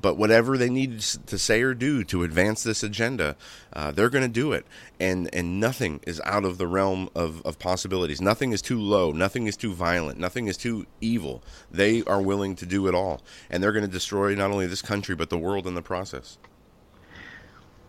but 0.01 0.15
whatever 0.15 0.57
they 0.57 0.69
need 0.69 0.99
to 0.99 1.37
say 1.37 1.61
or 1.61 1.73
do 1.73 2.03
to 2.05 2.23
advance 2.23 2.63
this 2.63 2.83
agenda, 2.83 3.35
uh, 3.73 3.91
they're 3.91 4.09
going 4.09 4.23
to 4.23 4.29
do 4.29 4.51
it. 4.51 4.65
And 4.99 5.33
and 5.33 5.59
nothing 5.59 5.99
is 6.05 6.21
out 6.23 6.45
of 6.45 6.57
the 6.57 6.67
realm 6.67 7.09
of, 7.15 7.41
of 7.45 7.59
possibilities. 7.59 8.21
Nothing 8.21 8.51
is 8.51 8.61
too 8.61 8.79
low. 8.79 9.11
Nothing 9.11 9.47
is 9.47 9.57
too 9.57 9.73
violent. 9.73 10.19
Nothing 10.19 10.47
is 10.47 10.57
too 10.57 10.85
evil. 11.01 11.43
They 11.71 12.03
are 12.03 12.21
willing 12.21 12.55
to 12.57 12.65
do 12.65 12.87
it 12.87 12.95
all. 12.95 13.21
And 13.49 13.61
they're 13.61 13.71
going 13.71 13.85
to 13.85 13.91
destroy 13.91 14.35
not 14.35 14.51
only 14.51 14.67
this 14.67 14.81
country, 14.81 15.15
but 15.15 15.29
the 15.29 15.37
world 15.37 15.67
in 15.67 15.75
the 15.75 15.81
process. 15.81 16.37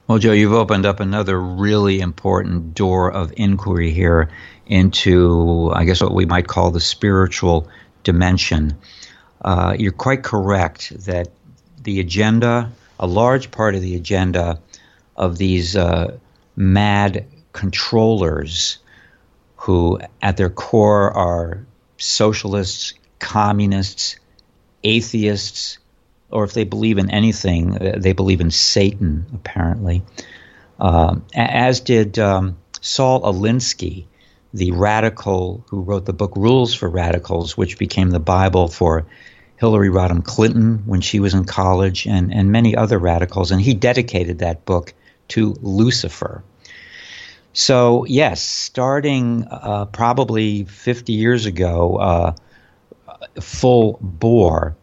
Well, 0.06 0.18
Joe, 0.18 0.32
you've 0.32 0.54
opened 0.54 0.86
up 0.86 1.00
another 1.00 1.38
really 1.38 2.00
important 2.00 2.74
door 2.74 3.12
of 3.12 3.30
inquiry 3.36 3.90
here 3.90 4.30
into, 4.66 5.70
I 5.74 5.84
guess, 5.84 6.00
what 6.00 6.14
we 6.14 6.24
might 6.24 6.46
call 6.46 6.70
the 6.70 6.80
spiritual 6.80 7.68
dimension. 8.04 8.78
Uh, 9.42 9.76
you're 9.78 9.92
quite 9.92 10.22
correct 10.22 11.04
that 11.04 11.28
the 11.82 12.00
agenda, 12.00 12.72
a 12.98 13.06
large 13.06 13.50
part 13.50 13.74
of 13.74 13.82
the 13.82 13.94
agenda 13.94 14.60
of 15.16 15.38
these 15.38 15.76
uh, 15.76 16.16
mad 16.56 17.24
controllers 17.52 18.78
who, 19.56 19.98
at 20.22 20.36
their 20.36 20.50
core, 20.50 21.10
are 21.12 21.66
socialists, 21.96 22.94
communists, 23.18 24.16
atheists, 24.84 25.78
or 26.30 26.44
if 26.44 26.52
they 26.52 26.64
believe 26.64 26.98
in 26.98 27.10
anything, 27.10 27.76
uh, 27.76 27.96
they 27.98 28.12
believe 28.12 28.40
in 28.40 28.50
Satan, 28.50 29.26
apparently. 29.34 30.02
Um, 30.78 31.24
as 31.34 31.80
did 31.80 32.18
um, 32.18 32.56
Saul 32.80 33.22
Alinsky, 33.22 34.04
the 34.54 34.70
radical 34.72 35.64
who 35.68 35.80
wrote 35.82 36.06
the 36.06 36.12
book 36.12 36.32
Rules 36.36 36.74
for 36.74 36.88
Radicals, 36.88 37.56
which 37.56 37.78
became 37.78 38.10
the 38.10 38.20
Bible 38.20 38.68
for 38.68 39.06
Hillary 39.58 39.88
Rodham 39.88 40.24
Clinton 40.24 40.82
when 40.86 41.00
she 41.00 41.20
was 41.20 41.34
in 41.34 41.44
college, 41.44 42.06
and, 42.06 42.32
and 42.32 42.52
many 42.52 42.76
other 42.76 42.98
radicals. 42.98 43.50
And 43.50 43.60
he 43.60 43.74
dedicated 43.74 44.38
that 44.38 44.64
book 44.64 44.94
to 45.28 45.56
Lucifer. 45.60 46.44
So, 47.52 48.04
yes, 48.04 48.40
starting 48.40 49.46
uh, 49.50 49.86
probably 49.86 50.64
50 50.64 51.12
years 51.12 51.44
ago, 51.44 51.96
uh, 51.96 52.34
full 53.40 53.98
bore, 54.00 54.76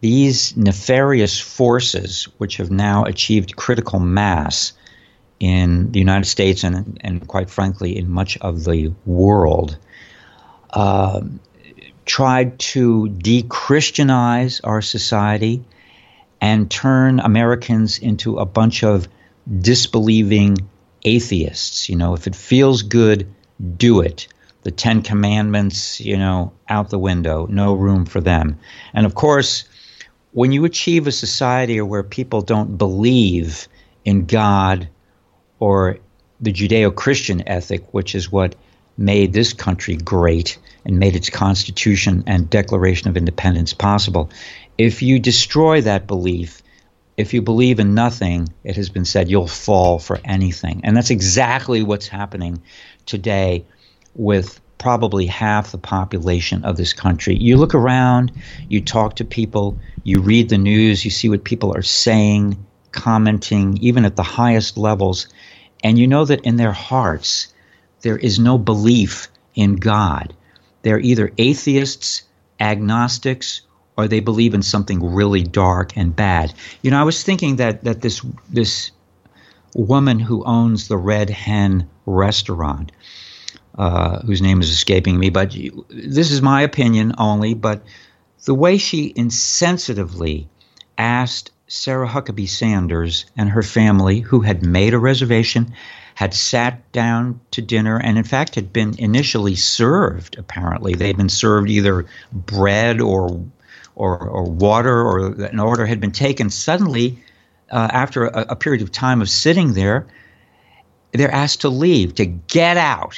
these 0.00 0.56
nefarious 0.56 1.40
forces, 1.40 2.28
which 2.36 2.58
have 2.58 2.70
now 2.70 3.04
achieved 3.04 3.56
critical 3.56 3.98
mass 3.98 4.74
in 5.40 5.90
the 5.92 5.98
United 5.98 6.26
States 6.26 6.64
and, 6.64 6.98
and 7.00 7.26
quite 7.26 7.48
frankly, 7.48 7.96
in 7.96 8.10
much 8.10 8.36
of 8.38 8.64
the 8.64 8.92
world, 9.06 9.78
uh, 10.70 11.20
tried 12.08 12.58
to 12.58 13.08
de 13.10 13.42
Christianize 13.42 14.60
our 14.64 14.82
society 14.82 15.62
and 16.40 16.70
turn 16.70 17.20
Americans 17.20 17.98
into 17.98 18.38
a 18.38 18.46
bunch 18.46 18.82
of 18.82 19.06
disbelieving 19.60 20.56
atheists. 21.04 21.88
You 21.88 21.96
know, 21.96 22.14
if 22.14 22.26
it 22.26 22.34
feels 22.34 22.82
good, 22.82 23.32
do 23.76 24.00
it. 24.00 24.26
The 24.62 24.70
Ten 24.70 25.02
Commandments, 25.02 26.00
you 26.00 26.16
know, 26.16 26.52
out 26.68 26.90
the 26.90 26.98
window, 26.98 27.46
no 27.46 27.74
room 27.74 28.06
for 28.06 28.20
them. 28.20 28.58
And 28.94 29.06
of 29.06 29.14
course, 29.14 29.64
when 30.32 30.52
you 30.52 30.64
achieve 30.64 31.06
a 31.06 31.12
society 31.12 31.80
where 31.80 32.02
people 32.02 32.42
don't 32.42 32.76
believe 32.76 33.68
in 34.04 34.26
God 34.26 34.88
or 35.58 35.98
the 36.40 36.52
Judeo 36.52 36.94
Christian 36.94 37.46
ethic, 37.48 37.92
which 37.92 38.14
is 38.14 38.30
what 38.30 38.54
made 38.98 39.32
this 39.32 39.52
country 39.52 39.96
great 39.96 40.58
and 40.84 40.98
made 40.98 41.16
its 41.16 41.30
Constitution 41.30 42.24
and 42.26 42.50
Declaration 42.50 43.08
of 43.08 43.16
Independence 43.16 43.72
possible. 43.72 44.28
If 44.76 45.02
you 45.02 45.18
destroy 45.18 45.80
that 45.82 46.06
belief, 46.06 46.62
if 47.16 47.32
you 47.32 47.42
believe 47.42 47.80
in 47.80 47.94
nothing, 47.94 48.48
it 48.64 48.76
has 48.76 48.90
been 48.90 49.04
said 49.04 49.30
you'll 49.30 49.46
fall 49.46 49.98
for 49.98 50.20
anything. 50.24 50.80
And 50.84 50.96
that's 50.96 51.10
exactly 51.10 51.82
what's 51.82 52.08
happening 52.08 52.62
today 53.06 53.64
with 54.14 54.60
probably 54.78 55.26
half 55.26 55.72
the 55.72 55.78
population 55.78 56.64
of 56.64 56.76
this 56.76 56.92
country. 56.92 57.36
You 57.36 57.56
look 57.56 57.74
around, 57.74 58.32
you 58.68 58.80
talk 58.80 59.16
to 59.16 59.24
people, 59.24 59.78
you 60.04 60.20
read 60.20 60.48
the 60.48 60.58
news, 60.58 61.04
you 61.04 61.10
see 61.10 61.28
what 61.28 61.44
people 61.44 61.76
are 61.76 61.82
saying, 61.82 62.64
commenting, 62.92 63.78
even 63.78 64.04
at 64.04 64.16
the 64.16 64.22
highest 64.22 64.78
levels, 64.78 65.28
and 65.82 65.98
you 65.98 66.06
know 66.06 66.24
that 66.24 66.42
in 66.42 66.56
their 66.56 66.72
hearts, 66.72 67.52
there 68.02 68.16
is 68.16 68.38
no 68.38 68.58
belief 68.58 69.28
in 69.54 69.76
God. 69.76 70.34
They're 70.82 71.00
either 71.00 71.32
atheists, 71.38 72.22
agnostics, 72.60 73.62
or 73.96 74.06
they 74.06 74.20
believe 74.20 74.54
in 74.54 74.62
something 74.62 75.12
really 75.12 75.42
dark 75.42 75.96
and 75.96 76.14
bad. 76.14 76.54
You 76.82 76.92
know, 76.92 77.00
I 77.00 77.04
was 77.04 77.22
thinking 77.22 77.56
that 77.56 77.84
that 77.84 78.00
this 78.00 78.24
this 78.48 78.92
woman 79.74 80.18
who 80.18 80.44
owns 80.44 80.88
the 80.88 80.96
Red 80.96 81.30
Hen 81.30 81.88
restaurant, 82.06 82.92
uh, 83.76 84.20
whose 84.20 84.40
name 84.40 84.60
is 84.60 84.70
escaping 84.70 85.18
me, 85.18 85.30
but 85.30 85.50
this 85.90 86.30
is 86.30 86.40
my 86.40 86.62
opinion 86.62 87.14
only. 87.18 87.54
But 87.54 87.82
the 88.44 88.54
way 88.54 88.78
she 88.78 89.12
insensitively 89.12 90.46
asked 90.96 91.50
Sarah 91.66 92.08
Huckabee 92.08 92.48
Sanders 92.48 93.26
and 93.36 93.50
her 93.50 93.62
family, 93.62 94.20
who 94.20 94.40
had 94.40 94.64
made 94.64 94.94
a 94.94 94.98
reservation, 94.98 95.74
had 96.18 96.34
sat 96.34 96.90
down 96.90 97.38
to 97.52 97.62
dinner 97.62 97.96
and, 97.96 98.18
in 98.18 98.24
fact, 98.24 98.56
had 98.56 98.72
been 98.72 98.92
initially 98.98 99.54
served. 99.54 100.36
Apparently, 100.36 100.92
they'd 100.92 101.16
been 101.16 101.28
served 101.28 101.70
either 101.70 102.06
bread 102.32 103.00
or 103.00 103.40
or, 103.94 104.18
or 104.18 104.42
water, 104.42 105.00
or 105.00 105.26
an 105.44 105.60
order 105.60 105.86
had 105.86 106.00
been 106.00 106.10
taken. 106.10 106.50
Suddenly, 106.50 107.22
uh, 107.70 107.90
after 107.92 108.26
a, 108.26 108.46
a 108.48 108.56
period 108.56 108.82
of 108.82 108.90
time 108.90 109.22
of 109.22 109.30
sitting 109.30 109.74
there, 109.74 110.08
they're 111.12 111.30
asked 111.30 111.60
to 111.60 111.68
leave, 111.68 112.16
to 112.16 112.26
get 112.26 112.76
out. 112.76 113.16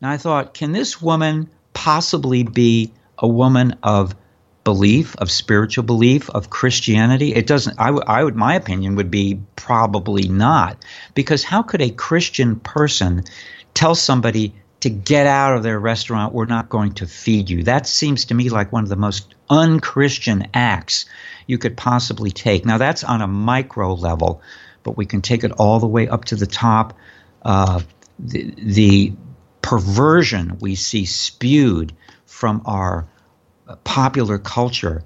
And 0.00 0.08
I 0.08 0.16
thought, 0.16 0.54
can 0.54 0.70
this 0.70 1.02
woman 1.02 1.50
possibly 1.74 2.44
be 2.44 2.92
a 3.18 3.26
woman 3.26 3.76
of 3.82 4.14
belief, 4.66 5.14
of 5.18 5.30
spiritual 5.30 5.84
belief, 5.84 6.28
of 6.30 6.50
Christianity? 6.50 7.32
It 7.32 7.46
doesn't. 7.46 7.78
I, 7.78 7.86
w- 7.86 8.04
I 8.04 8.24
would. 8.24 8.34
My 8.34 8.56
opinion 8.56 8.96
would 8.96 9.12
be 9.12 9.40
probably 9.54 10.28
not, 10.28 10.84
because 11.14 11.44
how 11.44 11.62
could 11.62 11.80
a 11.80 11.90
Christian 11.90 12.56
person 12.56 13.22
tell 13.74 13.94
somebody 13.94 14.52
to 14.80 14.90
get 14.90 15.28
out 15.28 15.56
of 15.56 15.62
their 15.62 15.78
restaurant? 15.78 16.34
We're 16.34 16.46
not 16.46 16.68
going 16.68 16.94
to 16.94 17.06
feed 17.06 17.48
you. 17.48 17.62
That 17.62 17.86
seems 17.86 18.24
to 18.24 18.34
me 18.34 18.50
like 18.50 18.72
one 18.72 18.82
of 18.82 18.88
the 18.88 18.96
most 18.96 19.36
unchristian 19.48 20.48
acts 20.52 21.06
you 21.46 21.58
could 21.58 21.76
possibly 21.76 22.32
take. 22.32 22.66
Now 22.66 22.78
that's 22.78 23.04
on 23.04 23.22
a 23.22 23.28
micro 23.28 23.94
level, 23.94 24.42
but 24.82 24.96
we 24.96 25.06
can 25.06 25.22
take 25.22 25.44
it 25.44 25.52
all 25.52 25.78
the 25.78 25.86
way 25.86 26.08
up 26.08 26.24
to 26.26 26.36
the 26.36 26.46
top. 26.46 26.92
Uh, 27.42 27.82
the, 28.18 28.52
the 28.58 29.12
perversion 29.62 30.58
we 30.60 30.74
see 30.74 31.04
spewed 31.04 31.92
from 32.24 32.62
our 32.64 33.06
popular 33.84 34.38
culture. 34.38 35.02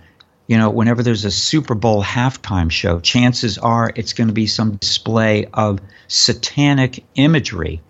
You 0.46 0.58
know, 0.58 0.70
whenever 0.70 1.02
there's 1.02 1.24
a 1.24 1.30
Super 1.30 1.74
Bowl 1.74 2.02
halftime 2.02 2.70
show, 2.70 3.00
chances 3.00 3.56
are 3.58 3.92
it's 3.94 4.12
going 4.12 4.28
to 4.28 4.34
be 4.34 4.46
some 4.46 4.76
display 4.76 5.46
of 5.54 5.78
satanic 6.08 7.04
imagery, 7.14 7.80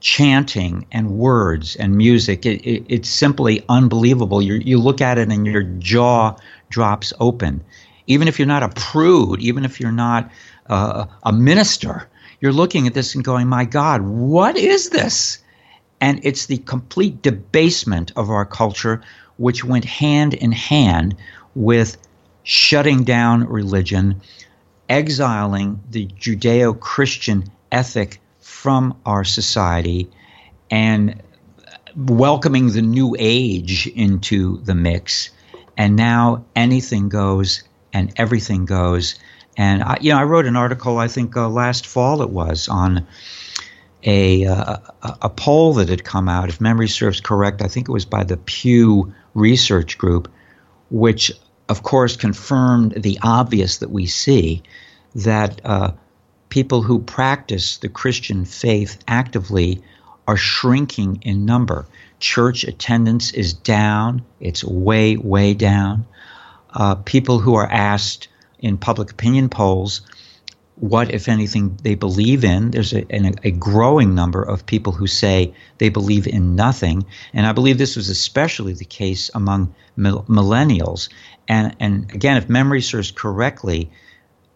chanting, 0.00 0.86
and 0.90 1.12
words 1.12 1.76
and 1.76 1.96
music. 1.96 2.44
It, 2.46 2.62
it, 2.66 2.84
it's 2.88 3.08
simply 3.08 3.64
unbelievable. 3.68 4.42
You, 4.42 4.54
you 4.54 4.78
look 4.78 5.00
at 5.00 5.18
it 5.18 5.30
and 5.30 5.46
your 5.46 5.62
jaw 5.62 6.36
drops 6.68 7.12
open. 7.20 7.62
Even 8.06 8.26
if 8.26 8.38
you're 8.40 8.48
not 8.48 8.64
a 8.64 8.70
prude, 8.70 9.40
even 9.40 9.64
if 9.64 9.78
you're 9.78 9.92
not 9.92 10.32
uh, 10.66 11.06
a 11.22 11.32
minister, 11.32 12.08
you're 12.40 12.52
looking 12.52 12.88
at 12.88 12.94
this 12.94 13.14
and 13.14 13.22
going, 13.22 13.46
My 13.46 13.64
God, 13.64 14.02
what 14.02 14.56
is 14.56 14.90
this? 14.90 15.38
And 16.00 16.20
it's 16.24 16.46
the 16.46 16.58
complete 16.58 17.22
debasement 17.22 18.12
of 18.16 18.30
our 18.30 18.46
culture 18.46 19.02
which 19.40 19.64
went 19.64 19.86
hand 19.86 20.34
in 20.34 20.52
hand 20.52 21.16
with 21.54 21.96
shutting 22.42 23.04
down 23.04 23.42
religion, 23.44 24.20
exiling 24.90 25.80
the 25.90 26.06
Judeo 26.08 26.78
Christian 26.78 27.44
ethic 27.72 28.20
from 28.40 28.94
our 29.06 29.24
society, 29.24 30.10
and 30.70 31.22
welcoming 31.96 32.72
the 32.72 32.82
new 32.82 33.16
age 33.18 33.86
into 33.86 34.58
the 34.64 34.74
mix. 34.74 35.30
And 35.74 35.96
now 35.96 36.44
anything 36.54 37.08
goes 37.08 37.62
and 37.94 38.12
everything 38.16 38.66
goes. 38.66 39.18
And 39.56 39.82
I, 39.82 39.96
you 40.02 40.12
know, 40.12 40.18
I 40.18 40.24
wrote 40.24 40.44
an 40.44 40.56
article, 40.56 40.98
I 40.98 41.08
think 41.08 41.34
uh, 41.34 41.48
last 41.48 41.86
fall 41.86 42.20
it 42.20 42.28
was, 42.28 42.68
on 42.68 43.06
a, 44.02 44.44
uh, 44.44 44.76
a 45.22 45.30
poll 45.30 45.72
that 45.74 45.88
had 45.88 46.04
come 46.04 46.28
out, 46.28 46.50
if 46.50 46.60
memory 46.60 46.88
serves 46.88 47.22
correct, 47.22 47.62
I 47.62 47.68
think 47.68 47.88
it 47.88 47.92
was 47.92 48.04
by 48.04 48.22
the 48.22 48.36
Pew 48.36 49.14
research 49.34 49.98
group, 49.98 50.30
which 50.90 51.32
of 51.68 51.82
course 51.82 52.16
confirmed 52.16 52.94
the 52.96 53.18
obvious 53.22 53.78
that 53.78 53.90
we 53.90 54.06
see 54.06 54.62
that 55.14 55.60
uh, 55.64 55.92
people 56.48 56.82
who 56.82 56.98
practice 56.98 57.78
the 57.78 57.88
Christian 57.88 58.44
faith 58.44 58.98
actively 59.06 59.82
are 60.26 60.36
shrinking 60.36 61.20
in 61.22 61.44
number. 61.44 61.86
Church 62.18 62.64
attendance 62.64 63.32
is 63.32 63.54
down, 63.54 64.22
it's 64.40 64.62
way, 64.62 65.16
way 65.16 65.54
down. 65.54 66.06
Uh, 66.72 66.94
people 66.96 67.38
who 67.38 67.54
are 67.54 67.66
asked 67.66 68.28
in 68.58 68.76
public 68.76 69.10
opinion 69.12 69.48
polls 69.48 70.02
what, 70.80 71.12
if 71.12 71.28
anything, 71.28 71.78
they 71.82 71.94
believe 71.94 72.42
in. 72.42 72.70
There's 72.70 72.94
a, 72.94 73.04
a, 73.44 73.50
growing 73.50 74.14
number 74.14 74.42
of 74.42 74.64
people 74.64 74.92
who 74.92 75.06
say 75.06 75.52
they 75.76 75.90
believe 75.90 76.26
in 76.26 76.56
nothing. 76.56 77.04
And 77.34 77.46
I 77.46 77.52
believe 77.52 77.76
this 77.76 77.96
was 77.96 78.08
especially 78.08 78.72
the 78.72 78.86
case 78.86 79.30
among 79.34 79.74
millennials. 79.98 81.10
And, 81.48 81.76
and 81.80 82.10
again, 82.12 82.38
if 82.38 82.48
memory 82.48 82.80
serves 82.80 83.10
correctly, 83.10 83.90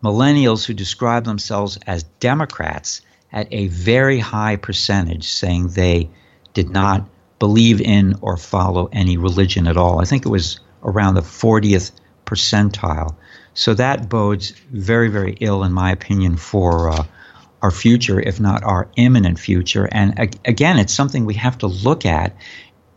millennials 0.02 0.64
who 0.64 0.72
describe 0.72 1.24
themselves 1.24 1.78
as 1.86 2.04
Democrats 2.20 3.02
at 3.30 3.46
a 3.52 3.66
very 3.68 4.18
high 4.18 4.56
percentage 4.56 5.28
saying 5.28 5.68
they 5.68 6.08
did 6.54 6.70
not 6.70 7.06
believe 7.38 7.82
in 7.82 8.14
or 8.22 8.38
follow 8.38 8.88
any 8.92 9.18
religion 9.18 9.66
at 9.66 9.76
all. 9.76 10.00
I 10.00 10.04
think 10.04 10.24
it 10.24 10.30
was 10.30 10.58
around 10.82 11.14
the 11.14 11.20
40th 11.20 11.90
percentile. 12.24 13.14
So 13.54 13.74
that 13.74 14.08
bodes 14.08 14.50
very, 14.72 15.08
very 15.08 15.36
ill, 15.40 15.64
in 15.64 15.72
my 15.72 15.90
opinion, 15.92 16.36
for 16.36 16.90
uh, 16.90 17.04
our 17.62 17.70
future, 17.70 18.20
if 18.20 18.40
not 18.40 18.62
our 18.64 18.88
imminent 18.96 19.38
future. 19.38 19.88
And 19.90 20.18
ag- 20.18 20.38
again, 20.44 20.78
it's 20.78 20.92
something 20.92 21.24
we 21.24 21.34
have 21.34 21.58
to 21.58 21.66
look 21.66 22.04
at 22.04 22.36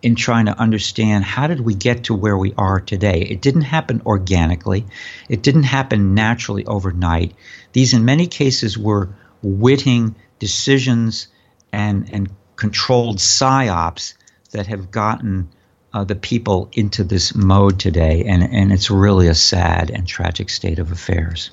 in 0.02 0.16
trying 0.16 0.46
to 0.46 0.60
understand 0.60 1.24
how 1.24 1.48
did 1.48 1.62
we 1.62 1.74
get 1.74 2.04
to 2.06 2.14
where 2.14 2.38
we 2.38 2.54
are 2.58 2.80
today. 2.80 3.22
It 3.22 3.42
didn't 3.42 3.62
happen 3.62 4.02
organically, 4.06 4.86
it 5.30 5.42
didn't 5.42 5.64
happen 5.64 6.14
naturally 6.14 6.66
overnight. 6.66 7.34
These, 7.74 7.94
in 7.94 8.06
many 8.06 8.28
cases, 8.28 8.78
were 8.78 9.10
witting 9.42 10.16
decisions 10.40 11.28
and, 11.72 12.10
and 12.12 12.30
controlled 12.56 13.18
psyops 13.18 14.16
that 14.52 14.68
have 14.68 14.92
gotten 14.92 15.50
uh, 15.94 16.04
the 16.04 16.16
people 16.16 16.70
into 16.74 17.04
this 17.04 17.34
mode 17.36 17.80
today, 17.80 18.24
and, 18.26 18.44
and 18.44 18.72
it's 18.72 18.90
really 18.90 19.28
a 19.28 19.36
sad 19.36 19.90
and 19.90 20.08
tragic 20.08 20.50
state 20.50 20.80
of 20.80 20.92
affairs. 20.92 21.52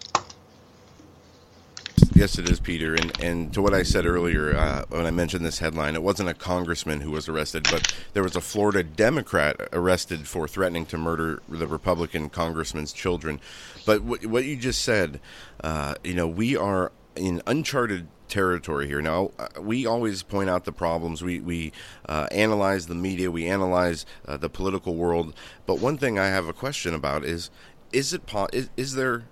Yes, 2.12 2.38
it 2.38 2.48
is, 2.48 2.60
Peter. 2.60 2.94
And 2.94 3.20
and 3.20 3.54
to 3.54 3.62
what 3.62 3.72
I 3.72 3.82
said 3.82 4.04
earlier 4.04 4.56
uh, 4.56 4.84
when 4.88 5.06
I 5.06 5.10
mentioned 5.10 5.44
this 5.44 5.58
headline, 5.58 5.94
it 5.94 6.02
wasn't 6.02 6.28
a 6.28 6.34
congressman 6.34 7.00
who 7.00 7.10
was 7.10 7.28
arrested, 7.28 7.66
but 7.70 7.94
there 8.12 8.22
was 8.22 8.36
a 8.36 8.40
Florida 8.40 8.82
Democrat 8.82 9.60
arrested 9.72 10.26
for 10.26 10.46
threatening 10.48 10.86
to 10.86 10.98
murder 10.98 11.40
the 11.48 11.66
Republican 11.66 12.30
congressman's 12.30 12.92
children. 12.92 13.40
But 13.86 14.02
what, 14.02 14.26
what 14.26 14.44
you 14.44 14.56
just 14.56 14.82
said, 14.82 15.20
uh, 15.62 15.94
you 16.02 16.14
know, 16.14 16.26
we 16.26 16.56
are 16.56 16.92
in 17.16 17.42
uncharted 17.46 18.08
territory 18.28 18.86
here. 18.86 19.00
Now, 19.00 19.30
uh, 19.38 19.48
we 19.60 19.86
always 19.86 20.22
point 20.22 20.50
out 20.50 20.64
the 20.64 20.72
problems. 20.72 21.22
We 21.22 21.40
we 21.40 21.72
uh, 22.08 22.26
analyze 22.30 22.86
the 22.86 22.94
media. 22.94 23.30
We 23.30 23.46
analyze 23.46 24.06
uh, 24.26 24.36
the 24.36 24.48
political 24.48 24.94
world. 24.94 25.34
But 25.66 25.78
one 25.78 25.98
thing 25.98 26.18
I 26.18 26.26
have 26.26 26.48
a 26.48 26.52
question 26.52 26.94
about 26.94 27.24
is: 27.24 27.50
is 27.92 28.12
it 28.12 28.26
po- 28.26 28.48
is, 28.52 28.70
is 28.76 28.94
there 28.94 29.24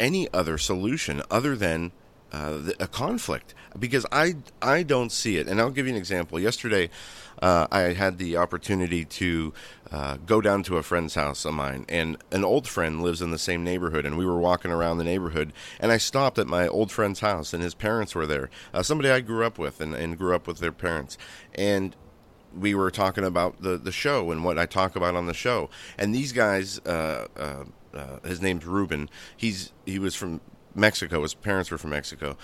any 0.00 0.32
other 0.32 0.58
solution 0.58 1.22
other 1.30 1.56
than 1.56 1.92
uh, 2.32 2.70
a 2.78 2.86
conflict? 2.86 3.54
Because 3.78 4.06
I 4.12 4.36
I 4.62 4.82
don't 4.82 5.10
see 5.10 5.36
it. 5.36 5.48
And 5.48 5.60
I'll 5.60 5.70
give 5.70 5.86
you 5.86 5.92
an 5.92 5.98
example. 5.98 6.38
Yesterday, 6.38 6.90
uh, 7.42 7.66
I 7.70 7.80
had 7.92 8.18
the 8.18 8.36
opportunity 8.36 9.04
to 9.04 9.52
uh, 9.90 10.16
go 10.26 10.40
down 10.40 10.62
to 10.64 10.76
a 10.76 10.82
friend's 10.82 11.14
house 11.14 11.44
of 11.44 11.54
mine, 11.54 11.84
and 11.88 12.16
an 12.30 12.44
old 12.44 12.68
friend 12.68 13.02
lives 13.02 13.22
in 13.22 13.30
the 13.30 13.38
same 13.38 13.64
neighborhood, 13.64 14.04
and 14.04 14.18
we 14.18 14.26
were 14.26 14.38
walking 14.38 14.70
around 14.70 14.98
the 14.98 15.04
neighborhood, 15.04 15.52
and 15.80 15.92
I 15.92 15.98
stopped 15.98 16.38
at 16.38 16.46
my 16.46 16.68
old 16.68 16.90
friend's 16.90 17.20
house, 17.20 17.52
and 17.52 17.62
his 17.62 17.74
parents 17.74 18.14
were 18.14 18.26
there, 18.26 18.50
uh, 18.74 18.82
somebody 18.82 19.10
I 19.10 19.20
grew 19.20 19.44
up 19.44 19.58
with, 19.58 19.80
and, 19.80 19.94
and 19.94 20.18
grew 20.18 20.34
up 20.34 20.46
with 20.46 20.58
their 20.58 20.72
parents, 20.72 21.16
and 21.54 21.94
we 22.58 22.74
were 22.74 22.90
talking 22.90 23.24
about 23.24 23.62
the, 23.62 23.78
the 23.78 23.92
show 23.92 24.30
and 24.30 24.44
what 24.44 24.58
I 24.58 24.66
talk 24.66 24.96
about 24.96 25.14
on 25.14 25.26
the 25.26 25.34
show, 25.34 25.70
and 25.96 26.14
these 26.14 26.32
guys, 26.32 26.80
uh, 26.80 27.26
uh, 27.36 27.64
uh, 27.94 28.18
his 28.24 28.42
name's 28.42 28.66
Ruben, 28.66 29.08
he's 29.36 29.72
he 29.86 29.98
was 29.98 30.14
from 30.14 30.40
Mexico, 30.74 31.22
his 31.22 31.34
parents 31.34 31.70
were 31.70 31.78
from 31.78 31.90
Mexico, 31.90 32.36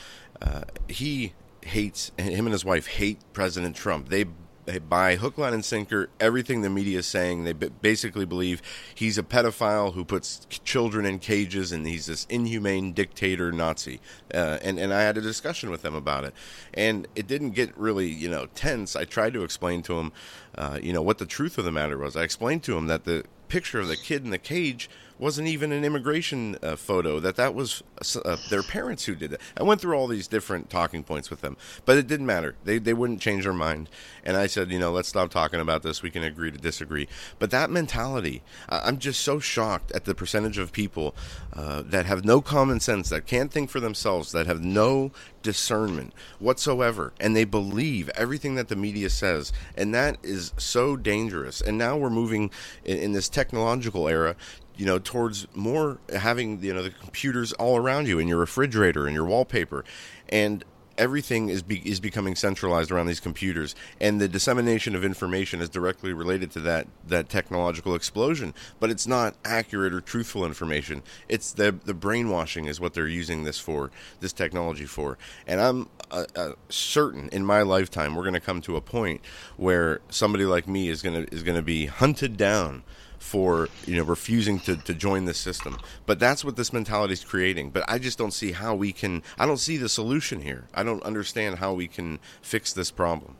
he 0.88 1.34
hates 1.62 2.12
him 2.18 2.46
and 2.46 2.52
his 2.52 2.64
wife 2.64 2.86
hate 2.86 3.20
President 3.32 3.76
Trump. 3.76 4.08
They 4.08 4.26
they 4.66 4.78
buy 4.78 5.16
hook, 5.16 5.36
line, 5.36 5.52
and 5.52 5.64
sinker 5.64 6.08
everything 6.18 6.62
the 6.62 6.70
media 6.70 6.98
is 7.00 7.06
saying. 7.06 7.44
They 7.44 7.52
basically 7.52 8.24
believe 8.24 8.62
he's 8.94 9.18
a 9.18 9.22
pedophile 9.22 9.92
who 9.92 10.04
puts 10.04 10.46
children 10.64 11.04
in 11.04 11.18
cages 11.18 11.70
and 11.70 11.86
he's 11.86 12.06
this 12.06 12.26
inhumane 12.30 12.92
dictator 12.92 13.52
Nazi. 13.52 14.00
Uh, 14.32 14.58
and 14.62 14.78
and 14.78 14.92
I 14.92 15.02
had 15.02 15.18
a 15.18 15.20
discussion 15.20 15.70
with 15.70 15.82
them 15.82 15.94
about 15.94 16.24
it, 16.24 16.34
and 16.72 17.06
it 17.14 17.26
didn't 17.26 17.50
get 17.50 17.76
really 17.76 18.08
you 18.08 18.28
know 18.28 18.46
tense. 18.54 18.96
I 18.96 19.04
tried 19.04 19.34
to 19.34 19.44
explain 19.44 19.82
to 19.82 19.98
him, 19.98 20.12
uh, 20.56 20.78
you 20.82 20.92
know, 20.92 21.02
what 21.02 21.18
the 21.18 21.26
truth 21.26 21.58
of 21.58 21.64
the 21.64 21.72
matter 21.72 21.98
was. 21.98 22.16
I 22.16 22.22
explained 22.22 22.62
to 22.64 22.76
him 22.76 22.86
that 22.86 23.04
the 23.04 23.24
picture 23.48 23.80
of 23.80 23.88
the 23.88 23.96
kid 23.96 24.24
in 24.24 24.30
the 24.30 24.38
cage 24.38 24.88
wasn't 25.18 25.48
even 25.48 25.72
an 25.72 25.84
immigration 25.84 26.56
uh, 26.62 26.76
photo 26.76 27.20
that 27.20 27.36
that 27.36 27.54
was 27.54 27.82
uh, 28.24 28.36
their 28.50 28.62
parents 28.62 29.04
who 29.04 29.14
did 29.14 29.32
it. 29.32 29.40
I 29.56 29.62
went 29.62 29.80
through 29.80 29.96
all 29.96 30.06
these 30.06 30.28
different 30.28 30.70
talking 30.70 31.02
points 31.02 31.30
with 31.30 31.40
them 31.40 31.56
but 31.84 31.96
it 31.96 32.06
didn't 32.06 32.26
matter. 32.26 32.54
They, 32.64 32.78
they 32.78 32.94
wouldn't 32.94 33.20
change 33.20 33.44
their 33.44 33.52
mind. 33.52 33.88
And 34.24 34.36
i 34.36 34.46
said 34.46 34.70
you 34.70 34.78
know 34.78 34.92
let's 34.92 35.08
stop 35.08 35.30
talking 35.30 35.60
about 35.60 35.82
this. 35.82 36.02
We 36.02 36.10
can 36.10 36.22
agree 36.22 36.50
to 36.50 36.58
disagree. 36.58 37.08
But 37.38 37.50
that 37.50 37.70
mentality 37.70 38.42
i'm 38.68 38.98
just 38.98 39.20
so 39.20 39.38
shocked 39.38 39.92
at 39.92 40.04
the 40.04 40.14
percentage 40.14 40.58
of 40.58 40.72
people 40.72 41.14
uh, 41.52 41.82
that 41.86 42.06
have 42.06 42.24
no 42.24 42.40
common 42.40 42.80
sense 42.80 43.08
that 43.08 43.26
can't 43.26 43.52
think 43.52 43.70
for 43.70 43.80
themselves 43.80 44.32
that 44.32 44.46
have 44.46 44.62
no 44.62 45.12
discernment 45.42 46.12
whatsoever 46.38 47.12
and 47.20 47.36
they 47.36 47.44
believe 47.44 48.08
everything 48.10 48.54
that 48.54 48.68
the 48.68 48.76
media 48.76 49.10
says 49.10 49.52
and 49.76 49.94
that 49.94 50.16
is 50.22 50.52
so 50.56 50.96
dangerous. 50.96 51.60
And 51.60 51.78
now 51.78 51.96
we're 51.96 52.10
moving 52.10 52.50
in, 52.84 52.98
in 52.98 53.12
this 53.12 53.28
technological 53.28 54.08
era 54.08 54.36
you 54.76 54.86
know 54.86 54.98
towards 54.98 55.46
more 55.54 55.98
having 56.16 56.62
you 56.62 56.74
know 56.74 56.82
the 56.82 56.90
computers 56.90 57.52
all 57.54 57.76
around 57.76 58.08
you 58.08 58.18
in 58.18 58.28
your 58.28 58.38
refrigerator 58.38 59.06
and 59.06 59.14
your 59.14 59.24
wallpaper 59.24 59.84
and 60.28 60.64
everything 60.98 61.48
is 61.48 61.62
be, 61.62 61.78
is 61.88 62.00
becoming 62.00 62.34
centralized 62.34 62.90
around 62.90 63.06
these 63.06 63.20
computers, 63.20 63.74
and 64.00 64.20
the 64.20 64.28
dissemination 64.28 64.94
of 64.94 65.04
information 65.04 65.60
is 65.60 65.68
directly 65.68 66.12
related 66.12 66.50
to 66.52 66.60
that 66.60 66.86
that 67.06 67.28
technological 67.28 67.94
explosion. 67.94 68.54
But 68.80 68.90
it's 68.90 69.06
not 69.06 69.34
accurate 69.44 69.92
or 69.92 70.00
truthful 70.00 70.44
information. 70.44 71.02
It's 71.28 71.52
the 71.52 71.72
the 71.72 71.94
brainwashing 71.94 72.66
is 72.66 72.80
what 72.80 72.94
they're 72.94 73.08
using 73.08 73.44
this 73.44 73.58
for, 73.58 73.90
this 74.20 74.32
technology 74.32 74.86
for. 74.86 75.18
And 75.46 75.60
I'm 75.60 75.88
uh, 76.10 76.24
uh, 76.36 76.52
certain 76.68 77.28
in 77.30 77.44
my 77.44 77.62
lifetime 77.62 78.14
we're 78.14 78.22
going 78.22 78.34
to 78.34 78.40
come 78.40 78.60
to 78.62 78.76
a 78.76 78.80
point 78.80 79.20
where 79.56 80.00
somebody 80.10 80.44
like 80.44 80.68
me 80.68 80.88
is 80.88 81.02
going 81.02 81.26
to 81.26 81.34
is 81.34 81.42
going 81.42 81.56
to 81.56 81.62
be 81.62 81.86
hunted 81.86 82.36
down 82.36 82.84
for 83.18 83.68
you 83.86 83.96
know 83.96 84.04
refusing 84.04 84.60
to, 84.60 84.76
to 84.76 84.94
join 84.94 85.24
the 85.24 85.34
system. 85.34 85.78
But 86.06 86.18
that's 86.18 86.44
what 86.44 86.56
this 86.56 86.72
mentality 86.72 87.14
is 87.14 87.24
creating. 87.24 87.70
But 87.70 87.84
I 87.88 87.98
just 87.98 88.18
don't 88.18 88.32
see 88.32 88.52
how 88.52 88.74
we 88.74 88.92
can. 88.92 89.22
I 89.38 89.46
don't 89.46 89.58
see 89.58 89.76
the 89.76 89.88
solution 89.88 90.40
here. 90.40 90.66
I 90.74 90.82
don't 90.82 91.02
understand 91.02 91.58
how 91.58 91.74
we 91.74 91.88
can 91.88 92.18
fix 92.42 92.72
this 92.72 92.90
problem. 92.90 93.36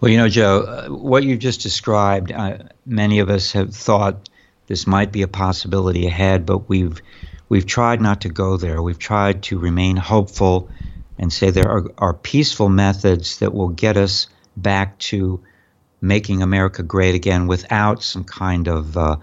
Well, 0.00 0.10
you 0.10 0.18
know, 0.18 0.28
Joe, 0.28 0.60
uh, 0.60 0.88
what 0.88 1.24
you 1.24 1.36
just 1.36 1.60
described, 1.60 2.30
uh, 2.30 2.58
many 2.86 3.18
of 3.18 3.30
us 3.30 3.52
have 3.52 3.74
thought 3.74 4.28
this 4.66 4.86
might 4.86 5.10
be 5.10 5.22
a 5.22 5.28
possibility 5.28 6.06
ahead, 6.06 6.46
but 6.46 6.68
we've 6.68 7.00
we've 7.48 7.66
tried 7.66 8.00
not 8.00 8.20
to 8.20 8.28
go 8.28 8.56
there. 8.56 8.82
We've 8.82 8.98
tried 8.98 9.42
to 9.44 9.58
remain 9.58 9.96
hopeful 9.96 10.68
and 11.18 11.32
say 11.32 11.50
there 11.50 11.68
are, 11.68 11.84
are 11.98 12.14
peaceful 12.14 12.68
methods 12.68 13.38
that 13.40 13.52
will 13.52 13.70
get 13.70 13.96
us 13.96 14.28
back 14.56 14.98
to 14.98 15.40
making 16.00 16.42
America 16.42 16.82
great 16.82 17.14
again 17.14 17.46
without 17.46 18.02
some 18.02 18.24
kind 18.24 18.68
of, 18.68 18.96
uh, 18.96 19.16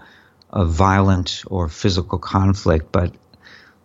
of 0.50 0.70
violent 0.70 1.42
or 1.46 1.68
physical 1.68 2.18
conflict. 2.18 2.92
But 2.92 3.12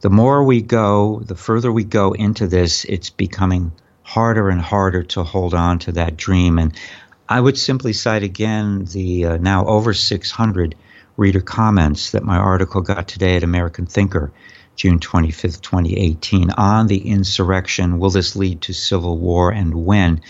the 0.02 0.10
more 0.10 0.44
we 0.44 0.62
go, 0.62 1.22
the 1.24 1.36
further 1.36 1.72
we 1.72 1.84
go 1.84 2.14
into 2.14 2.48
this, 2.48 2.86
it's 2.86 3.10
becoming 3.10 3.72
harder 4.04 4.50
and 4.50 4.60
harder 4.60 5.04
to 5.04 5.24
hold 5.24 5.54
on 5.54 5.80
to 5.80 5.92
that 5.94 6.18
dream. 6.18 6.58
And 6.58 6.76
I 7.30 7.40
would 7.40 7.58
simply 7.58 7.94
cite 7.94 8.24
again 8.24 8.86
the 8.86 9.26
uh, 9.26 9.38
now 9.38 9.66
over 9.66 9.94
600 9.94 10.76
reader 11.18 11.40
comments 11.40 12.12
that 12.12 12.24
my 12.24 12.38
article 12.38 12.82
got 12.82 13.08
today 13.08 13.36
at 13.36 13.44
American 13.44 13.86
Thinker, 13.86 14.34
June 14.76 15.00
25th, 15.00 15.62
2018, 15.62 16.50
on 16.52 16.88
the 16.88 17.08
insurrection. 17.08 18.00
Will 18.00 18.10
this 18.10 18.36
lead 18.36 18.62
to 18.64 18.74
civil 18.74 19.18
war 19.18 19.52
and 19.52 19.86
when? 19.86 20.22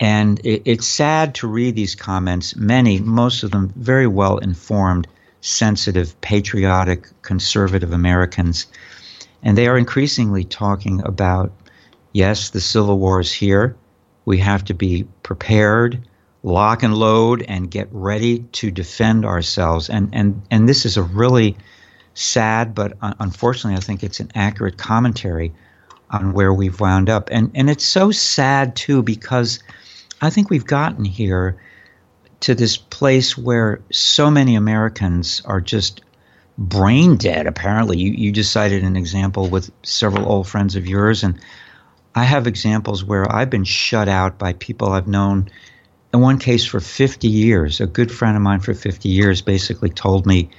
And 0.00 0.40
it, 0.44 0.62
it's 0.64 0.86
sad 0.86 1.34
to 1.36 1.46
read 1.46 1.76
these 1.76 1.94
comments, 1.94 2.56
many, 2.56 2.98
most 3.00 3.42
of 3.42 3.50
them 3.50 3.72
very 3.76 4.06
well 4.06 4.38
informed, 4.38 5.06
sensitive, 5.40 6.20
patriotic, 6.20 7.06
conservative 7.22 7.92
Americans. 7.92 8.66
And 9.42 9.56
they 9.56 9.68
are 9.68 9.78
increasingly 9.78 10.44
talking 10.44 11.02
about 11.04 11.52
yes, 12.12 12.50
the 12.50 12.60
Civil 12.60 12.98
War 12.98 13.20
is 13.20 13.32
here. 13.32 13.76
We 14.24 14.38
have 14.38 14.64
to 14.64 14.74
be 14.74 15.06
prepared, 15.22 16.08
lock 16.42 16.82
and 16.82 16.94
load, 16.94 17.42
and 17.42 17.70
get 17.70 17.88
ready 17.90 18.40
to 18.52 18.70
defend 18.70 19.26
ourselves. 19.26 19.90
And, 19.90 20.08
and, 20.14 20.42
and 20.50 20.66
this 20.66 20.86
is 20.86 20.96
a 20.96 21.02
really 21.02 21.56
sad, 22.14 22.74
but 22.74 22.96
unfortunately, 23.00 23.76
I 23.76 23.80
think 23.80 24.02
it's 24.02 24.20
an 24.20 24.30
accurate 24.34 24.78
commentary 24.78 25.52
on 26.20 26.32
where 26.32 26.52
we've 26.52 26.78
wound 26.80 27.10
up. 27.10 27.28
And, 27.30 27.50
and 27.54 27.70
it's 27.70 27.84
so 27.84 28.10
sad, 28.10 28.76
too, 28.76 29.02
because 29.02 29.62
I 30.20 30.30
think 30.30 30.50
we've 30.50 30.66
gotten 30.66 31.04
here 31.04 31.60
to 32.40 32.54
this 32.54 32.76
place 32.76 33.38
where 33.38 33.80
so 33.90 34.30
many 34.30 34.54
Americans 34.54 35.42
are 35.44 35.60
just 35.60 36.02
brain 36.58 37.16
dead, 37.16 37.46
apparently. 37.46 37.98
You, 37.98 38.12
you 38.12 38.32
just 38.32 38.52
cited 38.52 38.84
an 38.84 38.96
example 38.96 39.48
with 39.48 39.70
several 39.82 40.30
old 40.30 40.46
friends 40.46 40.76
of 40.76 40.86
yours, 40.86 41.24
and 41.24 41.40
I 42.14 42.24
have 42.24 42.46
examples 42.46 43.04
where 43.04 43.30
I've 43.30 43.50
been 43.50 43.64
shut 43.64 44.08
out 44.08 44.38
by 44.38 44.52
people 44.52 44.92
I've 44.92 45.08
known. 45.08 45.50
In 46.12 46.20
one 46.20 46.38
case, 46.38 46.64
for 46.64 46.80
50 46.80 47.26
years, 47.26 47.80
a 47.80 47.86
good 47.86 48.12
friend 48.12 48.36
of 48.36 48.42
mine 48.42 48.60
for 48.60 48.72
50 48.72 49.08
years 49.08 49.42
basically 49.42 49.90
told 49.90 50.26
me 50.26 50.50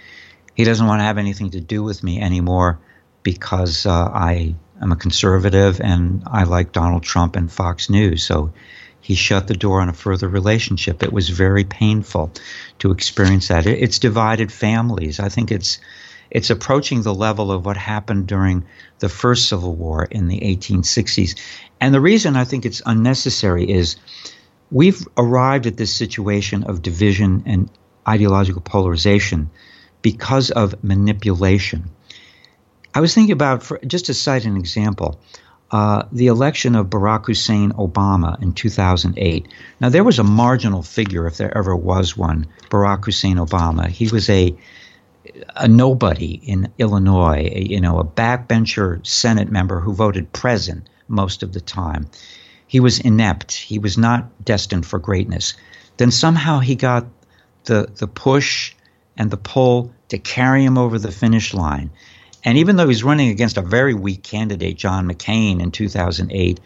he 0.56 0.64
doesn't 0.64 0.88
want 0.88 1.00
to 1.00 1.06
have 1.06 1.18
anything 1.18 1.52
to 1.52 1.62
do 1.62 1.84
with 1.84 2.04
me 2.04 2.20
anymore 2.20 2.80
because 3.24 3.86
uh, 3.86 4.10
I 4.14 4.56
am 4.82 4.92
a 4.92 4.96
conservative 4.96 5.82
and 5.82 6.24
I 6.26 6.44
like 6.44 6.72
Donald 6.72 7.04
Trump 7.04 7.36
and 7.36 7.52
Fox 7.52 7.90
News. 7.90 8.24
So 8.24 8.54
he 9.02 9.16
shut 9.16 9.48
the 9.48 9.56
door 9.56 9.82
on 9.82 9.90
a 9.90 9.94
further 9.94 10.28
relationship. 10.28 11.04
It 11.04 11.14
was 11.14 11.30
very 11.30 11.64
painful 11.64 12.32
to 12.80 12.92
experience 12.92 13.50
that. 13.50 13.68
It's 13.68 14.00
divided 14.00 14.52
families. 14.52 15.20
I 15.20 15.30
think 15.30 15.52
it's 15.52 15.80
it's 16.32 16.50
approaching 16.50 17.04
the 17.04 17.14
level 17.14 17.52
of 17.52 17.66
what 17.66 17.78
happened 17.78 18.28
during 18.28 18.66
the 19.00 19.10
first 19.10 19.48
Civil 19.48 19.76
War 19.76 20.06
in 20.06 20.28
the 20.28 20.40
1860s. 20.40 21.40
And 21.80 21.94
the 21.94 22.02
reason 22.02 22.36
I 22.36 22.46
think 22.46 22.66
it's 22.66 22.82
unnecessary 22.86 23.70
is 23.70 23.96
we've 24.72 25.08
arrived 25.18 25.68
at 25.68 25.78
this 25.78 25.94
situation 25.94 26.64
of 26.64 26.82
division 26.82 27.44
and 27.46 27.70
ideological 28.08 28.62
polarization 28.62 29.52
because 30.02 30.52
of 30.52 30.84
manipulation. 30.84 31.92
I 32.96 33.02
was 33.02 33.14
thinking 33.14 33.34
about, 33.34 33.62
for, 33.62 33.78
just 33.86 34.06
to 34.06 34.14
cite 34.14 34.46
an 34.46 34.56
example, 34.56 35.20
uh, 35.70 36.04
the 36.14 36.28
election 36.28 36.76
of 36.76 36.88
Barack 36.88 37.26
Hussein 37.26 37.74
Obama 37.74 38.42
in 38.42 38.54
2008. 38.54 39.48
Now, 39.82 39.90
there 39.90 40.04
was 40.06 40.18
a 40.18 40.24
marginal 40.24 40.82
figure, 40.82 41.28
if 41.28 41.36
there 41.36 41.56
ever 41.56 41.76
was 41.76 42.16
one, 42.16 42.48
Barack 42.70 43.04
Hussein 43.04 43.36
Obama. 43.36 43.88
He 43.88 44.08
was 44.08 44.30
a 44.30 44.56
a 45.56 45.68
nobody 45.68 46.40
in 46.44 46.72
Illinois, 46.78 47.50
a, 47.52 47.62
you 47.64 47.82
know, 47.82 48.00
a 48.00 48.06
backbencher 48.06 49.06
Senate 49.06 49.52
member 49.52 49.80
who 49.82 49.94
voted 49.94 50.32
present 50.32 50.88
most 51.08 51.44
of 51.44 51.52
the 51.52 51.60
time. 51.60 52.08
He 52.68 52.80
was 52.80 53.00
inept. 53.00 53.52
He 53.52 53.80
was 53.80 53.98
not 53.98 54.46
destined 54.46 54.86
for 54.86 55.00
greatness. 55.00 55.56
Then 55.98 56.12
somehow 56.12 56.60
he 56.60 56.76
got 56.76 57.08
the 57.66 57.90
the 57.96 58.08
push 58.08 58.74
and 59.18 59.32
the 59.32 59.38
pull 59.38 59.92
to 60.10 60.18
carry 60.18 60.64
him 60.64 60.78
over 60.78 61.00
the 61.00 61.12
finish 61.12 61.54
line. 61.54 61.90
And 62.46 62.60
even 62.60 62.76
though 62.76 62.88
he's 62.88 63.04
running 63.04 63.30
against 63.30 63.58
a 63.58 63.62
very 63.62 63.96
weak 63.96 64.22
candidate, 64.22 64.78
John 64.78 65.10
McCain, 65.10 65.60
in 65.60 65.72
2008, 65.72 66.60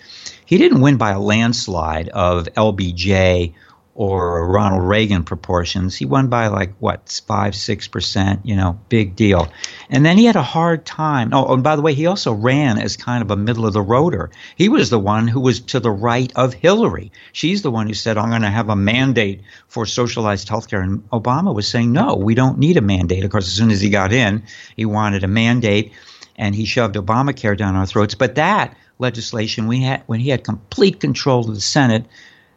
he 0.45 0.57
didn't 0.57 0.81
win 0.81 0.97
by 0.97 1.11
a 1.11 1.19
landslide 1.19 2.09
of 2.09 2.47
LBJ 2.55 3.53
or 3.99 4.47
Ronald 4.47 4.83
Reagan 4.83 5.25
proportions. 5.25 5.93
He 5.93 6.05
won 6.05 6.29
by 6.29 6.47
like 6.47 6.73
what 6.79 7.21
five, 7.27 7.53
six 7.53 7.89
percent. 7.89 8.45
You 8.45 8.55
know, 8.55 8.79
big 8.87 9.17
deal. 9.17 9.51
And 9.89 10.05
then 10.05 10.17
he 10.17 10.23
had 10.23 10.37
a 10.37 10.41
hard 10.41 10.85
time. 10.85 11.33
Oh, 11.33 11.53
and 11.53 11.61
by 11.61 11.75
the 11.75 11.81
way, 11.81 11.93
he 11.93 12.05
also 12.05 12.31
ran 12.31 12.79
as 12.79 12.95
kind 12.95 13.21
of 13.21 13.29
a 13.29 13.35
middle 13.35 13.65
of 13.65 13.73
the 13.73 13.83
roader. 13.83 14.29
He 14.55 14.69
was 14.69 14.89
the 14.89 14.97
one 14.97 15.27
who 15.27 15.41
was 15.41 15.59
to 15.59 15.81
the 15.81 15.91
right 15.91 16.31
of 16.37 16.53
Hillary. 16.53 17.11
She's 17.33 17.61
the 17.61 17.71
one 17.71 17.87
who 17.87 17.93
said, 17.93 18.17
"I'm 18.17 18.29
going 18.29 18.43
to 18.43 18.49
have 18.49 18.69
a 18.69 18.75
mandate 18.77 19.41
for 19.67 19.85
socialized 19.85 20.47
health 20.47 20.69
care," 20.69 20.79
and 20.81 21.03
Obama 21.09 21.53
was 21.53 21.67
saying, 21.67 21.91
"No, 21.91 22.15
we 22.15 22.35
don't 22.35 22.57
need 22.57 22.77
a 22.77 22.81
mandate." 22.81 23.25
Of 23.25 23.31
course, 23.31 23.47
as 23.47 23.53
soon 23.53 23.69
as 23.69 23.81
he 23.81 23.89
got 23.89 24.13
in, 24.13 24.43
he 24.77 24.85
wanted 24.85 25.25
a 25.25 25.27
mandate, 25.27 25.91
and 26.37 26.55
he 26.55 26.63
shoved 26.63 26.95
Obamacare 26.95 27.57
down 27.57 27.75
our 27.75 27.85
throats. 27.85 28.15
But 28.15 28.35
that 28.35 28.77
legislation, 28.97 29.67
we 29.67 29.81
had 29.81 30.03
when 30.05 30.21
he 30.21 30.29
had 30.29 30.45
complete 30.45 31.01
control 31.01 31.41
of 31.49 31.53
the 31.53 31.59
Senate 31.59 32.05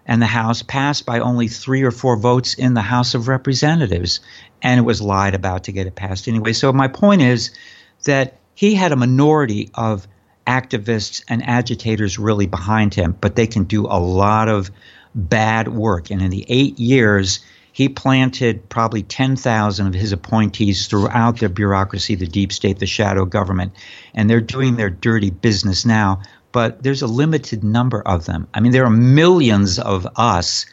and 0.07 0.21
the 0.21 0.27
House 0.27 0.63
passed 0.63 1.07
by 1.07 1.21
only 1.21 1.49
three 1.49 1.83
or 1.83 1.91
four 1.91 2.17
votes 2.17 2.55
in 2.55 2.75
the 2.75 2.83
House 2.83 3.15
of 3.15 3.29
Representatives. 3.29 4.21
And 4.61 4.79
it 4.79 4.83
was 4.83 5.01
lied 5.01 5.35
about 5.35 5.65
to 5.65 5.73
get 5.73 5.87
it 5.87 5.95
passed 5.95 6.29
anyway. 6.29 6.53
So, 6.53 6.73
my 6.73 6.89
point 6.89 7.23
is 7.23 7.51
that 8.05 8.39
he 8.55 8.75
had 8.75 8.93
a 8.93 8.97
minority 8.97 9.71
of 9.75 10.07
activists 10.47 11.23
and 11.29 11.47
agitators 11.47 12.19
really 12.19 12.47
behind 12.47 12.95
him, 12.95 13.17
but 13.21 13.37
they 13.37 13.47
can 13.47 13.65
do 13.65 13.87
a 13.87 13.99
lot 13.99 14.49
of 14.49 14.71
bad 15.15 15.69
work. 15.69 16.11
And 16.11 16.21
in 16.21 16.31
the 16.31 16.45
eight 16.49 16.79
years, 16.79 17.41
he 17.73 17.89
planted 17.89 18.69
probably 18.69 19.03
10,000 19.03 19.87
of 19.87 19.95
his 19.95 20.13
appointees 20.13 20.87
throughout 20.89 21.39
the 21.39 21.49
bureaucracy, 21.49 22.15
the 22.15 22.27
deep 22.27 22.53
state, 22.53 22.79
the 22.79 22.87
shadow 22.87 23.25
government. 23.25 23.73
And 24.15 24.29
they're 24.29 24.41
doing 24.41 24.77
their 24.77 24.91
dirty 24.91 25.31
business 25.31 25.87
now 25.87 26.23
but 26.53 26.83
there's 26.83 27.03
a 27.03 27.07
limited 27.07 27.65
number 27.65 28.03
of 28.03 28.27
them. 28.27 28.47
I 28.55 28.61
mean, 28.61 28.73
there 28.73 28.85
are 28.85 28.91
millions 28.91 29.79
of 29.79 30.07
us, 30.17 30.67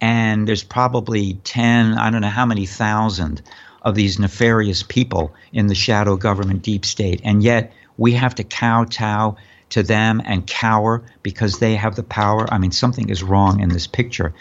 and 0.00 0.46
there's 0.46 0.62
probably 0.62 1.34
10, 1.44 1.94
I 1.94 2.10
don't 2.10 2.20
know 2.20 2.28
how 2.28 2.46
many 2.46 2.66
thousand 2.66 3.42
of 3.82 3.94
these 3.94 4.18
nefarious 4.18 4.82
people 4.82 5.34
in 5.52 5.66
the 5.66 5.74
shadow 5.74 6.16
government 6.16 6.62
deep 6.62 6.84
state. 6.84 7.20
And 7.24 7.42
yet 7.42 7.72
we 7.96 8.12
have 8.12 8.34
to 8.36 8.44
kowtow 8.44 9.36
to 9.70 9.82
them 9.82 10.20
and 10.24 10.46
cower 10.46 11.02
because 11.22 11.58
they 11.58 11.74
have 11.74 11.96
the 11.96 12.02
power. 12.02 12.46
I 12.52 12.58
mean, 12.58 12.72
something 12.72 13.08
is 13.08 13.22
wrong 13.22 13.60
in 13.60 13.70
this 13.70 13.86
picture. 13.86 14.34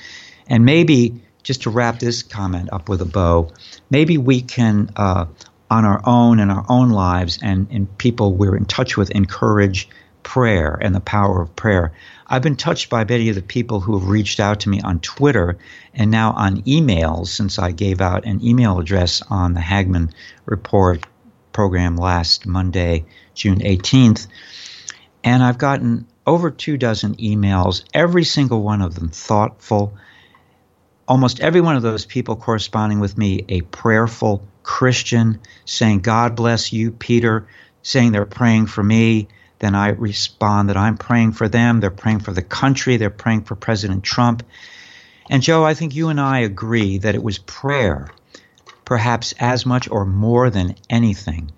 And 0.48 0.66
maybe, 0.66 1.22
just 1.44 1.64
to 1.64 1.70
wrap 1.70 2.00
this 2.00 2.22
comment 2.22 2.70
up 2.72 2.90
with 2.90 3.02
a 3.02 3.06
bow, 3.06 3.52
maybe 3.90 4.18
we 4.18 4.42
can, 4.42 4.92
uh, 4.96 5.26
on 5.72 5.86
our 5.86 6.02
own 6.06 6.40
in 6.40 6.52
our 6.52 6.66
own 6.68 6.90
lives 6.90 7.40
and 7.42 7.72
in 7.72 7.88
people 7.88 8.34
we're 8.34 8.58
in 8.58 8.66
touch 8.66 8.98
with, 8.98 9.10
encourage 9.12 9.88
prayer 10.24 10.78
and 10.82 10.94
the 10.94 11.00
power 11.00 11.42
of 11.42 11.56
prayer. 11.56 11.94
I've 12.28 12.42
been 12.42 12.56
touched 12.56 12.90
by 12.90 13.04
many 13.04 13.30
of 13.30 13.36
the 13.36 13.42
people 13.42 13.82
who 13.82 14.00
have 14.00 14.08
reached 14.08 14.40
out 14.40 14.62
to 14.62 14.70
me 14.70 14.80
on 14.82 15.00
Twitter 15.00 15.58
and 15.94 16.10
now 16.10 16.32
on 16.32 16.62
emails 16.62 17.28
since 17.28 17.60
I 17.60 17.72
gave 17.72 18.02
out 18.02 18.26
an 18.26 18.44
email 18.44 18.80
address 18.80 19.22
on 19.30 19.54
the 19.54 19.60
Hagmann 19.60 20.12
Report 20.46 21.06
program 21.52 21.98
last 21.98 22.46
Monday, 22.46 23.06
June 23.34 23.60
18th. 23.60 24.28
And 25.24 25.44
I've 25.44 25.58
gotten 25.58 26.08
over 26.26 26.52
two 26.52 26.78
dozen 26.78 27.16
emails, 27.16 27.84
every 27.94 28.24
single 28.24 28.62
one 28.62 28.82
of 28.82 28.96
them 28.96 29.10
thoughtful. 29.10 29.94
Almost 31.08 31.42
every 31.42 31.62
one 31.62 31.76
of 31.76 31.82
those 31.82 32.06
people 32.06 32.36
corresponding 32.36 33.00
with 33.00 33.18
me, 33.18 33.44
a 33.50 33.62
prayerful 33.62 34.44
Christian, 34.64 35.40
saying, 35.66 36.00
God 36.00 36.36
bless 36.36 36.72
you, 36.72 36.92
Peter, 36.92 37.48
saying 37.82 38.12
they're 38.12 38.26
praying 38.26 38.68
for 38.68 38.84
me. 38.84 39.28
Then 39.62 39.76
I 39.76 39.90
respond 39.90 40.70
that 40.70 40.78
I'm 40.78 40.98
praying 40.98 41.34
for 41.34 41.48
them. 41.48 41.80
They're 41.80 41.92
praying 41.92 42.22
for 42.22 42.34
the 42.34 42.42
country. 42.42 42.98
They're 42.98 43.12
praying 43.12 43.44
for 43.44 43.56
President 43.56 44.04
Trump. 44.04 44.42
And 45.30 45.44
Joe, 45.44 45.64
I 45.64 45.76
think 45.76 45.96
you 45.96 46.10
and 46.10 46.20
I 46.20 46.40
agree 46.40 46.98
that 46.98 47.14
it 47.14 47.22
was 47.22 47.38
prayer, 47.38 48.10
perhaps 48.86 49.36
as 49.40 49.64
much 49.64 49.88
or 49.88 50.04
more 50.04 50.50
than 50.50 50.78
anything, 50.90 51.52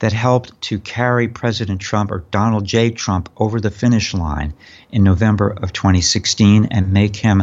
that 0.00 0.12
helped 0.12 0.60
to 0.68 0.78
carry 0.78 1.28
President 1.28 1.80
Trump 1.80 2.10
or 2.10 2.26
Donald 2.30 2.66
J. 2.66 2.90
Trump 2.90 3.30
over 3.38 3.58
the 3.58 3.70
finish 3.70 4.12
line 4.12 4.52
in 4.92 5.02
November 5.02 5.48
of 5.48 5.72
2016 5.72 6.66
and 6.66 6.92
make 6.92 7.16
him 7.16 7.42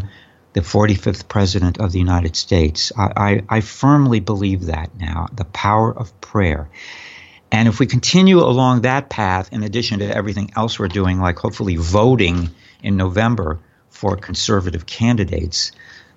the 0.53 0.61
45th 0.61 1.27
President 1.27 1.79
of 1.79 1.91
the 1.91 1.97
United 1.97 2.35
States. 2.35 2.91
I, 2.95 3.41
I, 3.49 3.57
I 3.57 3.61
firmly 3.61 4.19
believe 4.19 4.67
that 4.67 4.91
now 4.95 5.25
the 5.33 5.45
power 5.45 5.91
of 5.91 6.21
prayer. 6.21 6.69
And 7.53 7.67
if 7.67 7.79
we 7.79 7.85
continue 7.85 8.39
along 8.39 8.81
that 8.81 9.09
path, 9.09 9.53
in 9.53 9.61
addition 9.61 9.99
to 9.99 10.13
everything 10.13 10.51
else 10.55 10.79
we're 10.79 10.87
doing, 10.87 11.19
like 11.19 11.37
hopefully 11.37 11.75
voting 11.75 12.49
in 12.81 12.97
November 12.97 13.59
for 13.91 14.17
conservative 14.17 14.87
candidates, 14.87 15.71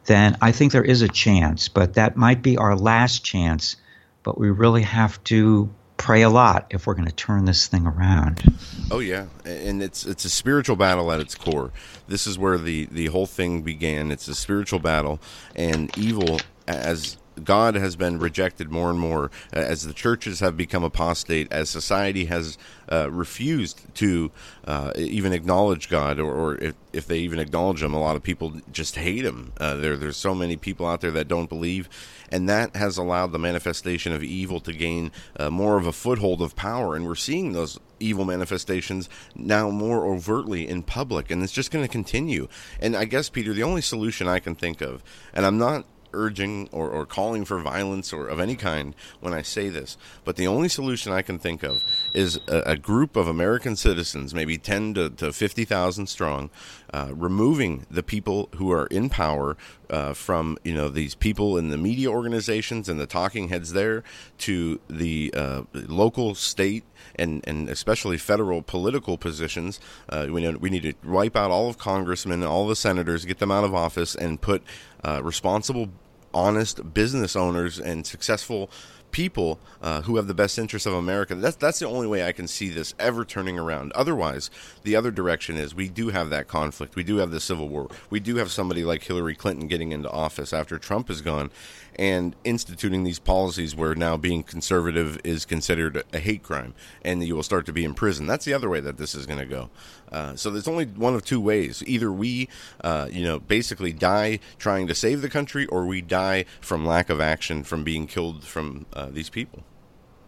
then 0.06 0.38
I 0.40 0.52
think 0.52 0.72
there 0.72 0.82
is 0.82 1.02
a 1.02 1.08
chance. 1.08 1.68
But 1.68 1.94
that 1.94 2.16
might 2.16 2.40
be 2.40 2.56
our 2.56 2.74
last 2.74 3.22
chance. 3.22 3.76
But 4.22 4.38
we 4.38 4.50
really 4.50 4.82
have 4.82 5.22
to 5.24 5.68
pray 5.98 6.22
a 6.22 6.30
lot 6.30 6.68
if 6.70 6.86
we're 6.86 6.94
going 6.94 7.06
to 7.06 7.14
turn 7.14 7.44
this 7.44 7.66
thing 7.66 7.86
around. 7.86 8.42
Oh 8.90 9.00
yeah, 9.00 9.26
and 9.44 9.82
it's 9.82 10.06
it's 10.06 10.24
a 10.24 10.30
spiritual 10.30 10.76
battle 10.76 11.12
at 11.12 11.20
its 11.20 11.34
core. 11.34 11.70
This 12.08 12.26
is 12.26 12.38
where 12.38 12.56
the 12.56 12.86
the 12.86 13.06
whole 13.06 13.26
thing 13.26 13.60
began. 13.60 14.10
It's 14.10 14.26
a 14.26 14.34
spiritual 14.34 14.78
battle, 14.78 15.20
and 15.54 15.96
evil 15.98 16.40
as 16.66 17.18
God 17.42 17.74
has 17.74 17.96
been 17.96 18.18
rejected 18.18 18.70
more 18.70 18.90
and 18.90 18.98
more 18.98 19.30
uh, 19.54 19.58
as 19.58 19.84
the 19.84 19.92
churches 19.92 20.40
have 20.40 20.56
become 20.56 20.84
apostate, 20.84 21.52
as 21.52 21.68
society 21.68 22.26
has 22.26 22.58
uh, 22.90 23.10
refused 23.10 23.82
to 23.96 24.30
uh, 24.64 24.92
even 24.96 25.32
acknowledge 25.32 25.88
God, 25.88 26.18
or, 26.18 26.32
or 26.32 26.56
if, 26.56 26.74
if, 26.92 27.06
they 27.06 27.18
even 27.18 27.38
acknowledge 27.38 27.82
Him, 27.82 27.94
a 27.94 28.00
lot 28.00 28.16
of 28.16 28.22
people 28.22 28.54
just 28.72 28.96
hate 28.96 29.24
Him. 29.24 29.52
Uh, 29.58 29.74
there, 29.76 29.96
there's 29.96 30.16
so 30.16 30.34
many 30.34 30.56
people 30.56 30.86
out 30.86 31.00
there 31.00 31.10
that 31.12 31.28
don't 31.28 31.48
believe, 31.48 31.88
and 32.30 32.48
that 32.48 32.76
has 32.76 32.96
allowed 32.96 33.32
the 33.32 33.38
manifestation 33.38 34.12
of 34.12 34.22
evil 34.22 34.60
to 34.60 34.72
gain 34.72 35.10
uh, 35.38 35.50
more 35.50 35.76
of 35.76 35.86
a 35.86 35.92
foothold 35.92 36.40
of 36.40 36.56
power, 36.56 36.94
and 36.94 37.06
we're 37.06 37.14
seeing 37.14 37.52
those 37.52 37.78
evil 37.98 38.24
manifestations 38.24 39.08
now 39.34 39.70
more 39.70 40.06
overtly 40.06 40.68
in 40.68 40.82
public, 40.82 41.30
and 41.30 41.42
it's 41.42 41.52
just 41.52 41.70
going 41.70 41.84
to 41.84 41.90
continue. 41.90 42.48
And 42.80 42.96
I 42.96 43.04
guess, 43.04 43.28
Peter, 43.28 43.52
the 43.52 43.62
only 43.62 43.82
solution 43.82 44.28
I 44.28 44.38
can 44.38 44.54
think 44.54 44.80
of, 44.80 45.02
and 45.32 45.46
I'm 45.46 45.58
not 45.58 45.86
urging 46.16 46.68
or, 46.72 46.88
or 46.90 47.06
calling 47.06 47.44
for 47.44 47.58
violence 47.60 48.12
or 48.12 48.26
of 48.26 48.40
any 48.40 48.56
kind 48.56 48.94
when 49.20 49.34
I 49.34 49.42
say 49.42 49.68
this, 49.68 49.96
but 50.24 50.36
the 50.36 50.46
only 50.46 50.68
solution 50.68 51.12
I 51.12 51.22
can 51.22 51.38
think 51.38 51.62
of 51.62 51.82
is 52.14 52.40
a, 52.48 52.60
a 52.66 52.76
group 52.76 53.16
of 53.16 53.28
American 53.28 53.76
citizens, 53.76 54.34
maybe 54.34 54.58
10 54.58 54.94
to, 54.94 55.10
to 55.10 55.32
50,000 55.32 56.06
strong, 56.06 56.50
uh, 56.92 57.10
removing 57.14 57.86
the 57.90 58.02
people 58.02 58.48
who 58.56 58.72
are 58.72 58.86
in 58.86 59.08
power 59.08 59.56
uh, 59.90 60.12
from 60.12 60.58
you 60.64 60.74
know 60.74 60.88
these 60.88 61.14
people 61.14 61.56
in 61.56 61.68
the 61.68 61.76
media 61.76 62.08
organizations 62.08 62.88
and 62.88 62.98
the 62.98 63.06
talking 63.06 63.48
heads 63.48 63.72
there 63.72 64.02
to 64.38 64.80
the 64.88 65.32
uh, 65.36 65.62
local, 65.72 66.34
state, 66.34 66.84
and 67.14 67.42
and 67.46 67.68
especially 67.68 68.18
federal 68.18 68.62
political 68.62 69.16
positions. 69.18 69.80
Uh, 70.08 70.26
we 70.30 70.48
we 70.56 70.70
need 70.70 70.82
to 70.82 70.94
wipe 71.04 71.36
out 71.36 71.50
all 71.50 71.68
of 71.68 71.78
congressmen, 71.78 72.42
all 72.42 72.66
the 72.66 72.76
senators, 72.76 73.24
get 73.24 73.38
them 73.38 73.50
out 73.50 73.64
of 73.64 73.74
office, 73.74 74.14
and 74.14 74.40
put 74.40 74.62
uh, 75.04 75.22
responsible 75.22 75.88
honest 76.36 76.92
business 76.92 77.34
owners 77.34 77.78
and 77.80 78.06
successful 78.06 78.70
people 79.16 79.58
uh, 79.80 80.02
who 80.02 80.16
have 80.16 80.26
the 80.26 80.34
best 80.34 80.58
interests 80.58 80.84
of 80.84 80.92
America. 80.92 81.34
That's 81.34 81.56
that's 81.56 81.78
the 81.78 81.88
only 81.88 82.06
way 82.06 82.26
I 82.26 82.32
can 82.32 82.46
see 82.46 82.68
this 82.68 82.94
ever 82.98 83.24
turning 83.24 83.58
around. 83.58 83.92
Otherwise, 83.92 84.50
the 84.82 84.94
other 84.94 85.10
direction 85.10 85.56
is 85.56 85.74
we 85.74 85.88
do 85.88 86.10
have 86.10 86.28
that 86.28 86.48
conflict. 86.48 86.96
We 86.96 87.02
do 87.02 87.16
have 87.16 87.30
the 87.30 87.40
civil 87.40 87.66
war. 87.66 87.88
We 88.10 88.20
do 88.20 88.36
have 88.36 88.50
somebody 88.50 88.84
like 88.84 89.04
Hillary 89.04 89.34
Clinton 89.34 89.68
getting 89.68 89.92
into 89.92 90.10
office 90.10 90.52
after 90.52 90.78
Trump 90.78 91.08
is 91.08 91.22
gone, 91.22 91.50
and 91.98 92.36
instituting 92.44 93.04
these 93.04 93.18
policies 93.18 93.74
where 93.74 93.94
now 93.94 94.16
being 94.16 94.42
conservative 94.42 95.18
is 95.24 95.46
considered 95.46 96.02
a 96.12 96.18
hate 96.18 96.42
crime 96.42 96.74
and 97.02 97.24
you 97.24 97.34
will 97.34 97.42
start 97.42 97.66
to 97.66 97.72
be 97.72 97.84
in 97.84 97.94
prison. 97.94 98.26
That's 98.26 98.44
the 98.44 98.54
other 98.54 98.68
way 98.68 98.80
that 98.80 98.98
this 98.98 99.14
is 99.14 99.26
going 99.26 99.38
to 99.38 99.46
go. 99.46 99.70
Uh, 100.12 100.36
so 100.36 100.50
there's 100.50 100.68
only 100.68 100.84
one 100.84 101.14
of 101.14 101.24
two 101.24 101.40
ways. 101.40 101.82
Either 101.86 102.12
we, 102.12 102.48
uh, 102.82 103.08
you 103.10 103.24
know, 103.24 103.40
basically 103.40 103.92
die 103.92 104.38
trying 104.58 104.86
to 104.86 104.94
save 104.94 105.20
the 105.20 105.28
country, 105.28 105.66
or 105.66 105.84
we 105.86 106.00
die 106.00 106.44
from 106.60 106.86
lack 106.86 107.10
of 107.10 107.20
action, 107.20 107.64
from 107.64 107.82
being 107.82 108.06
killed 108.06 108.44
from 108.44 108.86
uh, 109.06 109.10
these 109.12 109.30
people. 109.30 109.62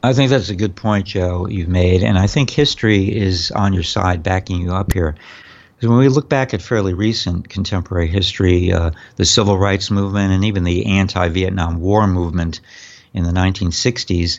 I 0.02 0.12
think 0.12 0.30
that's 0.30 0.48
a 0.48 0.54
good 0.54 0.76
point, 0.76 1.06
Joe, 1.06 1.48
you've 1.48 1.68
made. 1.68 2.02
And 2.02 2.16
I 2.18 2.26
think 2.26 2.50
history 2.50 3.14
is 3.14 3.50
on 3.50 3.72
your 3.72 3.82
side, 3.82 4.22
backing 4.22 4.60
you 4.60 4.72
up 4.72 4.92
here. 4.92 5.16
Because 5.74 5.88
when 5.88 5.98
we 5.98 6.08
look 6.08 6.28
back 6.28 6.54
at 6.54 6.62
fairly 6.62 6.94
recent 6.94 7.48
contemporary 7.48 8.06
history, 8.06 8.72
uh, 8.72 8.92
the 9.16 9.24
civil 9.24 9.58
rights 9.58 9.90
movement 9.90 10.32
and 10.32 10.44
even 10.44 10.64
the 10.64 10.86
anti 10.86 11.28
Vietnam 11.28 11.80
War 11.80 12.06
movement 12.06 12.60
in 13.12 13.24
the 13.24 13.32
1960s, 13.32 14.38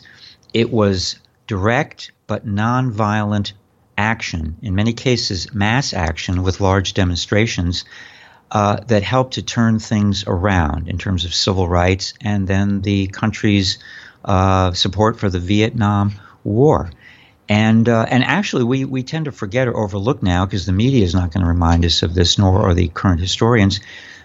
it 0.54 0.70
was 0.70 1.18
direct 1.46 2.12
but 2.26 2.46
nonviolent 2.46 3.52
action, 3.98 4.56
in 4.62 4.74
many 4.74 4.92
cases, 4.92 5.52
mass 5.52 5.92
action 5.92 6.42
with 6.42 6.60
large 6.60 6.94
demonstrations. 6.94 7.84
Uh, 8.52 8.80
that 8.88 9.04
helped 9.04 9.34
to 9.34 9.42
turn 9.42 9.78
things 9.78 10.24
around 10.26 10.88
in 10.88 10.98
terms 10.98 11.24
of 11.24 11.32
civil 11.32 11.68
rights 11.68 12.14
and 12.20 12.48
then 12.48 12.80
the 12.80 13.06
country's 13.06 13.78
uh, 14.24 14.72
support 14.72 15.18
for 15.18 15.28
the 15.30 15.40
Vietnam 15.40 16.12
War. 16.44 16.90
And 17.48 17.88
uh, 17.88 18.06
and 18.08 18.22
actually, 18.22 18.62
we, 18.64 18.84
we 18.84 19.02
tend 19.02 19.24
to 19.24 19.32
forget 19.32 19.66
or 19.66 19.76
overlook 19.76 20.22
now 20.22 20.46
because 20.46 20.66
the 20.66 20.72
media 20.72 21.04
is 21.04 21.14
not 21.14 21.32
going 21.32 21.42
to 21.42 21.48
remind 21.48 21.84
us 21.84 22.04
of 22.04 22.14
this, 22.14 22.38
nor 22.38 22.62
are 22.62 22.74
the 22.74 22.88
current 22.88 23.20
historians, 23.20 23.80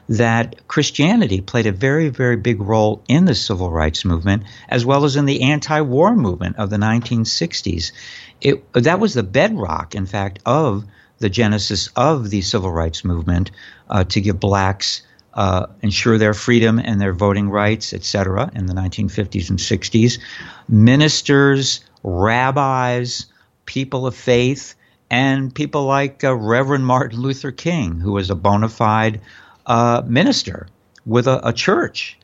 that 0.08 0.68
Christianity 0.68 1.42
played 1.42 1.66
a 1.66 1.72
very 1.72 2.10
very 2.10 2.36
big 2.36 2.62
role 2.62 3.02
in 3.08 3.26
the 3.26 3.34
civil 3.34 3.72
rights 3.72 4.06
movement 4.06 4.44
as 4.70 4.86
well 4.86 5.06
as 5.06 5.16
in 5.16 5.26
the 5.26 5.42
anti-war 5.42 6.16
movement 6.16 6.58
of 6.58 6.70
the 6.70 6.78
1960s. 6.78 7.92
It 8.42 8.74
that 8.74 9.00
was 9.00 9.16
the 9.16 9.24
bedrock, 9.24 9.96
in 9.96 10.06
fact, 10.06 10.38
of 10.46 10.86
the 11.18 11.30
genesis 11.30 11.90
of 11.96 12.30
the 12.30 12.42
civil 12.42 12.72
rights 12.72 13.04
movement 13.04 13.50
uh, 13.90 14.04
to 14.04 14.22
give 14.22 14.40
blacks 14.40 15.02
uh, 15.36 15.68
ensure 15.82 16.18
their 16.18 16.34
freedom 16.34 16.80
and 16.80 17.00
their 17.00 17.14
voting 17.14 17.50
rights, 17.50 17.94
etc., 17.94 18.50
in 18.56 18.66
the 18.68 18.74
1950s 18.74 19.50
and 19.50 19.60
60s. 19.60 20.20
Ministers, 20.68 21.82
rabbis, 22.04 23.26
people 23.66 24.08
of 24.08 24.16
faith, 24.16 24.76
and 25.10 25.54
people 25.54 25.86
like 25.86 26.24
uh, 26.24 26.36
Reverend 26.36 26.86
Martin 26.86 27.20
Luther 27.20 27.52
King, 27.52 28.00
who 28.00 28.14
was 28.14 28.30
a 28.30 28.36
bona 28.36 28.70
fide 28.70 29.22
uh, 29.66 30.02
minister 30.06 30.68
with 31.06 31.28
a, 31.28 31.48
a 31.48 31.54
church, 31.54 32.18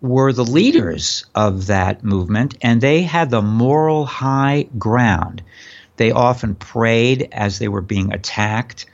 were 0.00 0.32
the 0.32 0.44
leaders 0.44 1.24
of 1.34 1.66
that 1.66 2.04
movement, 2.04 2.56
and 2.60 2.80
they 2.80 3.02
had 3.02 3.30
the 3.30 3.42
moral 3.42 4.04
high 4.04 4.66
ground. 4.78 5.42
They 5.96 6.10
often 6.10 6.54
prayed 6.54 7.28
as 7.32 7.58
they 7.58 7.68
were 7.68 7.80
being 7.80 8.12
attacked 8.12 8.86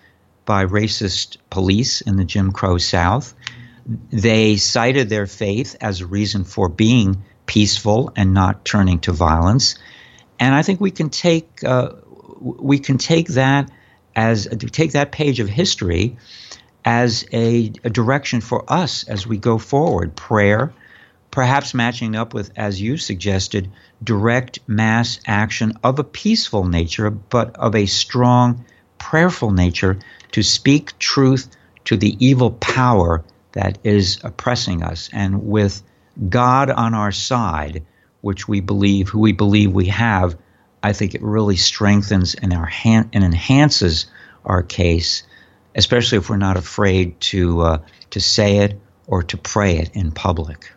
by 0.45 0.65
racist 0.65 1.37
police 1.51 2.01
in 2.01 2.17
the 2.17 2.25
Jim 2.25 2.53
Crow 2.53 2.79
South. 2.79 3.35
They 3.87 4.57
cited 4.57 5.09
their 5.09 5.27
faith 5.27 5.77
as 5.81 6.01
a 6.01 6.07
reason 6.07 6.45
for 6.45 6.69
being 6.69 7.23
peaceful 7.47 8.13
and 8.17 8.33
not 8.35 8.65
turning 8.65 9.01
to 9.01 9.13
violence. 9.13 9.77
And 10.39 10.55
I 10.55 10.63
think 10.63 10.81
we 10.81 10.91
can 10.91 11.11
take 11.11 11.63
uh, 11.65 11.93
we 12.41 12.79
can 12.79 12.99
take 12.99 13.29
that 13.29 13.71
as 14.15 14.47
take 14.73 14.93
that 14.93 15.13
page 15.13 15.41
of 15.41 15.49
history 15.49 16.17
as 16.85 17.25
a, 17.33 17.73
a 17.85 17.91
direction 17.91 18.41
for 18.41 18.65
us 18.69 19.05
as 19.05 19.27
we 19.27 19.39
go 19.39 19.59
forward. 19.59 20.17
Prayer, 20.17 20.73
perhaps 21.31 21.75
matching 21.75 22.17
up 22.17 22.35
with, 22.35 22.51
as 22.57 22.81
you 22.81 22.97
suggested, 22.97 23.71
direct 24.03 24.59
mass 24.67 25.21
action 25.27 25.73
of 25.85 25.99
a 25.99 26.05
peaceful 26.05 26.65
nature, 26.65 27.11
but 27.11 27.55
of 27.57 27.75
a 27.75 27.87
strong, 27.87 28.65
prayerful 28.99 29.53
nature 29.53 29.99
to 30.33 30.43
speak 30.43 30.99
truth 30.99 31.49
to 31.85 31.97
the 31.97 32.17
evil 32.25 32.51
power 32.53 33.23
that 33.53 33.79
is 33.85 34.19
oppressing 34.25 34.83
us. 34.83 35.09
And 35.13 35.47
with 35.47 35.83
God 36.29 36.71
on 36.71 36.95
our 36.95 37.13
side, 37.13 37.85
which 38.21 38.49
we 38.49 38.61
believe, 38.61 39.09
who 39.09 39.21
we 39.21 39.33
believe 39.33 39.73
we 39.73 39.87
have, 39.87 40.37
I 40.83 40.93
think 40.93 41.15
it 41.15 41.23
really 41.23 41.57
strengthens 41.57 42.35
and, 42.35 42.53
our 42.53 42.71
and 42.85 43.09
enhances 43.15 44.07
our 44.45 44.63
case, 44.63 45.23
especially 45.75 46.19
if 46.19 46.29
we're 46.29 46.37
not 46.37 46.57
afraid 46.57 47.21
to 47.21 47.61
uh, 47.61 47.79
to 48.11 48.21
say 48.21 48.59
it 48.59 48.81
or 49.07 49.23
to 49.23 49.37
pray 49.37 49.79
it 49.79 49.91
in 49.95 50.11
public. 50.11 50.73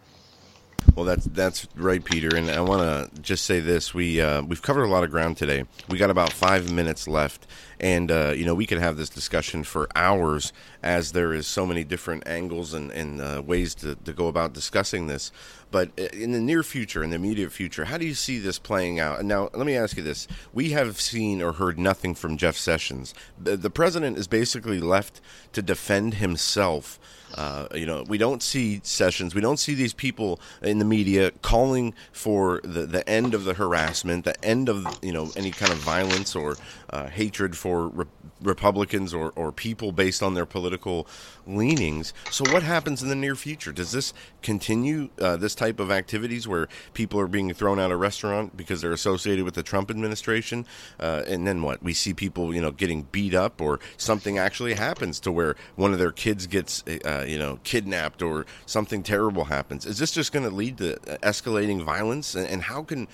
Well, 0.93 1.05
that's 1.05 1.25
that's 1.25 1.67
right, 1.75 2.03
Peter. 2.03 2.35
And 2.35 2.49
I 2.49 2.61
want 2.61 2.81
to 2.81 3.21
just 3.21 3.45
say 3.45 3.59
this: 3.59 3.93
we 3.93 4.21
uh, 4.21 4.43
we've 4.43 4.61
covered 4.61 4.83
a 4.83 4.87
lot 4.87 5.03
of 5.03 5.11
ground 5.11 5.37
today. 5.37 5.63
We 5.89 5.97
got 5.97 6.09
about 6.09 6.31
five 6.31 6.71
minutes 6.71 7.07
left, 7.07 7.47
and 7.79 8.11
uh, 8.11 8.33
you 8.35 8.45
know 8.45 8.53
we 8.53 8.65
could 8.65 8.77
have 8.77 8.95
this 8.95 9.09
discussion 9.09 9.63
for 9.63 9.89
hours, 9.95 10.53
as 10.83 11.11
there 11.11 11.33
is 11.33 11.47
so 11.47 11.65
many 11.65 11.83
different 11.83 12.27
angles 12.27 12.73
and, 12.73 12.91
and 12.91 13.19
uh, 13.19 13.41
ways 13.45 13.73
to, 13.75 13.95
to 13.95 14.13
go 14.13 14.27
about 14.27 14.53
discussing 14.53 15.07
this. 15.07 15.31
But 15.71 15.89
uh, 15.99 16.03
in 16.13 16.31
the 16.31 16.39
near 16.39 16.63
future, 16.63 17.03
in 17.03 17.09
the 17.09 17.17
immediate 17.17 17.51
future, 17.51 17.85
how 17.85 17.97
do 17.97 18.05
you 18.05 18.13
see 18.13 18.39
this 18.39 18.59
playing 18.59 18.99
out? 18.99 19.19
And 19.19 19.27
now, 19.27 19.49
let 19.53 19.65
me 19.65 19.75
ask 19.75 19.97
you 19.97 20.03
this: 20.03 20.27
We 20.53 20.69
have 20.71 21.01
seen 21.01 21.41
or 21.41 21.53
heard 21.53 21.79
nothing 21.79 22.15
from 22.15 22.37
Jeff 22.37 22.55
Sessions. 22.55 23.13
The, 23.41 23.57
the 23.57 23.69
president 23.69 24.17
is 24.17 24.27
basically 24.27 24.79
left 24.79 25.19
to 25.53 25.61
defend 25.61 26.15
himself 26.15 26.99
uh, 27.35 27.67
you 27.75 27.85
know, 27.85 28.03
we 28.07 28.17
don't 28.17 28.41
see 28.41 28.79
sessions. 28.83 29.35
We 29.35 29.41
don't 29.41 29.57
see 29.57 29.73
these 29.73 29.93
people 29.93 30.39
in 30.61 30.79
the 30.79 30.85
media 30.85 31.31
calling 31.41 31.93
for 32.11 32.61
the, 32.63 32.85
the 32.85 33.07
end 33.09 33.33
of 33.33 33.43
the 33.43 33.53
harassment, 33.53 34.23
the 34.23 34.43
end 34.43 34.69
of 34.69 35.03
you 35.03 35.11
know 35.11 35.31
any 35.35 35.51
kind 35.51 35.71
of 35.71 35.77
violence 35.79 36.35
or 36.35 36.55
uh, 36.95 37.09
hatred 37.09 37.57
for 37.57 37.89
re- 37.89 38.05
Republicans 38.41 39.13
or, 39.13 39.33
or 39.35 39.51
people 39.51 39.91
based 39.91 40.23
on 40.23 40.33
their 40.33 40.45
political 40.45 41.07
leanings. 41.45 42.13
So, 42.31 42.49
what 42.53 42.63
happens 42.63 43.03
in 43.03 43.09
the 43.09 43.15
near 43.15 43.35
future? 43.35 43.73
Does 43.73 43.91
this 43.91 44.13
continue 44.41 45.09
uh, 45.19 45.35
this 45.35 45.55
type 45.55 45.79
of 45.81 45.91
activities 45.91 46.47
where 46.47 46.69
people 46.93 47.19
are 47.19 47.27
being 47.27 47.53
thrown 47.53 47.79
out 47.79 47.91
of 47.91 47.99
restaurant 47.99 48.55
because 48.55 48.81
they're 48.81 48.93
associated 48.93 49.43
with 49.43 49.55
the 49.55 49.63
Trump 49.63 49.91
administration? 49.91 50.65
Uh, 50.99 51.23
and 51.27 51.45
then 51.45 51.61
what? 51.61 51.83
We 51.83 51.93
see 51.93 52.13
people, 52.13 52.55
you 52.55 52.61
know, 52.61 52.71
getting 52.71 53.03
beat 53.11 53.33
up, 53.33 53.59
or 53.59 53.79
something 53.97 54.37
actually 54.37 54.75
happens 54.75 55.19
to 55.21 55.31
where 55.33 55.55
one 55.75 55.91
of 55.91 55.99
their 55.99 56.13
kids 56.13 56.47
gets, 56.47 56.81
uh, 56.87 57.25
you 57.27 57.37
know, 57.37 57.59
kidnapped, 57.63 58.21
or 58.21 58.45
something 58.65 59.03
terrible 59.03 59.45
happens. 59.45 59.85
Is 59.85 59.97
this 59.97 60.11
just 60.11 60.31
going 60.31 60.47
to 60.47 60.55
lead 60.55 60.77
to 60.77 60.95
escalating 61.23 61.83
violence? 61.83 62.35
And, 62.35 62.47
and 62.47 62.61
how 62.63 62.83
can 62.83 63.07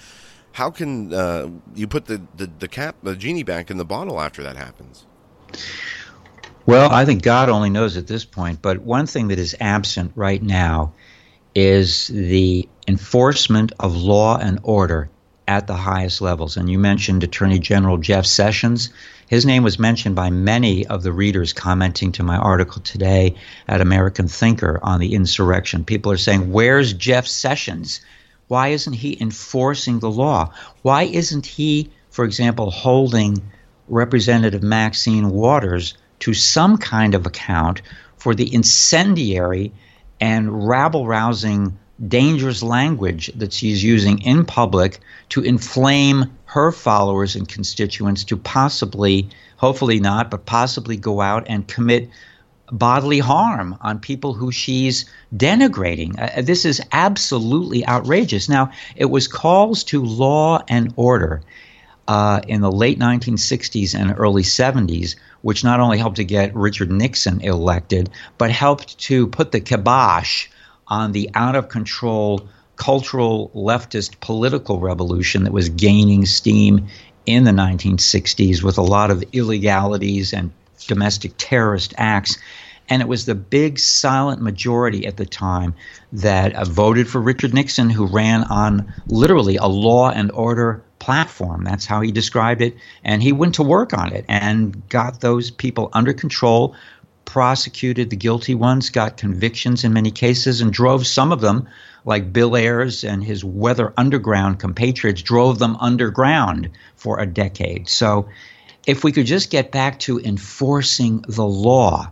how 0.53 0.69
can 0.69 1.13
uh, 1.13 1.49
you 1.75 1.87
put 1.87 2.05
the, 2.05 2.21
the, 2.35 2.49
the 2.59 2.67
cap 2.67 2.95
the 3.03 3.15
genie 3.15 3.43
back 3.43 3.71
in 3.71 3.77
the 3.77 3.85
bottle 3.85 4.19
after 4.19 4.43
that 4.43 4.55
happens? 4.55 5.05
Well, 6.65 6.91
I 6.91 7.05
think 7.05 7.23
God 7.23 7.49
only 7.49 7.69
knows 7.69 7.97
at 7.97 8.07
this 8.07 8.25
point. 8.25 8.61
But 8.61 8.79
one 8.79 9.07
thing 9.07 9.29
that 9.29 9.39
is 9.39 9.55
absent 9.59 10.11
right 10.15 10.41
now 10.41 10.93
is 11.55 12.07
the 12.07 12.67
enforcement 12.87 13.73
of 13.79 13.95
law 13.95 14.37
and 14.37 14.59
order 14.63 15.09
at 15.47 15.67
the 15.67 15.75
highest 15.75 16.21
levels. 16.21 16.55
And 16.55 16.69
you 16.69 16.79
mentioned 16.79 17.23
Attorney 17.23 17.59
General 17.59 17.97
Jeff 17.97 18.25
Sessions. 18.25 18.89
His 19.27 19.45
name 19.45 19.63
was 19.63 19.79
mentioned 19.79 20.15
by 20.15 20.29
many 20.29 20.85
of 20.87 21.03
the 21.03 21.11
readers 21.11 21.51
commenting 21.51 22.11
to 22.13 22.23
my 22.23 22.37
article 22.37 22.81
today 22.81 23.35
at 23.67 23.81
American 23.81 24.27
Thinker 24.27 24.79
on 24.83 24.99
the 24.99 25.13
insurrection. 25.13 25.83
People 25.83 26.11
are 26.11 26.17
saying, 26.17 26.51
Where's 26.51 26.93
Jeff 26.93 27.25
Sessions? 27.27 28.01
Why 28.51 28.67
isn't 28.67 28.91
he 28.91 29.17
enforcing 29.21 29.99
the 29.99 30.11
law? 30.11 30.51
Why 30.81 31.03
isn't 31.03 31.45
he, 31.45 31.89
for 32.09 32.25
example, 32.25 32.69
holding 32.69 33.41
Representative 33.87 34.61
Maxine 34.61 35.29
Waters 35.29 35.93
to 36.19 36.33
some 36.33 36.77
kind 36.77 37.15
of 37.15 37.25
account 37.25 37.81
for 38.17 38.35
the 38.35 38.53
incendiary 38.53 39.71
and 40.19 40.67
rabble 40.67 41.07
rousing, 41.07 41.79
dangerous 42.05 42.61
language 42.61 43.31
that 43.37 43.53
she's 43.53 43.85
using 43.85 44.21
in 44.21 44.43
public 44.43 44.99
to 45.29 45.43
inflame 45.43 46.25
her 46.43 46.73
followers 46.73 47.37
and 47.37 47.47
constituents 47.47 48.25
to 48.25 48.35
possibly, 48.35 49.29
hopefully 49.55 50.01
not, 50.01 50.29
but 50.29 50.45
possibly 50.45 50.97
go 50.97 51.21
out 51.21 51.45
and 51.47 51.69
commit 51.69 52.09
bodily 52.71 53.19
harm 53.19 53.77
on 53.81 53.99
people 53.99 54.33
who 54.33 54.51
she's 54.51 55.05
denigrating. 55.35 56.17
Uh, 56.17 56.41
this 56.41 56.65
is 56.65 56.81
absolutely 56.91 57.85
outrageous. 57.85 58.47
Now, 58.47 58.71
it 58.95 59.05
was 59.05 59.27
calls 59.27 59.83
to 59.85 60.03
law 60.03 60.63
and 60.67 60.93
order 60.95 61.41
uh, 62.07 62.41
in 62.47 62.61
the 62.61 62.71
late 62.71 62.99
1960s 62.99 63.93
and 63.93 64.13
early 64.17 64.43
70s, 64.43 65.15
which 65.41 65.63
not 65.63 65.79
only 65.79 65.97
helped 65.97 66.17
to 66.17 66.23
get 66.23 66.55
Richard 66.55 66.91
Nixon 66.91 67.41
elected, 67.41 68.09
but 68.37 68.51
helped 68.51 68.97
to 68.99 69.27
put 69.27 69.51
the 69.51 69.59
kibosh 69.59 70.47
on 70.87 71.11
the 71.11 71.29
out 71.35 71.55
of 71.55 71.69
control 71.69 72.47
cultural 72.75 73.51
leftist 73.53 74.19
political 74.19 74.79
revolution 74.79 75.43
that 75.43 75.53
was 75.53 75.69
gaining 75.69 76.25
steam 76.25 76.87
in 77.27 77.43
the 77.43 77.51
1960s 77.51 78.63
with 78.63 78.79
a 78.79 78.81
lot 78.81 79.11
of 79.11 79.23
illegalities 79.33 80.33
and 80.33 80.51
domestic 80.85 81.33
terrorist 81.37 81.93
acts. 81.97 82.37
And 82.89 83.01
it 83.01 83.07
was 83.07 83.25
the 83.25 83.35
big 83.35 83.79
silent 83.79 84.41
majority 84.41 85.05
at 85.05 85.15
the 85.15 85.25
time 85.25 85.73
that 86.11 86.53
uh, 86.53 86.65
voted 86.65 87.07
for 87.07 87.21
Richard 87.21 87.53
Nixon, 87.53 87.89
who 87.89 88.05
ran 88.05 88.43
on 88.43 88.93
literally 89.07 89.55
a 89.55 89.67
law 89.67 90.09
and 90.09 90.29
order 90.31 90.83
platform. 90.99 91.63
That's 91.63 91.85
how 91.85 92.01
he 92.01 92.11
described 92.11 92.61
it. 92.61 92.75
And 93.03 93.23
he 93.23 93.31
went 93.31 93.55
to 93.55 93.63
work 93.63 93.97
on 93.97 94.11
it 94.11 94.25
and 94.27 94.87
got 94.89 95.21
those 95.21 95.51
people 95.51 95.89
under 95.93 96.11
control, 96.11 96.75
prosecuted 97.25 98.09
the 98.09 98.17
guilty 98.17 98.55
ones, 98.55 98.89
got 98.89 99.15
convictions 99.15 99.83
in 99.83 99.93
many 99.93 100.11
cases, 100.11 100.59
and 100.59 100.73
drove 100.73 101.07
some 101.07 101.31
of 101.31 101.39
them, 101.39 101.67
like 102.03 102.33
Bill 102.33 102.57
Ayers 102.57 103.03
and 103.03 103.23
his 103.23 103.43
Weather 103.43 103.93
Underground 103.95 104.59
compatriots, 104.59 105.21
drove 105.21 105.59
them 105.59 105.77
underground 105.79 106.69
for 106.95 107.19
a 107.19 107.25
decade. 107.25 107.87
So 107.87 108.27
if 108.85 109.03
we 109.03 109.11
could 109.11 109.25
just 109.25 109.49
get 109.49 109.71
back 109.71 109.99
to 109.99 110.19
enforcing 110.19 111.23
the 111.27 111.45
law, 111.45 112.11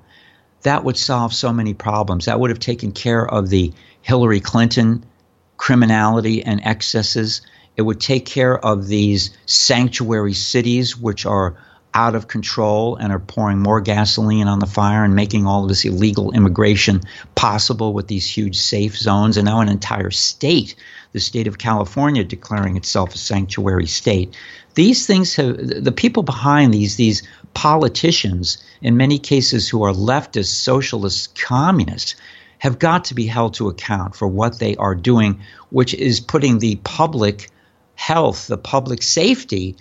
that 0.63 0.83
would 0.83 0.97
solve 0.97 1.33
so 1.33 1.51
many 1.51 1.73
problems. 1.73 2.25
That 2.25 2.39
would 2.39 2.49
have 2.49 2.59
taken 2.59 2.91
care 2.91 3.25
of 3.25 3.49
the 3.49 3.73
Hillary 4.01 4.39
Clinton 4.39 5.03
criminality 5.57 6.43
and 6.43 6.65
excesses. 6.65 7.41
It 7.77 7.83
would 7.83 7.99
take 7.99 8.25
care 8.25 8.57
of 8.63 8.87
these 8.87 9.31
sanctuary 9.45 10.33
cities, 10.33 10.97
which 10.97 11.25
are 11.25 11.55
out 11.93 12.15
of 12.15 12.27
control 12.27 12.95
and 12.97 13.11
are 13.11 13.19
pouring 13.19 13.59
more 13.59 13.81
gasoline 13.81 14.47
on 14.47 14.59
the 14.59 14.67
fire 14.67 15.03
and 15.03 15.15
making 15.15 15.45
all 15.47 15.63
of 15.63 15.69
this 15.69 15.85
illegal 15.85 16.31
immigration 16.31 17.01
possible 17.35 17.93
with 17.93 18.07
these 18.07 18.29
huge 18.29 18.57
safe 18.57 18.95
zones. 18.95 19.37
And 19.37 19.45
now 19.45 19.59
an 19.59 19.69
entire 19.69 20.11
state, 20.11 20.75
the 21.13 21.19
state 21.19 21.47
of 21.47 21.57
California, 21.57 22.23
declaring 22.23 22.77
itself 22.77 23.15
a 23.15 23.17
sanctuary 23.17 23.87
state. 23.87 24.35
These 24.75 25.07
things 25.07 25.35
have 25.35 25.57
the 25.57 25.91
people 25.91 26.23
behind 26.23 26.73
these 26.73 26.95
these 26.95 27.23
politicians, 27.53 28.63
in 28.81 28.95
many 28.95 29.17
cases 29.17 29.67
who 29.67 29.83
are 29.83 29.91
leftist, 29.91 30.53
socialist, 30.53 31.37
communists, 31.39 32.15
have 32.59 32.77
got 32.77 33.05
to 33.05 33.15
be 33.15 33.25
held 33.25 33.53
to 33.55 33.69
account 33.69 34.15
for 34.15 34.27
what 34.27 34.59
they 34.59 34.75
are 34.75 34.95
doing, 34.95 35.41
which 35.71 35.93
is 35.95 36.19
putting 36.19 36.59
the 36.59 36.75
public 36.83 37.49
health, 37.95 38.47
the 38.47 38.57
public 38.57 39.01
safety, 39.01 39.75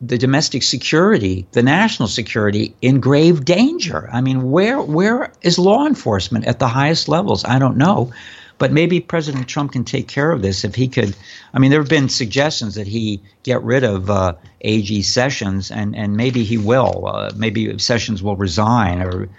the 0.00 0.18
domestic 0.18 0.62
security, 0.62 1.46
the 1.52 1.62
national 1.62 2.08
security 2.08 2.74
in 2.80 3.00
grave 3.00 3.44
danger. 3.44 4.08
I 4.12 4.20
mean, 4.20 4.50
where 4.50 4.80
where 4.80 5.32
is 5.42 5.58
law 5.58 5.86
enforcement 5.86 6.46
at 6.46 6.58
the 6.58 6.68
highest 6.68 7.08
levels? 7.08 7.44
I 7.44 7.58
don't 7.58 7.76
know. 7.76 8.12
But 8.58 8.72
maybe 8.72 9.00
President 9.00 9.48
Trump 9.48 9.72
can 9.72 9.84
take 9.84 10.06
care 10.06 10.30
of 10.32 10.42
this 10.42 10.64
if 10.64 10.74
he 10.74 10.86
could. 10.86 11.16
I 11.54 11.58
mean, 11.58 11.70
there 11.70 11.80
have 11.80 11.88
been 11.88 12.10
suggestions 12.10 12.74
that 12.74 12.86
he 12.86 13.22
get 13.42 13.62
rid 13.62 13.84
of 13.84 14.10
uh, 14.10 14.34
AG 14.60 15.00
Sessions, 15.00 15.70
and, 15.70 15.96
and 15.96 16.14
maybe 16.14 16.44
he 16.44 16.58
will. 16.58 17.06
Uh, 17.06 17.30
maybe 17.34 17.78
Sessions 17.78 18.22
will 18.22 18.36
resign 18.36 19.00
or 19.00 19.30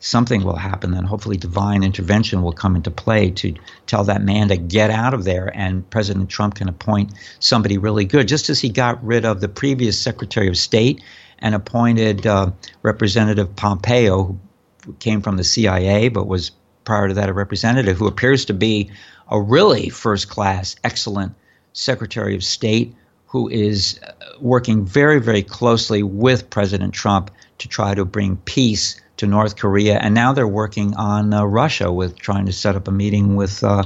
something 0.00 0.42
will 0.42 0.56
happen. 0.56 0.90
Then 0.90 1.04
hopefully 1.04 1.36
divine 1.36 1.82
intervention 1.82 2.42
will 2.42 2.52
come 2.52 2.74
into 2.74 2.90
play 2.90 3.30
to 3.32 3.54
tell 3.86 4.04
that 4.04 4.22
man 4.22 4.48
to 4.48 4.56
get 4.56 4.90
out 4.90 5.14
of 5.14 5.24
there, 5.24 5.52
and 5.54 5.88
President 5.90 6.28
Trump 6.28 6.56
can 6.56 6.68
appoint 6.68 7.12
somebody 7.38 7.78
really 7.78 8.04
good, 8.04 8.26
just 8.26 8.50
as 8.50 8.60
he 8.60 8.68
got 8.68 9.02
rid 9.04 9.24
of 9.24 9.40
the 9.40 9.48
previous 9.48 9.98
Secretary 9.98 10.48
of 10.48 10.56
State 10.56 11.02
and 11.38 11.54
appointed 11.54 12.26
uh, 12.26 12.50
Representative 12.82 13.54
Pompeo, 13.54 14.38
who 14.84 14.92
came 14.94 15.20
from 15.20 15.36
the 15.36 15.44
CIA 15.44 16.08
but 16.08 16.26
was 16.26 16.50
prior 16.84 17.08
to 17.08 17.14
that 17.14 17.28
a 17.28 17.32
representative 17.32 17.98
who 17.98 18.06
appears 18.06 18.44
to 18.46 18.54
be 18.54 18.90
a 19.30 19.40
really 19.40 19.88
first 19.88 20.28
class, 20.28 20.74
excellent 20.82 21.34
Secretary 21.72 22.34
of 22.34 22.42
State 22.42 22.94
who 23.30 23.48
is 23.48 24.00
uh, 24.02 24.12
working 24.40 24.84
very, 24.84 25.20
very 25.20 25.42
closely 25.42 26.02
with 26.02 26.50
President 26.50 26.92
Trump 26.92 27.30
to 27.58 27.68
try 27.68 27.94
to 27.94 28.04
bring 28.04 28.36
peace 28.38 29.00
to 29.20 29.26
North 29.26 29.56
Korea. 29.56 29.98
And 29.98 30.14
now 30.14 30.32
they're 30.32 30.48
working 30.48 30.94
on 30.96 31.32
uh, 31.32 31.44
Russia 31.44 31.92
with 31.92 32.18
trying 32.18 32.46
to 32.46 32.52
set 32.52 32.74
up 32.74 32.88
a 32.88 32.90
meeting 32.90 33.36
with 33.36 33.62
uh, 33.62 33.84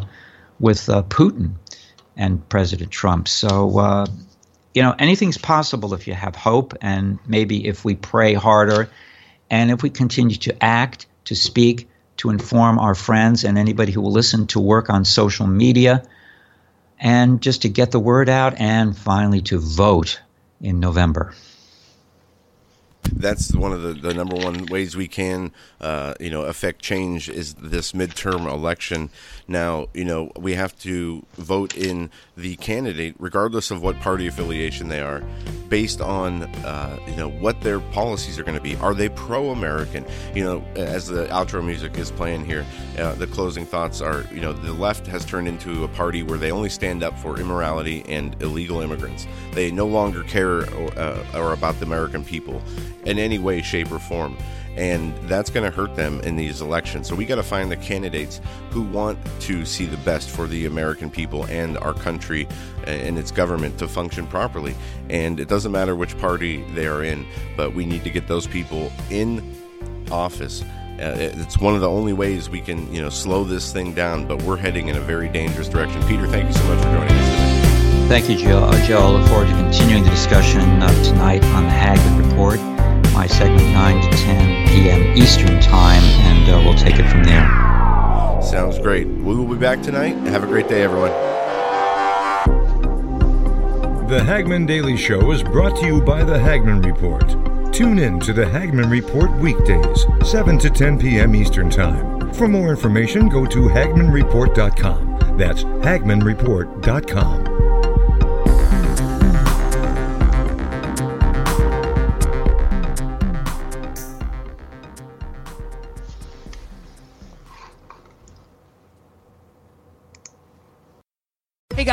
with 0.59 0.89
uh, 0.89 1.03
Putin 1.03 1.55
and 2.17 2.49
President 2.49 2.91
Trump. 2.91 3.29
So. 3.29 3.79
Uh, 3.79 4.07
you 4.77 4.83
know, 4.83 4.93
anything's 4.99 5.39
possible 5.39 5.95
if 5.95 6.09
you 6.09 6.15
have 6.15 6.35
hope, 6.35 6.75
and 6.81 7.21
maybe 7.29 7.65
if 7.65 7.85
we 7.85 7.95
pray 7.95 8.35
harder, 8.35 8.91
and 9.49 9.71
if 9.71 9.85
we 9.85 9.91
continue 9.91 10.35
to 10.35 10.65
act, 10.65 11.07
to 11.27 11.37
speak, 11.37 11.89
to 12.17 12.31
inform 12.31 12.81
our 12.81 12.97
friends 12.97 13.45
and 13.45 13.57
anybody 13.57 13.93
who 13.93 14.01
will 14.01 14.11
listen 14.11 14.49
to 14.49 14.59
work 14.59 14.91
on 14.91 15.05
social 15.05 15.47
media 15.47 16.03
and 16.99 17.41
just 17.41 17.63
to 17.63 17.69
get 17.69 17.91
the 17.91 18.01
word 18.01 18.29
out 18.29 18.59
and 18.59 18.97
finally 18.97 19.43
to 19.43 19.59
vote 19.59 20.21
in 20.61 20.81
November. 20.81 21.35
That's 23.13 23.55
one 23.55 23.73
of 23.73 23.83
the, 23.83 23.93
the 23.95 24.15
number 24.15 24.37
one 24.37 24.67
ways 24.67 24.97
we 24.97 25.09
can, 25.09 25.53
uh, 25.81 26.15
you 26.21 26.31
know, 26.31 26.43
affect 26.43 26.83
change 26.83 27.29
is 27.29 27.55
this 27.55 27.93
midterm 27.93 28.51
election. 28.51 29.11
Now, 29.47 29.89
you 29.95 30.05
know, 30.05 30.33
we 30.37 30.55
have 30.55 30.79
to 30.81 31.25
vote 31.35 31.77
in 31.77 32.11
the 32.37 32.57
candidate, 32.57 33.15
regardless 33.19 33.71
of 33.71 33.83
what 33.83 34.01
party 34.01 34.27
affiliation 34.27 34.89
they 34.89 35.01
are, 35.01 35.23
based 35.69 36.01
on, 36.01 36.45
uh, 36.65 36.99
you 37.07 37.17
know, 37.17 37.29
what 37.29 37.61
their 37.61 37.81
policies 37.81 38.39
are 38.39 38.45
going 38.45 38.57
to 38.57 38.63
be. 38.63 38.77
Are 38.77 38.95
they 38.95 39.09
pro-American? 39.09 40.05
You 40.35 40.45
know, 40.45 40.65
as 40.77 41.09
the 41.09 41.27
outro 41.27 41.65
music 41.65 41.99
is 41.99 42.11
playing 42.11 42.45
here, 42.45 42.65
uh, 42.99 43.15
the 43.15 43.27
closing 43.27 43.67
thoughts 43.67 44.01
are, 44.01 44.25
you 44.33 44.41
know, 44.41 44.53
the 44.53 44.73
left 44.73 45.07
has 45.07 45.25
turned 45.25 45.49
into 45.49 45.85
a 45.85 45.89
party 45.89 46.23
where 46.23 46.39
they 46.39 46.51
only 46.51 46.71
stand 46.71 47.03
up 47.03 47.19
for 47.19 47.39
immorality 47.39 48.05
and 48.09 48.41
illegal 48.43 48.81
immigrants. 48.81 49.27
They 49.53 49.71
no 49.71 49.87
longer 49.87 50.23
care 50.23 50.71
or, 50.75 50.99
uh, 50.99 51.25
or 51.35 51.53
about 51.53 51.79
the 51.81 51.87
American 51.87 52.25
people 52.25 52.63
in 53.05 53.19
any 53.19 53.39
way, 53.39 53.63
shape, 53.63 53.91
or 53.93 53.99
form. 53.99 54.37
And 54.77 55.17
that's 55.29 55.51
going 55.51 55.71
to 55.71 55.75
hurt 55.75 55.95
them 55.95 56.21
in 56.23 56.35
these 56.35 56.61
elections. 56.61 57.09
So 57.09 57.15
we 57.15 57.27
got 57.27 57.37
to 57.37 57.45
find 57.45 57.71
the 57.71 57.77
candidates 57.77 58.41
who 58.71 58.83
want 58.83 59.19
to 59.43 59.65
see 59.65 59.87
the 59.87 59.97
best 59.99 60.29
for 60.29 60.49
the 60.49 60.67
American 60.67 61.11
people 61.11 61.45
and 61.47 61.79
our 61.79 61.95
country 61.95 62.49
and 62.85 63.17
its 63.17 63.31
government 63.31 63.79
to 63.79 63.87
function 63.87 64.27
properly. 64.27 64.75
And 65.09 65.39
it 65.39 65.49
doesn't 65.49 65.71
matter 65.71 65.95
which 65.95 66.19
party 66.19 66.65
they 66.75 66.89
are 66.89 67.05
in, 67.05 67.25
but 67.57 67.73
we 67.73 67.87
need 67.87 68.03
to 68.03 68.11
get 68.11 68.27
those 68.27 68.49
people 68.49 68.91
in 69.11 69.55
office. 70.11 70.63
Uh, 70.63 71.15
it's 71.19 71.59
one 71.59 71.75
of 71.75 71.81
the 71.81 71.89
only 71.89 72.13
ways 72.13 72.51
we 72.51 72.61
can, 72.61 72.93
you 72.93 73.01
know, 73.01 73.11
slow 73.11 73.45
this 73.45 73.73
thing 73.73 73.95
down. 73.95 74.27
But 74.27 74.43
we're 74.43 74.57
heading 74.57 74.89
in 74.89 74.97
a 74.97 75.01
very 75.01 75.29
dangerous 75.29 75.69
direction. 75.69 76.03
Peter, 76.09 76.27
thank 76.27 76.49
you 76.49 76.53
so 76.53 76.65
much 76.65 76.79
for 76.79 76.85
joining 76.85 77.13
us 77.13 77.31
today. 77.31 78.09
Thank 78.09 78.29
you, 78.29 78.37
Joe. 78.37 78.65
Uh, 78.65 78.87
Joe, 78.87 78.99
I 78.99 79.11
look 79.11 79.29
forward 79.29 79.49
to 79.49 79.55
continuing 79.55 80.03
the 80.03 80.11
discussion 80.11 80.61
uh, 80.61 81.05
tonight 81.05 81.45
on 81.47 81.63
the 81.63 81.71
Hagmann 81.71 82.29
Report. 82.29 82.74
My 83.15 83.29
segment 83.29 83.73
9 83.73 84.03
to 84.03 84.11
10 84.19 84.67
p.m. 84.69 85.17
Eastern 85.17 85.61
Time, 85.61 86.03
and 86.03 86.51
uh, 86.51 86.61
we'll 86.65 86.75
take 86.75 86.99
it 86.99 87.09
from 87.09 87.23
there. 87.23 87.47
Sounds 88.43 88.81
great. 88.81 89.07
We 89.07 89.37
will 89.37 89.47
be 89.47 89.55
back 89.55 89.81
tonight. 89.83 90.17
Have 90.27 90.43
a 90.43 90.49
great 90.49 90.69
day, 90.69 90.83
everyone. 90.83 91.13
The 94.09 94.19
Hagmann 94.19 94.67
Daily 94.67 94.97
Show 94.97 95.31
is 95.31 95.45
brought 95.45 95.77
to 95.77 95.87
you 95.87 96.03
by 96.03 96.25
the 96.25 96.37
Hagmann 96.37 96.85
Report. 96.85 97.29
Tune 97.73 98.01
in 98.01 98.19
to 98.21 98.33
the 98.33 98.47
Hagmann 98.47 98.91
Report 98.91 99.31
weekdays, 99.39 100.05
7 100.29 100.59
to 100.59 100.69
10 100.69 100.99
p.m. 100.99 101.37
Eastern 101.37 101.71
Time. 101.71 102.33
For 102.35 102.49
more 102.49 102.71
information, 102.71 103.29
go 103.29 103.47
to 103.47 103.61
HagmannReport.com. 103.61 105.39
That's 105.39 105.63
HagmannReport.com. 105.63 107.64